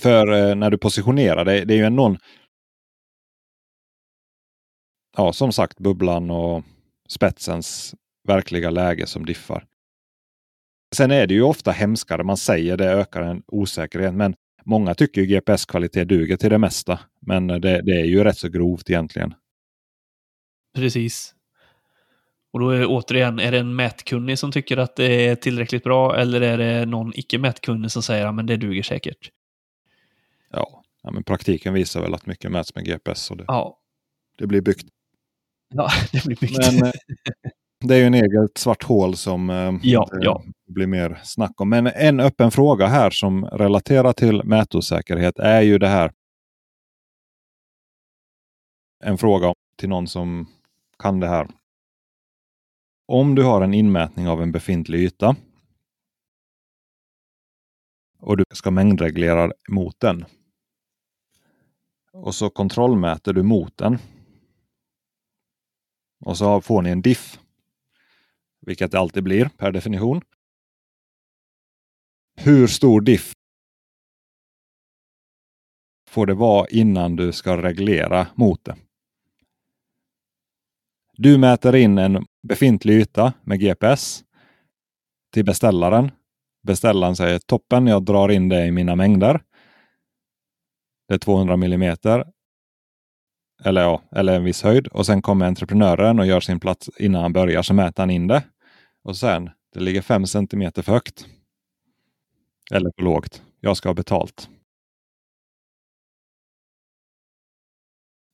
För 0.00 0.32
eh, 0.32 0.54
när 0.54 0.70
du 0.70 0.78
positionerar 0.78 1.44
dig, 1.44 1.64
det 1.66 1.74
är 1.74 1.78
ju 1.78 1.84
en 1.84 1.96
någon... 1.96 2.18
Ja, 5.16 5.32
som 5.32 5.52
sagt 5.52 5.78
bubblan 5.78 6.30
och 6.30 6.64
spetsens 7.08 7.94
verkliga 8.28 8.70
läge 8.70 9.06
som 9.06 9.26
diffar. 9.26 9.66
Sen 10.94 11.10
är 11.10 11.26
det 11.26 11.34
ju 11.34 11.42
ofta 11.42 11.70
hemskare. 11.70 12.24
Man 12.24 12.36
säger 12.36 12.76
det 12.76 12.90
ökar 12.90 13.22
en 13.22 13.42
osäkerhet. 13.46 14.14
Men 14.14 14.34
många 14.64 14.94
tycker 14.94 15.20
ju 15.20 15.26
GPS-kvalitet 15.26 16.04
duger 16.04 16.36
till 16.36 16.50
det 16.50 16.58
mesta. 16.58 17.00
Men 17.20 17.50
eh, 17.50 17.56
det, 17.56 17.82
det, 17.82 18.00
är 18.00 18.04
ju 18.04 18.24
rätt 18.24 18.38
så 18.38 18.48
grovt 18.48 18.90
egentligen. 18.90 19.34
Precis. 20.76 21.34
Och 22.52 22.60
då 22.60 22.70
är 22.70 22.80
det 22.80 22.86
återigen, 22.86 23.38
är 23.38 23.52
det 23.52 23.58
en 23.58 23.76
mätkunnig 23.76 24.38
som 24.38 24.52
tycker 24.52 24.76
att 24.76 24.96
det 24.96 25.28
är 25.28 25.34
tillräckligt 25.34 25.84
bra 25.84 26.16
eller 26.16 26.40
är 26.40 26.58
det 26.58 26.86
någon 26.86 27.12
icke 27.14 27.38
mätkunnig 27.38 27.90
som 27.90 28.02
säger 28.02 28.26
att 28.26 28.46
det 28.46 28.56
duger 28.56 28.82
säkert? 28.82 29.30
Ja, 30.56 30.82
ja, 31.02 31.10
men 31.10 31.24
praktiken 31.24 31.74
visar 31.74 32.00
väl 32.00 32.14
att 32.14 32.26
mycket 32.26 32.52
mäts 32.52 32.74
med 32.74 32.84
GPS. 32.84 33.30
Och 33.30 33.36
det, 33.36 33.44
ja. 33.48 33.78
det 34.38 34.46
blir 34.46 34.60
byggt. 34.60 34.86
Ja, 35.74 35.88
det 36.12 36.24
blir 36.24 36.36
byggt. 36.36 36.58
Men, 36.80 36.92
det 37.80 37.94
är 37.94 37.98
ju 37.98 38.04
en 38.04 38.14
eget 38.14 38.58
svart 38.58 38.82
hål 38.82 39.16
som 39.16 39.50
eh, 39.50 39.72
ja, 39.82 40.08
det 40.12 40.24
ja. 40.24 40.42
blir 40.66 40.86
mer 40.86 41.20
snack 41.24 41.60
om. 41.60 41.68
Men 41.68 41.86
en 41.86 42.20
öppen 42.20 42.50
fråga 42.50 42.86
här 42.86 43.10
som 43.10 43.44
relaterar 43.44 44.12
till 44.12 44.44
mätosäkerhet 44.44 45.38
är 45.38 45.60
ju 45.60 45.78
det 45.78 45.88
här. 45.88 46.12
En 49.04 49.18
fråga 49.18 49.54
till 49.76 49.88
någon 49.88 50.08
som 50.08 50.46
kan 50.98 51.20
det 51.20 51.28
här. 51.28 51.48
Om 53.06 53.34
du 53.34 53.42
har 53.42 53.62
en 53.62 53.74
inmätning 53.74 54.28
av 54.28 54.42
en 54.42 54.52
befintlig 54.52 55.00
yta 55.00 55.36
och 58.18 58.36
du 58.36 58.44
ska 58.54 58.70
mängdreglera 58.70 59.52
mot 59.68 60.00
den. 60.00 60.24
Och 62.14 62.34
så 62.34 62.50
kontrollmäter 62.50 63.32
du 63.32 63.42
mot 63.42 63.76
den. 63.76 63.98
Och 66.24 66.38
så 66.38 66.60
får 66.60 66.82
ni 66.82 66.90
en 66.90 67.02
diff 67.02 67.38
vilket 68.66 68.92
det 68.92 68.98
alltid 68.98 69.24
blir 69.24 69.48
per 69.48 69.72
definition. 69.72 70.20
Hur 72.36 72.66
stor 72.66 73.00
diff 73.00 73.32
får 76.10 76.26
det 76.26 76.34
vara 76.34 76.66
innan 76.68 77.16
du 77.16 77.32
ska 77.32 77.62
reglera 77.62 78.26
mot 78.34 78.64
det? 78.64 78.76
Du 81.12 81.38
mäter 81.38 81.74
in 81.76 81.98
en 81.98 82.26
befintlig 82.48 82.94
yta 82.94 83.32
med 83.42 83.60
GPS 83.60 84.24
till 85.32 85.44
beställaren. 85.44 86.10
Beställaren 86.62 87.16
säger 87.16 87.38
toppen, 87.38 87.86
jag 87.86 88.04
drar 88.04 88.28
in 88.28 88.48
det 88.48 88.66
i 88.66 88.70
mina 88.70 88.96
mängder. 88.96 89.42
Det 91.08 91.14
är 91.14 91.18
200 91.18 91.56
millimeter. 91.56 92.24
Eller 93.64 93.80
ja, 93.82 94.02
eller 94.16 94.36
en 94.36 94.44
viss 94.44 94.62
höjd. 94.62 94.86
Och 94.86 95.06
sen 95.06 95.22
kommer 95.22 95.46
entreprenören 95.46 96.18
och 96.18 96.26
gör 96.26 96.40
sin 96.40 96.60
plats 96.60 96.90
innan 96.98 97.22
han 97.22 97.32
börjar 97.32 97.62
så 97.62 97.74
mäter 97.74 98.02
han 98.02 98.10
in 98.10 98.26
det. 98.26 98.44
Och 99.02 99.16
sen, 99.16 99.50
det 99.74 99.80
ligger 99.80 100.02
fem 100.02 100.26
centimeter 100.26 100.82
för 100.82 100.92
högt. 100.92 101.26
Eller 102.70 102.90
för 102.96 103.02
lågt. 103.04 103.42
Jag 103.60 103.76
ska 103.76 103.88
ha 103.88 103.94
betalt. 103.94 104.48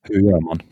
Hur 0.03 0.21
gör 0.21 0.41
man? 0.41 0.59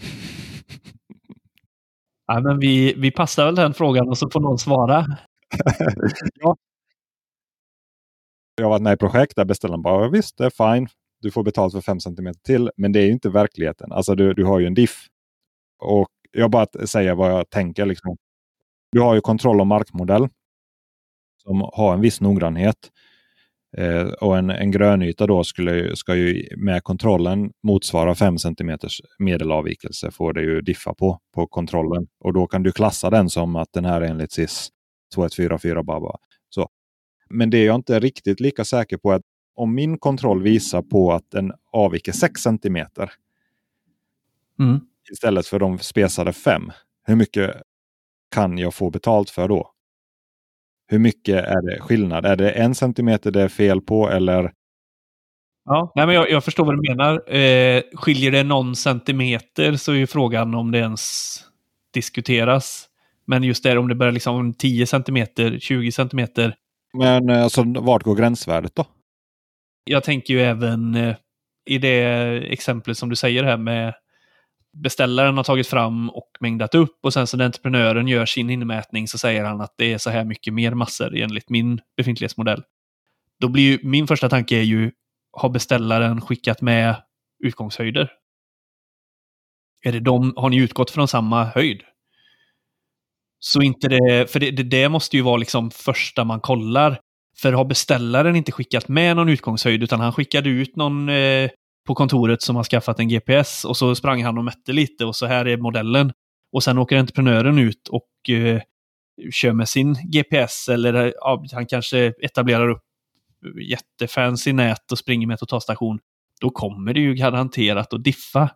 Ja, 2.32 2.40
men 2.40 2.60
vi, 2.60 2.94
vi 2.98 3.12
passar 3.12 3.46
väl 3.46 3.56
den 3.56 3.74
frågan 3.74 4.10
och 4.10 4.18
så 4.18 4.30
får 4.30 4.40
någon 4.40 4.58
svara. 4.58 5.06
ja. 6.34 6.56
Jag 8.56 8.66
har 8.66 8.70
varit 8.70 8.82
med 8.82 8.94
i 8.94 8.98
projekt 8.98 9.36
där 9.36 9.46
beställaren 9.46 9.82
bara 9.82 10.10
visst, 10.10 10.38
det 10.38 10.46
är 10.46 10.76
fine. 10.76 10.88
Du 11.22 11.32
får 11.32 11.44
betalt 11.44 11.74
för 11.74 11.82
fem 11.82 12.00
centimeter 12.00 12.40
till. 12.40 12.72
Men 12.78 12.92
det 12.92 13.00
är 13.00 13.06
ju 13.06 13.12
inte 13.12 13.30
verkligheten. 13.30 13.92
Alltså 13.92 14.16
du, 14.16 14.34
du 14.34 14.46
har 14.46 14.60
ju 14.60 14.68
en 14.68 14.74
diff. 14.74 15.08
Och 15.80 16.10
jag 16.32 16.52
bara 16.52 16.88
säger 16.88 17.16
vad 17.16 17.32
jag 17.32 17.50
tänker. 17.50 17.86
Liksom. 17.86 18.18
Du 18.92 19.00
har 19.00 19.16
ju 19.16 19.22
kontroll 19.22 19.62
och 19.62 19.68
markmodell 19.68 20.28
som 21.44 21.70
har 21.74 21.94
en 21.94 22.02
viss 22.02 22.22
noggrannhet. 22.22 22.92
Eh, 23.78 24.08
och 24.08 24.38
en, 24.38 24.50
en 24.50 24.72
grönyta 24.72 25.28
då 25.28 25.44
skulle, 25.44 25.96
ska 25.96 26.16
ju 26.16 26.48
med 26.58 26.84
kontrollen 26.84 27.52
motsvara 27.64 28.16
5 28.16 28.38
cm 28.38 28.78
medelavvikelse 29.20 30.12
får 30.12 30.34
det 30.34 30.42
ju 30.42 30.62
diffa 30.62 30.94
på, 30.94 31.20
på 31.36 31.48
kontrollen. 31.48 32.08
Och 32.20 32.34
då 32.34 32.48
kan 32.48 32.64
du 32.64 32.72
klassa 32.72 33.10
den 33.10 33.30
som 33.30 33.56
att 33.56 33.74
den 33.74 33.86
här 33.86 34.02
är 34.02 34.06
enligt 34.06 34.32
SIS 34.32 34.70
2144 35.16 35.84
baba. 35.84 36.18
Så. 36.50 36.70
Men 37.30 37.50
det 37.50 37.58
är 37.58 37.66
jag 37.66 37.76
inte 37.76 38.00
riktigt 38.00 38.40
lika 38.40 38.66
säker 38.66 38.98
på 38.98 39.12
att 39.12 39.22
om 39.60 39.76
min 39.76 39.98
kontroll 39.98 40.42
visar 40.42 40.82
på 40.82 41.12
att 41.14 41.32
den 41.32 41.54
avviker 41.72 42.12
6 42.12 42.42
cm 42.42 42.78
mm. 44.60 44.80
istället 45.12 45.48
för 45.48 45.60
de 45.60 45.80
spesade 45.80 46.34
5. 46.34 46.72
Hur 47.06 47.16
mycket 47.16 47.56
kan 48.32 48.58
jag 48.58 48.74
få 48.74 48.90
betalt 48.90 49.30
för 49.30 49.48
då? 49.48 49.72
Hur 50.88 51.00
mycket 51.00 51.46
är 51.46 51.62
det 51.62 51.80
skillnad? 51.80 52.26
Är 52.26 52.36
det 52.36 52.52
en 52.52 52.76
centimeter 52.76 53.32
det 53.32 53.42
är 53.42 53.48
fel 53.48 53.82
på 53.82 54.10
eller? 54.10 54.54
Ja, 55.66 55.92
nej, 55.96 56.06
men 56.06 56.16
jag, 56.16 56.30
jag 56.30 56.44
förstår 56.44 56.66
vad 56.66 56.76
du 56.76 56.90
menar. 56.90 57.36
Eh, 57.36 57.84
skiljer 57.94 58.32
det 58.32 58.44
någon 58.44 58.76
centimeter 58.76 59.76
så 59.76 59.92
är 59.92 59.96
ju 59.96 60.08
frågan 60.08 60.56
om 60.56 60.72
det 60.72 60.78
ens 60.80 61.36
diskuteras. 61.94 62.86
Men 63.26 63.44
just 63.44 63.64
där 63.64 63.78
om 63.78 63.88
det 63.88 63.96
börjar 63.96 64.14
liksom 64.14 64.54
10 64.54 64.88
centimeter, 64.88 65.60
20 65.60 65.92
centimeter. 65.92 66.56
Men 66.94 67.30
eh, 67.30 67.44
alltså 67.44 67.64
vart 67.64 68.04
går 68.04 68.16
gränsvärdet 68.16 68.76
då? 68.76 68.86
Jag 69.92 70.04
tänker 70.04 70.34
ju 70.34 70.42
även 70.42 70.96
eh, 70.96 71.16
i 71.66 71.78
det 71.78 72.04
exemplet 72.54 72.98
som 72.98 73.10
du 73.10 73.16
säger 73.16 73.44
här 73.44 73.58
med 73.58 73.94
beställaren 74.84 75.38
har 75.38 75.44
tagit 75.44 75.68
fram 75.68 76.10
och 76.10 76.32
mängdat 76.40 76.76
upp 76.76 77.00
och 77.04 77.14
sen 77.14 77.28
så 77.28 77.38
när 77.38 77.46
entreprenören 77.46 78.08
gör 78.08 78.26
sin 78.26 78.50
inmätning 78.50 79.08
så 79.08 79.18
säger 79.18 79.44
han 79.44 79.62
att 79.62 79.74
det 79.78 79.94
är 79.94 79.98
så 79.98 80.10
här 80.10 80.24
mycket 80.26 80.54
mer 80.54 80.72
massor 80.72 81.16
enligt 81.16 81.50
min 81.50 81.82
befintlighetsmodell. 81.98 82.64
Då 83.40 83.48
blir 83.48 83.64
ju 83.64 83.80
min 83.84 84.08
första 84.08 84.30
tanke 84.30 84.56
är 84.56 84.64
ju, 84.64 84.92
har 85.32 85.50
beställaren 85.50 86.22
skickat 86.22 86.62
med 86.62 86.96
utgångshöjder? 87.44 88.12
Är 89.86 89.92
det 89.92 90.00
de, 90.00 90.34
har 90.36 90.50
ni 90.50 90.58
utgått 90.58 90.92
från 90.92 91.08
samma 91.08 91.46
höjd? 91.46 91.84
Så 93.40 93.62
inte 93.62 93.88
det, 93.88 94.32
för 94.32 94.40
det, 94.40 94.52
det, 94.52 94.64
det 94.64 94.90
måste 94.90 95.18
ju 95.18 95.24
vara 95.24 95.38
liksom 95.38 95.72
första 95.72 96.24
man 96.24 96.40
kollar. 96.40 97.00
För 97.42 97.54
har 97.54 97.66
beställaren 97.66 98.36
inte 98.36 98.52
skickat 98.52 98.88
med 98.88 99.16
någon 99.16 99.30
utgångshöjd 99.30 99.84
utan 99.84 100.00
han 100.00 100.14
skickade 100.14 100.50
ut 100.50 100.76
någon 100.76 101.10
eh, 101.10 101.50
på 101.88 101.96
kontoret 101.96 102.42
som 102.42 102.56
har 102.56 102.64
skaffat 102.64 103.00
en 103.00 103.08
GPS 103.08 103.66
och 103.66 103.78
så 103.78 103.96
sprang 103.96 104.24
han 104.24 104.38
och 104.38 104.44
mätte 104.44 104.74
lite 104.74 105.06
och 105.06 105.16
så 105.16 105.26
här 105.26 105.48
är 105.48 105.58
modellen. 105.58 106.12
Och 106.52 106.64
sen 106.64 106.78
åker 106.78 106.98
entreprenören 106.98 107.60
ut 107.60 107.88
och 107.88 108.30
eh, 108.30 108.62
kör 109.32 109.54
med 109.54 109.70
sin 109.70 109.94
GPS 109.94 110.70
eller 110.70 110.94
eh, 110.94 111.12
ja, 111.16 111.46
han 111.52 111.66
kanske 111.66 112.14
etablerar 112.22 112.70
upp 112.70 112.84
jättefancy 113.70 114.54
nät 114.54 114.92
och 114.92 114.98
springer 114.98 115.28
med 115.28 115.40
totalstation. 115.40 116.00
Då 116.42 116.50
kommer 116.50 116.94
det 116.94 117.00
ju 117.00 117.14
garanterat 117.14 117.94
att 117.94 118.04
diffa. 118.04 118.50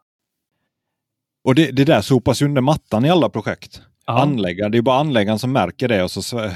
Och 1.44 1.56
det, 1.56 1.72
det 1.72 1.86
där 1.86 2.02
sopas 2.02 2.42
ju 2.42 2.46
under 2.46 2.62
mattan 2.62 3.06
i 3.06 3.10
alla 3.10 3.30
projekt. 3.30 3.82
Ja. 4.06 4.22
Anläggaren, 4.22 4.72
det 4.72 4.78
är 4.78 4.82
bara 4.82 5.00
anläggaren 5.00 5.40
som 5.40 5.52
märker 5.52 5.88
det 5.88 6.04
och 6.04 6.12
så 6.12 6.22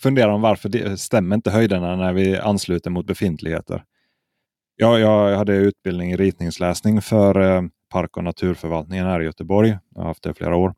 funderar 0.00 0.30
de 0.30 0.40
varför 0.40 0.68
det 0.68 1.00
stämmer 1.00 1.36
inte 1.36 1.50
höjderna 1.50 1.96
när 1.96 2.12
vi 2.12 2.38
ansluter 2.38 2.90
mot 2.90 3.06
befintligheter. 3.06 3.84
Jag, 4.76 5.00
jag 5.00 5.36
hade 5.36 5.56
utbildning 5.56 6.12
i 6.12 6.16
ritningsläsning 6.16 7.02
för 7.02 7.40
eh, 7.40 7.62
Park 7.88 8.16
och 8.16 8.24
naturförvaltningen 8.24 9.06
här 9.06 9.20
i 9.20 9.24
Göteborg. 9.24 9.78
Jag 9.94 10.00
har 10.00 10.08
haft 10.08 10.22
det 10.22 10.30
i 10.30 10.34
flera 10.34 10.56
år. 10.56 10.74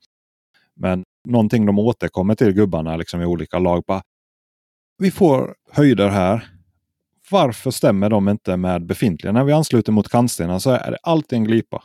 Men 0.76 1.05
någonting 1.24 1.66
de 1.66 1.78
återkommer 1.78 2.34
till 2.34 2.53
gubbarna 2.53 2.96
liksom 2.96 3.22
i 3.22 3.24
olika 3.24 3.59
lag. 3.59 3.84
Bara, 3.86 4.03
vi 4.99 5.11
får 5.11 5.55
höjder 5.70 6.09
här. 6.09 6.49
Varför 7.30 7.70
stämmer 7.70 8.11
de 8.11 8.28
inte 8.28 8.57
med 8.57 8.86
befintliga? 8.86 9.32
När 9.32 9.44
vi 9.44 9.53
ansluter 9.53 9.92
mot 9.92 10.09
kantstenen 10.09 10.61
så 10.61 10.70
är 10.70 10.90
det 10.90 10.99
alltid 11.03 11.36
en 11.36 11.44
glipa. 11.44 11.82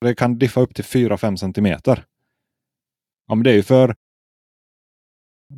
Det 0.00 0.14
kan 0.14 0.38
diffa 0.38 0.60
upp 0.60 0.74
till 0.74 0.84
4-5 0.84 1.36
centimeter. 1.36 2.04
Ja, 3.28 3.34
men 3.34 3.44
det 3.44 3.50
är 3.50 3.54
ju 3.54 3.62
för 3.62 3.94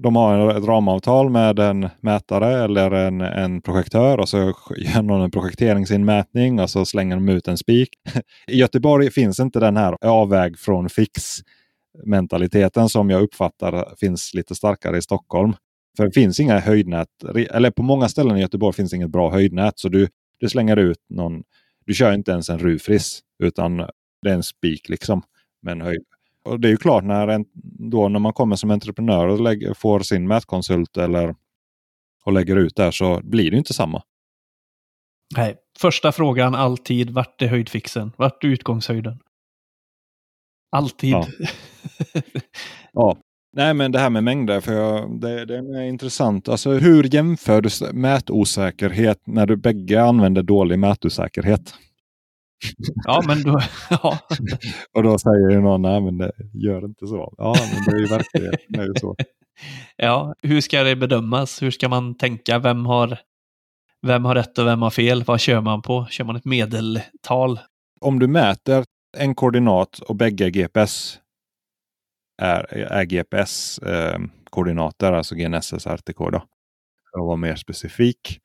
de 0.02 0.16
har 0.16 0.56
ett 0.56 0.64
ramavtal 0.64 1.30
med 1.30 1.58
en 1.58 1.88
mätare 2.00 2.64
eller 2.64 2.90
en, 2.90 3.20
en 3.20 3.62
projektör 3.62 4.18
och 4.18 4.28
så 4.28 4.36
gör 4.76 5.02
någon 5.02 5.20
en 5.20 5.30
projekteringsinmätning 5.30 6.60
och 6.60 6.70
så 6.70 6.84
slänger 6.84 7.16
de 7.16 7.28
ut 7.28 7.48
en 7.48 7.58
spik. 7.58 7.88
I 8.46 8.56
Göteborg 8.56 9.10
finns 9.10 9.40
inte 9.40 9.60
den 9.60 9.76
här 9.76 9.96
avväg 10.00 10.58
från 10.58 10.88
fix 10.88 11.38
mentaliteten 12.04 12.88
som 12.88 13.10
jag 13.10 13.22
uppfattar 13.22 13.94
finns 14.00 14.34
lite 14.34 14.54
starkare 14.54 14.98
i 14.98 15.02
Stockholm. 15.02 15.52
För 15.96 16.04
det 16.04 16.12
finns 16.12 16.40
inga 16.40 16.58
höjdnät, 16.58 17.08
eller 17.50 17.70
på 17.70 17.82
många 17.82 18.08
ställen 18.08 18.36
i 18.36 18.40
Göteborg 18.40 18.74
finns 18.74 18.92
inget 18.92 19.10
bra 19.10 19.30
höjdnät. 19.30 19.78
Så 19.78 19.88
du, 19.88 20.08
du 20.38 20.48
slänger 20.48 20.76
ut 20.76 20.98
någon, 21.08 21.42
du 21.86 21.94
kör 21.94 22.12
inte 22.12 22.30
ens 22.30 22.50
en 22.50 22.58
rufris 22.58 23.20
utan 23.42 23.76
det 24.22 24.30
är 24.30 24.34
en 24.34 24.42
spik 24.42 24.88
liksom 24.88 25.22
med 25.62 25.72
en 25.72 25.80
höjd, 25.80 26.04
och 26.46 26.60
det 26.60 26.68
är 26.68 26.70
ju 26.70 26.76
klart 26.76 27.04
när, 27.04 27.28
en, 27.28 27.44
då, 27.90 28.08
när 28.08 28.18
man 28.18 28.32
kommer 28.32 28.56
som 28.56 28.70
entreprenör 28.70 29.26
och 29.26 29.40
lägger, 29.40 29.74
får 29.74 30.00
sin 30.00 30.28
mätkonsult 30.28 30.96
eller 30.96 31.34
och 32.24 32.32
lägger 32.32 32.56
ut 32.56 32.76
där 32.76 32.90
så 32.90 33.20
blir 33.22 33.50
det 33.50 33.56
inte 33.56 33.74
samma. 33.74 34.02
Nej, 35.36 35.56
första 35.78 36.12
frågan 36.12 36.54
alltid 36.54 37.10
vart 37.10 37.42
är 37.42 37.46
höjdfixen? 37.46 38.12
Vart 38.16 38.44
är 38.44 38.48
utgångshöjden? 38.48 39.18
Alltid. 40.70 41.10
Ja. 41.10 41.26
ja. 42.92 43.16
Nej, 43.52 43.74
men 43.74 43.92
det 43.92 43.98
här 43.98 44.10
med 44.10 44.24
mängder, 44.24 44.60
för 44.60 44.72
jag, 44.72 45.20
det, 45.20 45.44
det 45.44 45.54
är 45.56 45.82
intressant. 45.82 46.48
Alltså, 46.48 46.70
hur 46.70 47.14
jämför 47.14 47.60
du 47.60 47.92
mätosäkerhet 47.92 49.26
när 49.26 49.46
du 49.46 49.56
bägge 49.56 50.02
använder 50.02 50.42
dålig 50.42 50.78
mätosäkerhet? 50.78 51.74
Ja, 53.04 53.22
men 53.26 53.42
då... 53.42 53.60
Ja. 53.90 54.18
och 54.92 55.02
då 55.02 55.18
säger 55.18 55.50
ju 55.50 55.60
någon, 55.60 55.82
nej 55.82 56.00
men 56.00 56.18
det 56.18 56.32
gör 56.52 56.84
inte 56.84 57.06
så. 57.06 57.34
Ja, 57.38 57.56
men 57.74 57.84
det 57.84 57.90
är 57.90 58.00
ju 58.00 58.06
verkligen 58.06 58.94
så. 58.94 59.16
Ja, 59.96 60.34
hur 60.42 60.60
ska 60.60 60.82
det 60.82 60.96
bedömas? 60.96 61.62
Hur 61.62 61.70
ska 61.70 61.88
man 61.88 62.14
tänka? 62.14 62.58
Vem 62.58 62.86
har, 62.86 63.18
vem 64.06 64.24
har 64.24 64.34
rätt 64.34 64.58
och 64.58 64.66
vem 64.66 64.82
har 64.82 64.90
fel? 64.90 65.24
Vad 65.24 65.40
kör 65.40 65.60
man 65.60 65.82
på? 65.82 66.06
Kör 66.10 66.24
man 66.24 66.36
ett 66.36 66.44
medeltal? 66.44 67.60
Om 68.00 68.18
du 68.18 68.26
mäter 68.26 68.84
en 69.16 69.34
koordinat 69.34 69.98
och 69.98 70.16
bägge 70.16 70.50
GPS 70.50 71.18
är, 72.42 72.74
är 72.74 73.04
GPS-koordinater, 73.04 75.12
eh, 75.12 75.18
alltså 75.18 75.34
GNSS 75.34 75.86
RTK 75.86 76.18
då. 76.18 76.44
För 77.10 77.18
att 77.20 77.26
vara 77.26 77.36
mer 77.36 77.56
specifik 77.56 78.40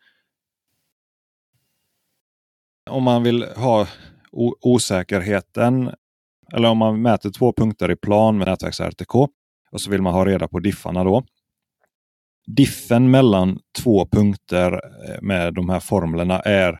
om 2.92 3.04
man 3.04 3.24
vill 3.24 3.44
ha 3.44 3.88
osäkerheten 4.62 5.92
eller 6.54 6.70
om 6.70 6.78
man 6.78 7.02
mäter 7.02 7.30
två 7.30 7.54
punkter 7.54 7.92
i 7.92 7.96
plan 7.96 8.38
med 8.38 8.48
nätverks-RTK 8.48 9.28
och 9.72 9.82
så 9.82 9.92
vill 9.92 10.02
man 10.02 10.14
ha 10.14 10.26
reda 10.26 10.48
på 10.48 10.60
diffarna 10.60 11.04
då. 11.04 11.24
Diffen 12.48 13.12
mellan 13.12 13.60
två 13.84 14.06
punkter 14.06 14.72
eh, 14.74 15.22
med 15.22 15.54
de 15.54 15.70
här 15.70 15.80
formlerna 15.80 16.40
är 16.40 16.80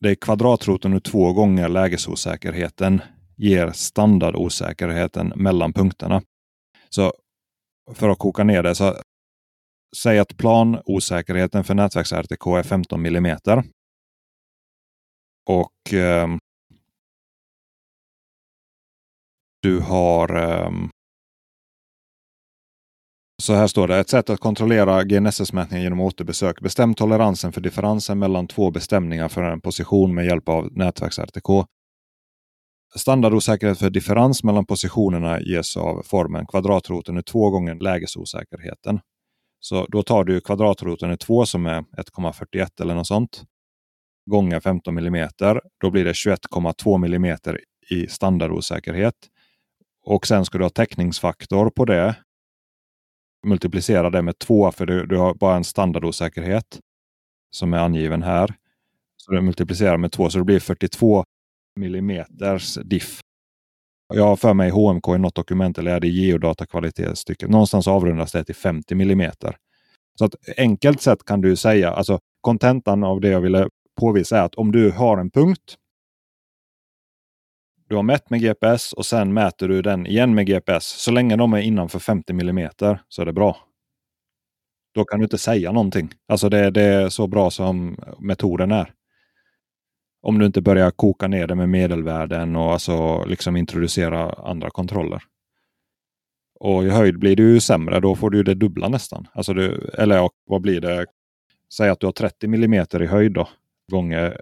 det 0.00 0.10
är 0.10 0.14
kvadratroten 0.14 0.92
ur 0.92 1.00
två 1.00 1.32
gånger 1.32 1.68
lägesosäkerheten 1.68 3.00
ger 3.36 3.70
standardosäkerheten 3.70 5.32
mellan 5.36 5.72
punkterna. 5.72 6.22
Så 6.88 7.12
för 7.94 8.08
att 8.08 8.18
koka 8.18 8.44
ner 8.44 8.62
det, 8.62 8.74
så 8.74 8.96
säg 9.96 10.18
att 10.18 10.36
planosäkerheten 10.36 11.64
för 11.64 11.74
nätverks-RTK 11.74 12.58
är 12.58 12.62
15 12.62 13.02
millimeter. 13.02 13.64
Och 15.46 15.94
eh, 15.94 16.28
du 19.62 19.80
har 19.80 20.36
eh, 20.36 20.70
så 23.42 23.54
här 23.54 23.66
står 23.66 23.88
det. 23.88 23.98
Ett 23.98 24.08
sätt 24.08 24.30
att 24.30 24.40
kontrollera 24.40 25.02
GNSS-mätningen 25.04 25.82
genom 25.82 26.00
återbesök. 26.00 26.60
Bestäm 26.60 26.94
toleransen 26.94 27.52
för 27.52 27.60
differensen 27.60 28.18
mellan 28.18 28.46
två 28.46 28.70
bestämningar 28.70 29.28
för 29.28 29.42
en 29.42 29.60
position 29.60 30.14
med 30.14 30.26
hjälp 30.26 30.48
av 30.48 30.72
nätverks-RTK. 30.72 31.66
Standardosäkerhet 32.96 33.78
för 33.78 33.90
differens 33.90 34.44
mellan 34.44 34.66
positionerna 34.66 35.40
ges 35.40 35.76
av 35.76 36.02
formen 36.02 36.46
kvadratroten 36.46 37.16
är 37.16 37.22
två 37.22 37.50
gånger 37.50 37.74
lägesosäkerheten. 37.74 39.00
Så 39.60 39.86
då 39.86 40.02
tar 40.02 40.24
du 40.24 40.40
kvadratroten 40.40 41.10
är 41.10 41.16
2 41.16 41.46
som 41.46 41.66
är 41.66 41.80
1,41 41.80 42.68
eller 42.80 42.94
något 42.94 43.06
sånt 43.06 43.44
gånger 44.30 44.60
15 44.60 44.98
mm. 44.98 45.28
Då 45.80 45.90
blir 45.90 46.04
det 46.04 46.12
21,2 46.12 47.04
mm 47.04 47.36
i 47.90 48.06
standardosäkerhet. 48.06 49.14
Och 50.04 50.26
sen 50.26 50.44
ska 50.44 50.58
du 50.58 50.64
ha 50.64 50.70
täckningsfaktor 50.70 51.70
på 51.70 51.84
det. 51.84 52.16
Multiplicera 53.46 54.10
det 54.10 54.22
med 54.22 54.38
2 54.38 54.72
för 54.72 54.86
du, 54.86 55.06
du 55.06 55.16
har 55.16 55.34
bara 55.34 55.56
en 55.56 55.64
standardosäkerhet 55.64 56.80
som 57.50 57.74
är 57.74 57.78
angiven 57.78 58.22
här. 58.22 58.54
Så 59.16 59.32
du 59.32 59.42
multiplicerar 59.42 59.96
med 59.96 60.12
2 60.12 60.30
så 60.30 60.38
det 60.38 60.44
blir 60.44 60.60
42 60.60 61.24
mm 61.80 62.24
diff. 62.84 63.20
Jag 64.14 64.24
har 64.24 64.36
för 64.36 64.54
mig 64.54 64.70
HMK 64.70 65.08
i 65.08 65.18
något 65.18 65.34
dokument 65.34 65.78
eller 65.78 65.90
är 65.90 66.00
det 66.00 66.08
geodatakvalitetsstycket. 66.08 67.50
Någonstans 67.50 67.88
avrundas 67.88 68.32
det 68.32 68.44
till 68.44 68.54
50 68.54 68.94
mm. 68.94 69.30
Så 70.18 70.24
att 70.24 70.34
enkelt 70.56 71.02
sett 71.02 71.24
kan 71.24 71.40
du 71.40 71.56
säga, 71.56 71.90
alltså 71.90 72.20
kontentan 72.40 73.04
av 73.04 73.20
det 73.20 73.28
jag 73.28 73.40
ville 73.40 73.68
påvisa 73.96 74.38
är 74.38 74.42
att 74.42 74.54
om 74.54 74.72
du 74.72 74.90
har 74.90 75.18
en 75.18 75.30
punkt. 75.30 75.76
Du 77.88 77.96
har 77.96 78.02
mätt 78.02 78.30
med 78.30 78.40
GPS 78.40 78.92
och 78.92 79.06
sen 79.06 79.34
mäter 79.34 79.68
du 79.68 79.82
den 79.82 80.06
igen 80.06 80.34
med 80.34 80.46
GPS. 80.46 80.84
Så 80.84 81.10
länge 81.10 81.36
de 81.36 81.52
är 81.52 81.58
innanför 81.58 81.98
50 81.98 82.32
mm 82.32 82.70
så 83.08 83.22
är 83.22 83.26
det 83.26 83.32
bra. 83.32 83.56
Då 84.94 85.04
kan 85.04 85.18
du 85.18 85.24
inte 85.24 85.38
säga 85.38 85.72
någonting. 85.72 86.10
Alltså 86.28 86.48
det, 86.48 86.70
det 86.70 86.82
är 86.82 87.08
så 87.08 87.26
bra 87.26 87.50
som 87.50 87.96
metoden 88.18 88.72
är. 88.72 88.92
Om 90.22 90.38
du 90.38 90.46
inte 90.46 90.60
börjar 90.60 90.90
koka 90.90 91.28
ner 91.28 91.46
det 91.46 91.54
med 91.54 91.68
medelvärden 91.68 92.56
och 92.56 92.72
alltså 92.72 93.24
liksom 93.24 93.56
introducera 93.56 94.32
andra 94.32 94.70
kontroller. 94.70 95.22
Och 96.60 96.84
i 96.84 96.88
höjd 96.88 97.18
blir 97.18 97.36
det 97.36 97.42
ju 97.42 97.60
sämre. 97.60 98.00
Då 98.00 98.16
får 98.16 98.30
du 98.30 98.42
det 98.42 98.54
dubbla 98.54 98.88
nästan. 98.88 99.28
Alltså 99.32 99.54
du, 99.54 99.90
eller 99.98 100.30
vad 100.46 100.60
blir 100.60 100.80
det? 100.80 101.06
Säg 101.74 101.88
att 101.88 102.00
du 102.00 102.06
har 102.06 102.12
30 102.12 102.46
mm 102.46 102.86
i 103.00 103.06
höjd 103.06 103.32
då 103.32 103.48
gånger 103.90 104.40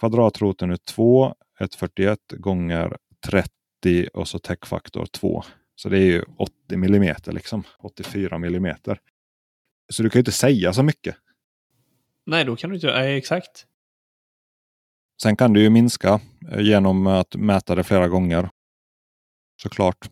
kvadratroten 0.00 0.70
är 0.70 0.76
2, 0.76 1.34
141 1.60 2.18
gånger 2.32 2.96
30 3.26 4.08
och 4.14 4.28
så 4.28 4.38
täckfaktor 4.38 5.06
2. 5.06 5.44
Så 5.74 5.88
det 5.88 5.98
är 5.98 6.04
ju 6.04 6.24
80 6.36 6.52
mm, 6.72 7.16
liksom 7.26 7.62
84 7.78 8.36
mm. 8.36 8.76
Så 9.92 10.02
du 10.02 10.10
kan 10.10 10.18
ju 10.18 10.20
inte 10.20 10.32
säga 10.32 10.72
så 10.72 10.82
mycket. 10.82 11.16
Nej, 12.26 12.44
då 12.44 12.56
kan 12.56 12.70
du 12.70 12.76
inte... 12.76 12.86
Nej, 12.86 13.16
exakt. 13.16 13.66
Sen 15.22 15.36
kan 15.36 15.52
du 15.52 15.62
ju 15.62 15.70
minska 15.70 16.20
eh, 16.50 16.60
genom 16.60 17.06
att 17.06 17.34
mäta 17.34 17.74
det 17.74 17.84
flera 17.84 18.08
gånger. 18.08 18.50
Såklart. 19.62 20.10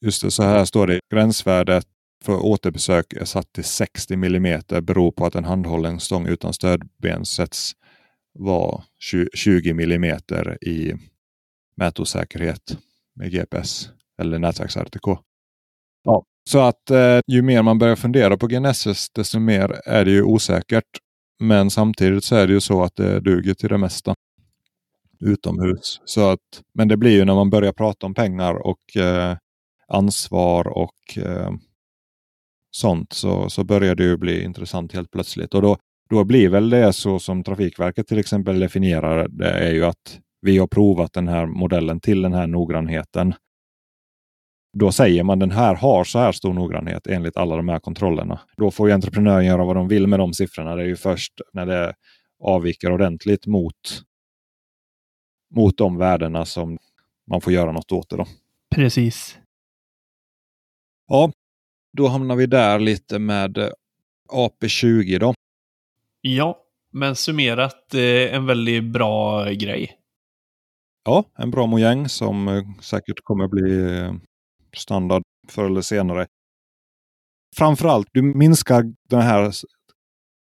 Just 0.00 0.22
det, 0.22 0.30
så 0.30 0.42
här 0.42 0.64
står 0.64 0.86
det. 0.86 1.00
Gränsvärdet 1.10 1.86
för 2.24 2.44
återbesök 2.44 3.12
är 3.12 3.24
satt 3.24 3.52
till 3.52 3.64
60 3.64 4.14
mm 4.14 4.62
beror 4.82 5.12
på 5.12 5.26
att 5.26 5.34
en 5.34 5.44
handhållen 5.44 6.00
stång 6.00 6.26
utan 6.26 6.52
stödben 6.52 7.24
sätts 7.24 7.72
var 8.38 8.84
20 9.34 9.70
mm 9.70 10.20
i 10.60 10.94
mätosäkerhet 11.76 12.78
med 13.16 13.30
GPS 13.30 13.88
eller 14.18 14.38
nätverks-RTK. 14.38 15.18
Ja. 16.04 16.24
Så 16.50 16.58
att 16.58 16.90
eh, 16.90 17.20
ju 17.26 17.42
mer 17.42 17.62
man 17.62 17.78
börjar 17.78 17.96
fundera 17.96 18.36
på 18.36 18.46
GNSS 18.46 19.10
desto 19.10 19.38
mer 19.38 19.80
är 19.84 20.04
det 20.04 20.10
ju 20.10 20.22
osäkert. 20.22 20.98
Men 21.40 21.70
samtidigt 21.70 22.24
så 22.24 22.36
är 22.36 22.46
det 22.46 22.52
ju 22.52 22.60
så 22.60 22.82
att 22.82 22.96
det 22.96 23.20
duger 23.20 23.54
till 23.54 23.68
det 23.68 23.78
mesta 23.78 24.14
utomhus. 25.20 26.00
Så 26.04 26.30
att, 26.30 26.62
men 26.74 26.88
det 26.88 26.96
blir 26.96 27.10
ju 27.10 27.24
när 27.24 27.34
man 27.34 27.50
börjar 27.50 27.72
prata 27.72 28.06
om 28.06 28.14
pengar 28.14 28.54
och 28.54 28.96
eh, 28.96 29.36
ansvar 29.88 30.68
och 30.68 31.18
eh, 31.18 31.50
sånt 32.74 33.12
så, 33.12 33.50
så 33.50 33.64
börjar 33.64 33.94
det 33.94 34.04
ju 34.04 34.16
bli 34.16 34.42
intressant 34.42 34.92
helt 34.92 35.10
plötsligt. 35.10 35.54
Och 35.54 35.62
då, 35.62 35.76
då 36.10 36.24
blir 36.24 36.48
väl 36.48 36.70
det 36.70 36.92
så 36.92 37.18
som 37.18 37.44
Trafikverket 37.44 38.06
till 38.06 38.18
exempel 38.18 38.60
definierar 38.60 39.28
det 39.28 39.50
är 39.50 39.72
ju 39.72 39.84
att 39.84 40.20
vi 40.40 40.58
har 40.58 40.66
provat 40.66 41.12
den 41.12 41.28
här 41.28 41.46
modellen 41.46 42.00
till 42.00 42.22
den 42.22 42.32
här 42.32 42.46
noggrannheten. 42.46 43.34
Då 44.78 44.92
säger 44.92 45.22
man 45.22 45.38
den 45.38 45.50
här 45.50 45.74
har 45.74 46.04
så 46.04 46.18
här 46.18 46.32
stor 46.32 46.52
noggrannhet 46.52 47.06
enligt 47.06 47.36
alla 47.36 47.56
de 47.56 47.68
här 47.68 47.78
kontrollerna. 47.78 48.40
Då 48.56 48.70
får 48.70 48.88
ju 48.88 48.94
entreprenören 48.94 49.46
göra 49.46 49.64
vad 49.64 49.76
de 49.76 49.88
vill 49.88 50.06
med 50.06 50.18
de 50.18 50.34
siffrorna. 50.34 50.74
Det 50.74 50.82
är 50.82 50.86
ju 50.86 50.96
först 50.96 51.32
när 51.52 51.66
det 51.66 51.94
avviker 52.42 52.92
ordentligt 52.92 53.46
mot, 53.46 54.02
mot 55.54 55.78
de 55.78 55.96
värdena 55.96 56.44
som 56.44 56.78
man 57.30 57.40
får 57.40 57.52
göra 57.52 57.72
något 57.72 57.92
åt 57.92 58.10
det. 58.10 58.16
Då. 58.16 58.26
Precis. 58.74 59.38
Ja, 61.08 61.32
då 61.96 62.08
hamnar 62.08 62.36
vi 62.36 62.46
där 62.46 62.78
lite 62.78 63.18
med 63.18 63.58
eh, 63.58 63.70
AP20 64.28 65.18
då. 65.18 65.34
Ja, 66.20 66.58
men 66.92 67.16
summerat 67.16 67.94
eh, 67.94 68.34
en 68.34 68.46
väldigt 68.46 68.84
bra 68.84 69.44
grej. 69.50 69.98
Ja, 71.04 71.24
en 71.38 71.50
bra 71.50 71.66
mojäng 71.66 72.08
som 72.08 72.48
eh, 72.48 72.62
säkert 72.80 73.20
kommer 73.22 73.48
bli 73.48 74.18
standard 74.76 75.22
förr 75.48 75.66
eller 75.66 75.80
senare. 75.80 76.26
Framförallt, 77.56 78.08
du 78.12 78.22
minskar 78.22 78.84
det 79.08 79.20
här 79.20 79.52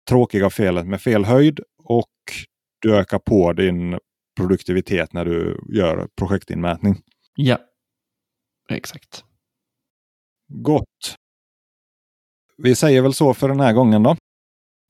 tråkiga 0.10 0.50
felet 0.50 0.86
med 0.86 1.02
fel 1.02 1.26
höjd 1.26 1.60
och 1.84 2.14
du 2.82 2.96
ökar 2.96 3.20
på 3.20 3.54
din 3.54 4.00
produktivitet 4.38 5.14
när 5.14 5.26
du 5.26 5.60
gör 5.70 6.08
projektinmätning. 6.16 7.02
Ja, 7.36 7.58
exakt. 8.70 9.24
Gott. 10.48 11.19
Vi 12.64 12.76
säger 12.76 13.02
väl 13.02 13.14
så 13.14 13.34
för 13.34 13.50
den 13.50 13.60
här 13.60 13.74
gången 13.74 14.04
då. 14.04 14.16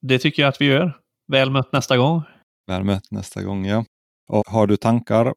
Det 0.02 0.20
tycker 0.20 0.42
jag 0.42 0.50
att 0.50 0.62
vi 0.62 0.66
gör. 0.66 0.98
Väl 1.32 1.52
mött 1.52 1.74
nästa 1.74 1.98
gång. 1.98 2.22
Väl 2.68 2.84
mött 2.84 3.12
nästa 3.12 3.44
gång, 3.44 3.66
ja. 3.66 3.86
Och 4.30 4.44
har 4.48 4.68
du 4.68 4.78
tankar 4.78 5.34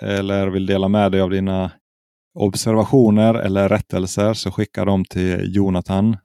eller 0.00 0.46
vill 0.46 0.66
dela 0.66 0.88
med 0.88 1.12
dig 1.12 1.20
av 1.20 1.30
dina 1.30 1.70
observationer 2.38 3.34
eller 3.34 3.68
rättelser 3.68 4.34
så 4.34 4.50
skicka 4.50 4.84
dem 4.84 5.04
till 5.04 5.54
Jonathan 5.56 6.16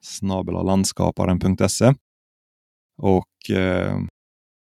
landskaparen.se. 0.64 1.94
Och 3.02 3.56
eh, 3.56 3.98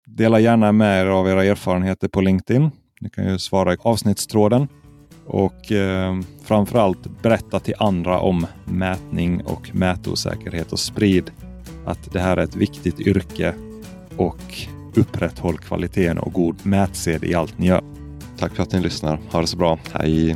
dela 0.07 0.39
gärna 0.39 0.71
med 0.71 1.01
er 1.01 1.05
av 1.05 1.27
era 1.27 1.43
erfarenheter 1.43 2.07
på 2.07 2.21
LinkedIn. 2.21 2.71
Ni 3.01 3.09
kan 3.09 3.31
ju 3.31 3.39
svara 3.39 3.73
i 3.73 3.77
avsnittstråden. 3.79 4.67
Och 5.27 5.71
eh, 5.71 6.19
framförallt 6.43 7.21
berätta 7.21 7.59
till 7.59 7.73
andra 7.77 8.19
om 8.19 8.47
mätning 8.65 9.41
och 9.45 9.75
mätosäkerhet 9.75 10.71
och 10.71 10.79
sprid 10.79 11.31
att 11.85 12.13
det 12.13 12.19
här 12.19 12.37
är 12.37 12.43
ett 12.43 12.55
viktigt 12.55 12.99
yrke 12.99 13.53
och 14.17 14.67
upprätthåll 14.95 15.57
kvaliteten 15.57 16.17
och 16.17 16.33
god 16.33 16.65
mätsed 16.65 17.23
i 17.23 17.35
allt 17.35 17.57
ni 17.57 17.67
gör. 17.67 17.81
Tack 18.37 18.55
för 18.55 18.63
att 18.63 18.71
ni 18.71 18.81
lyssnar. 18.81 19.19
Ha 19.31 19.41
det 19.41 19.47
så 19.47 19.57
bra. 19.57 19.79
Hej! 19.93 20.35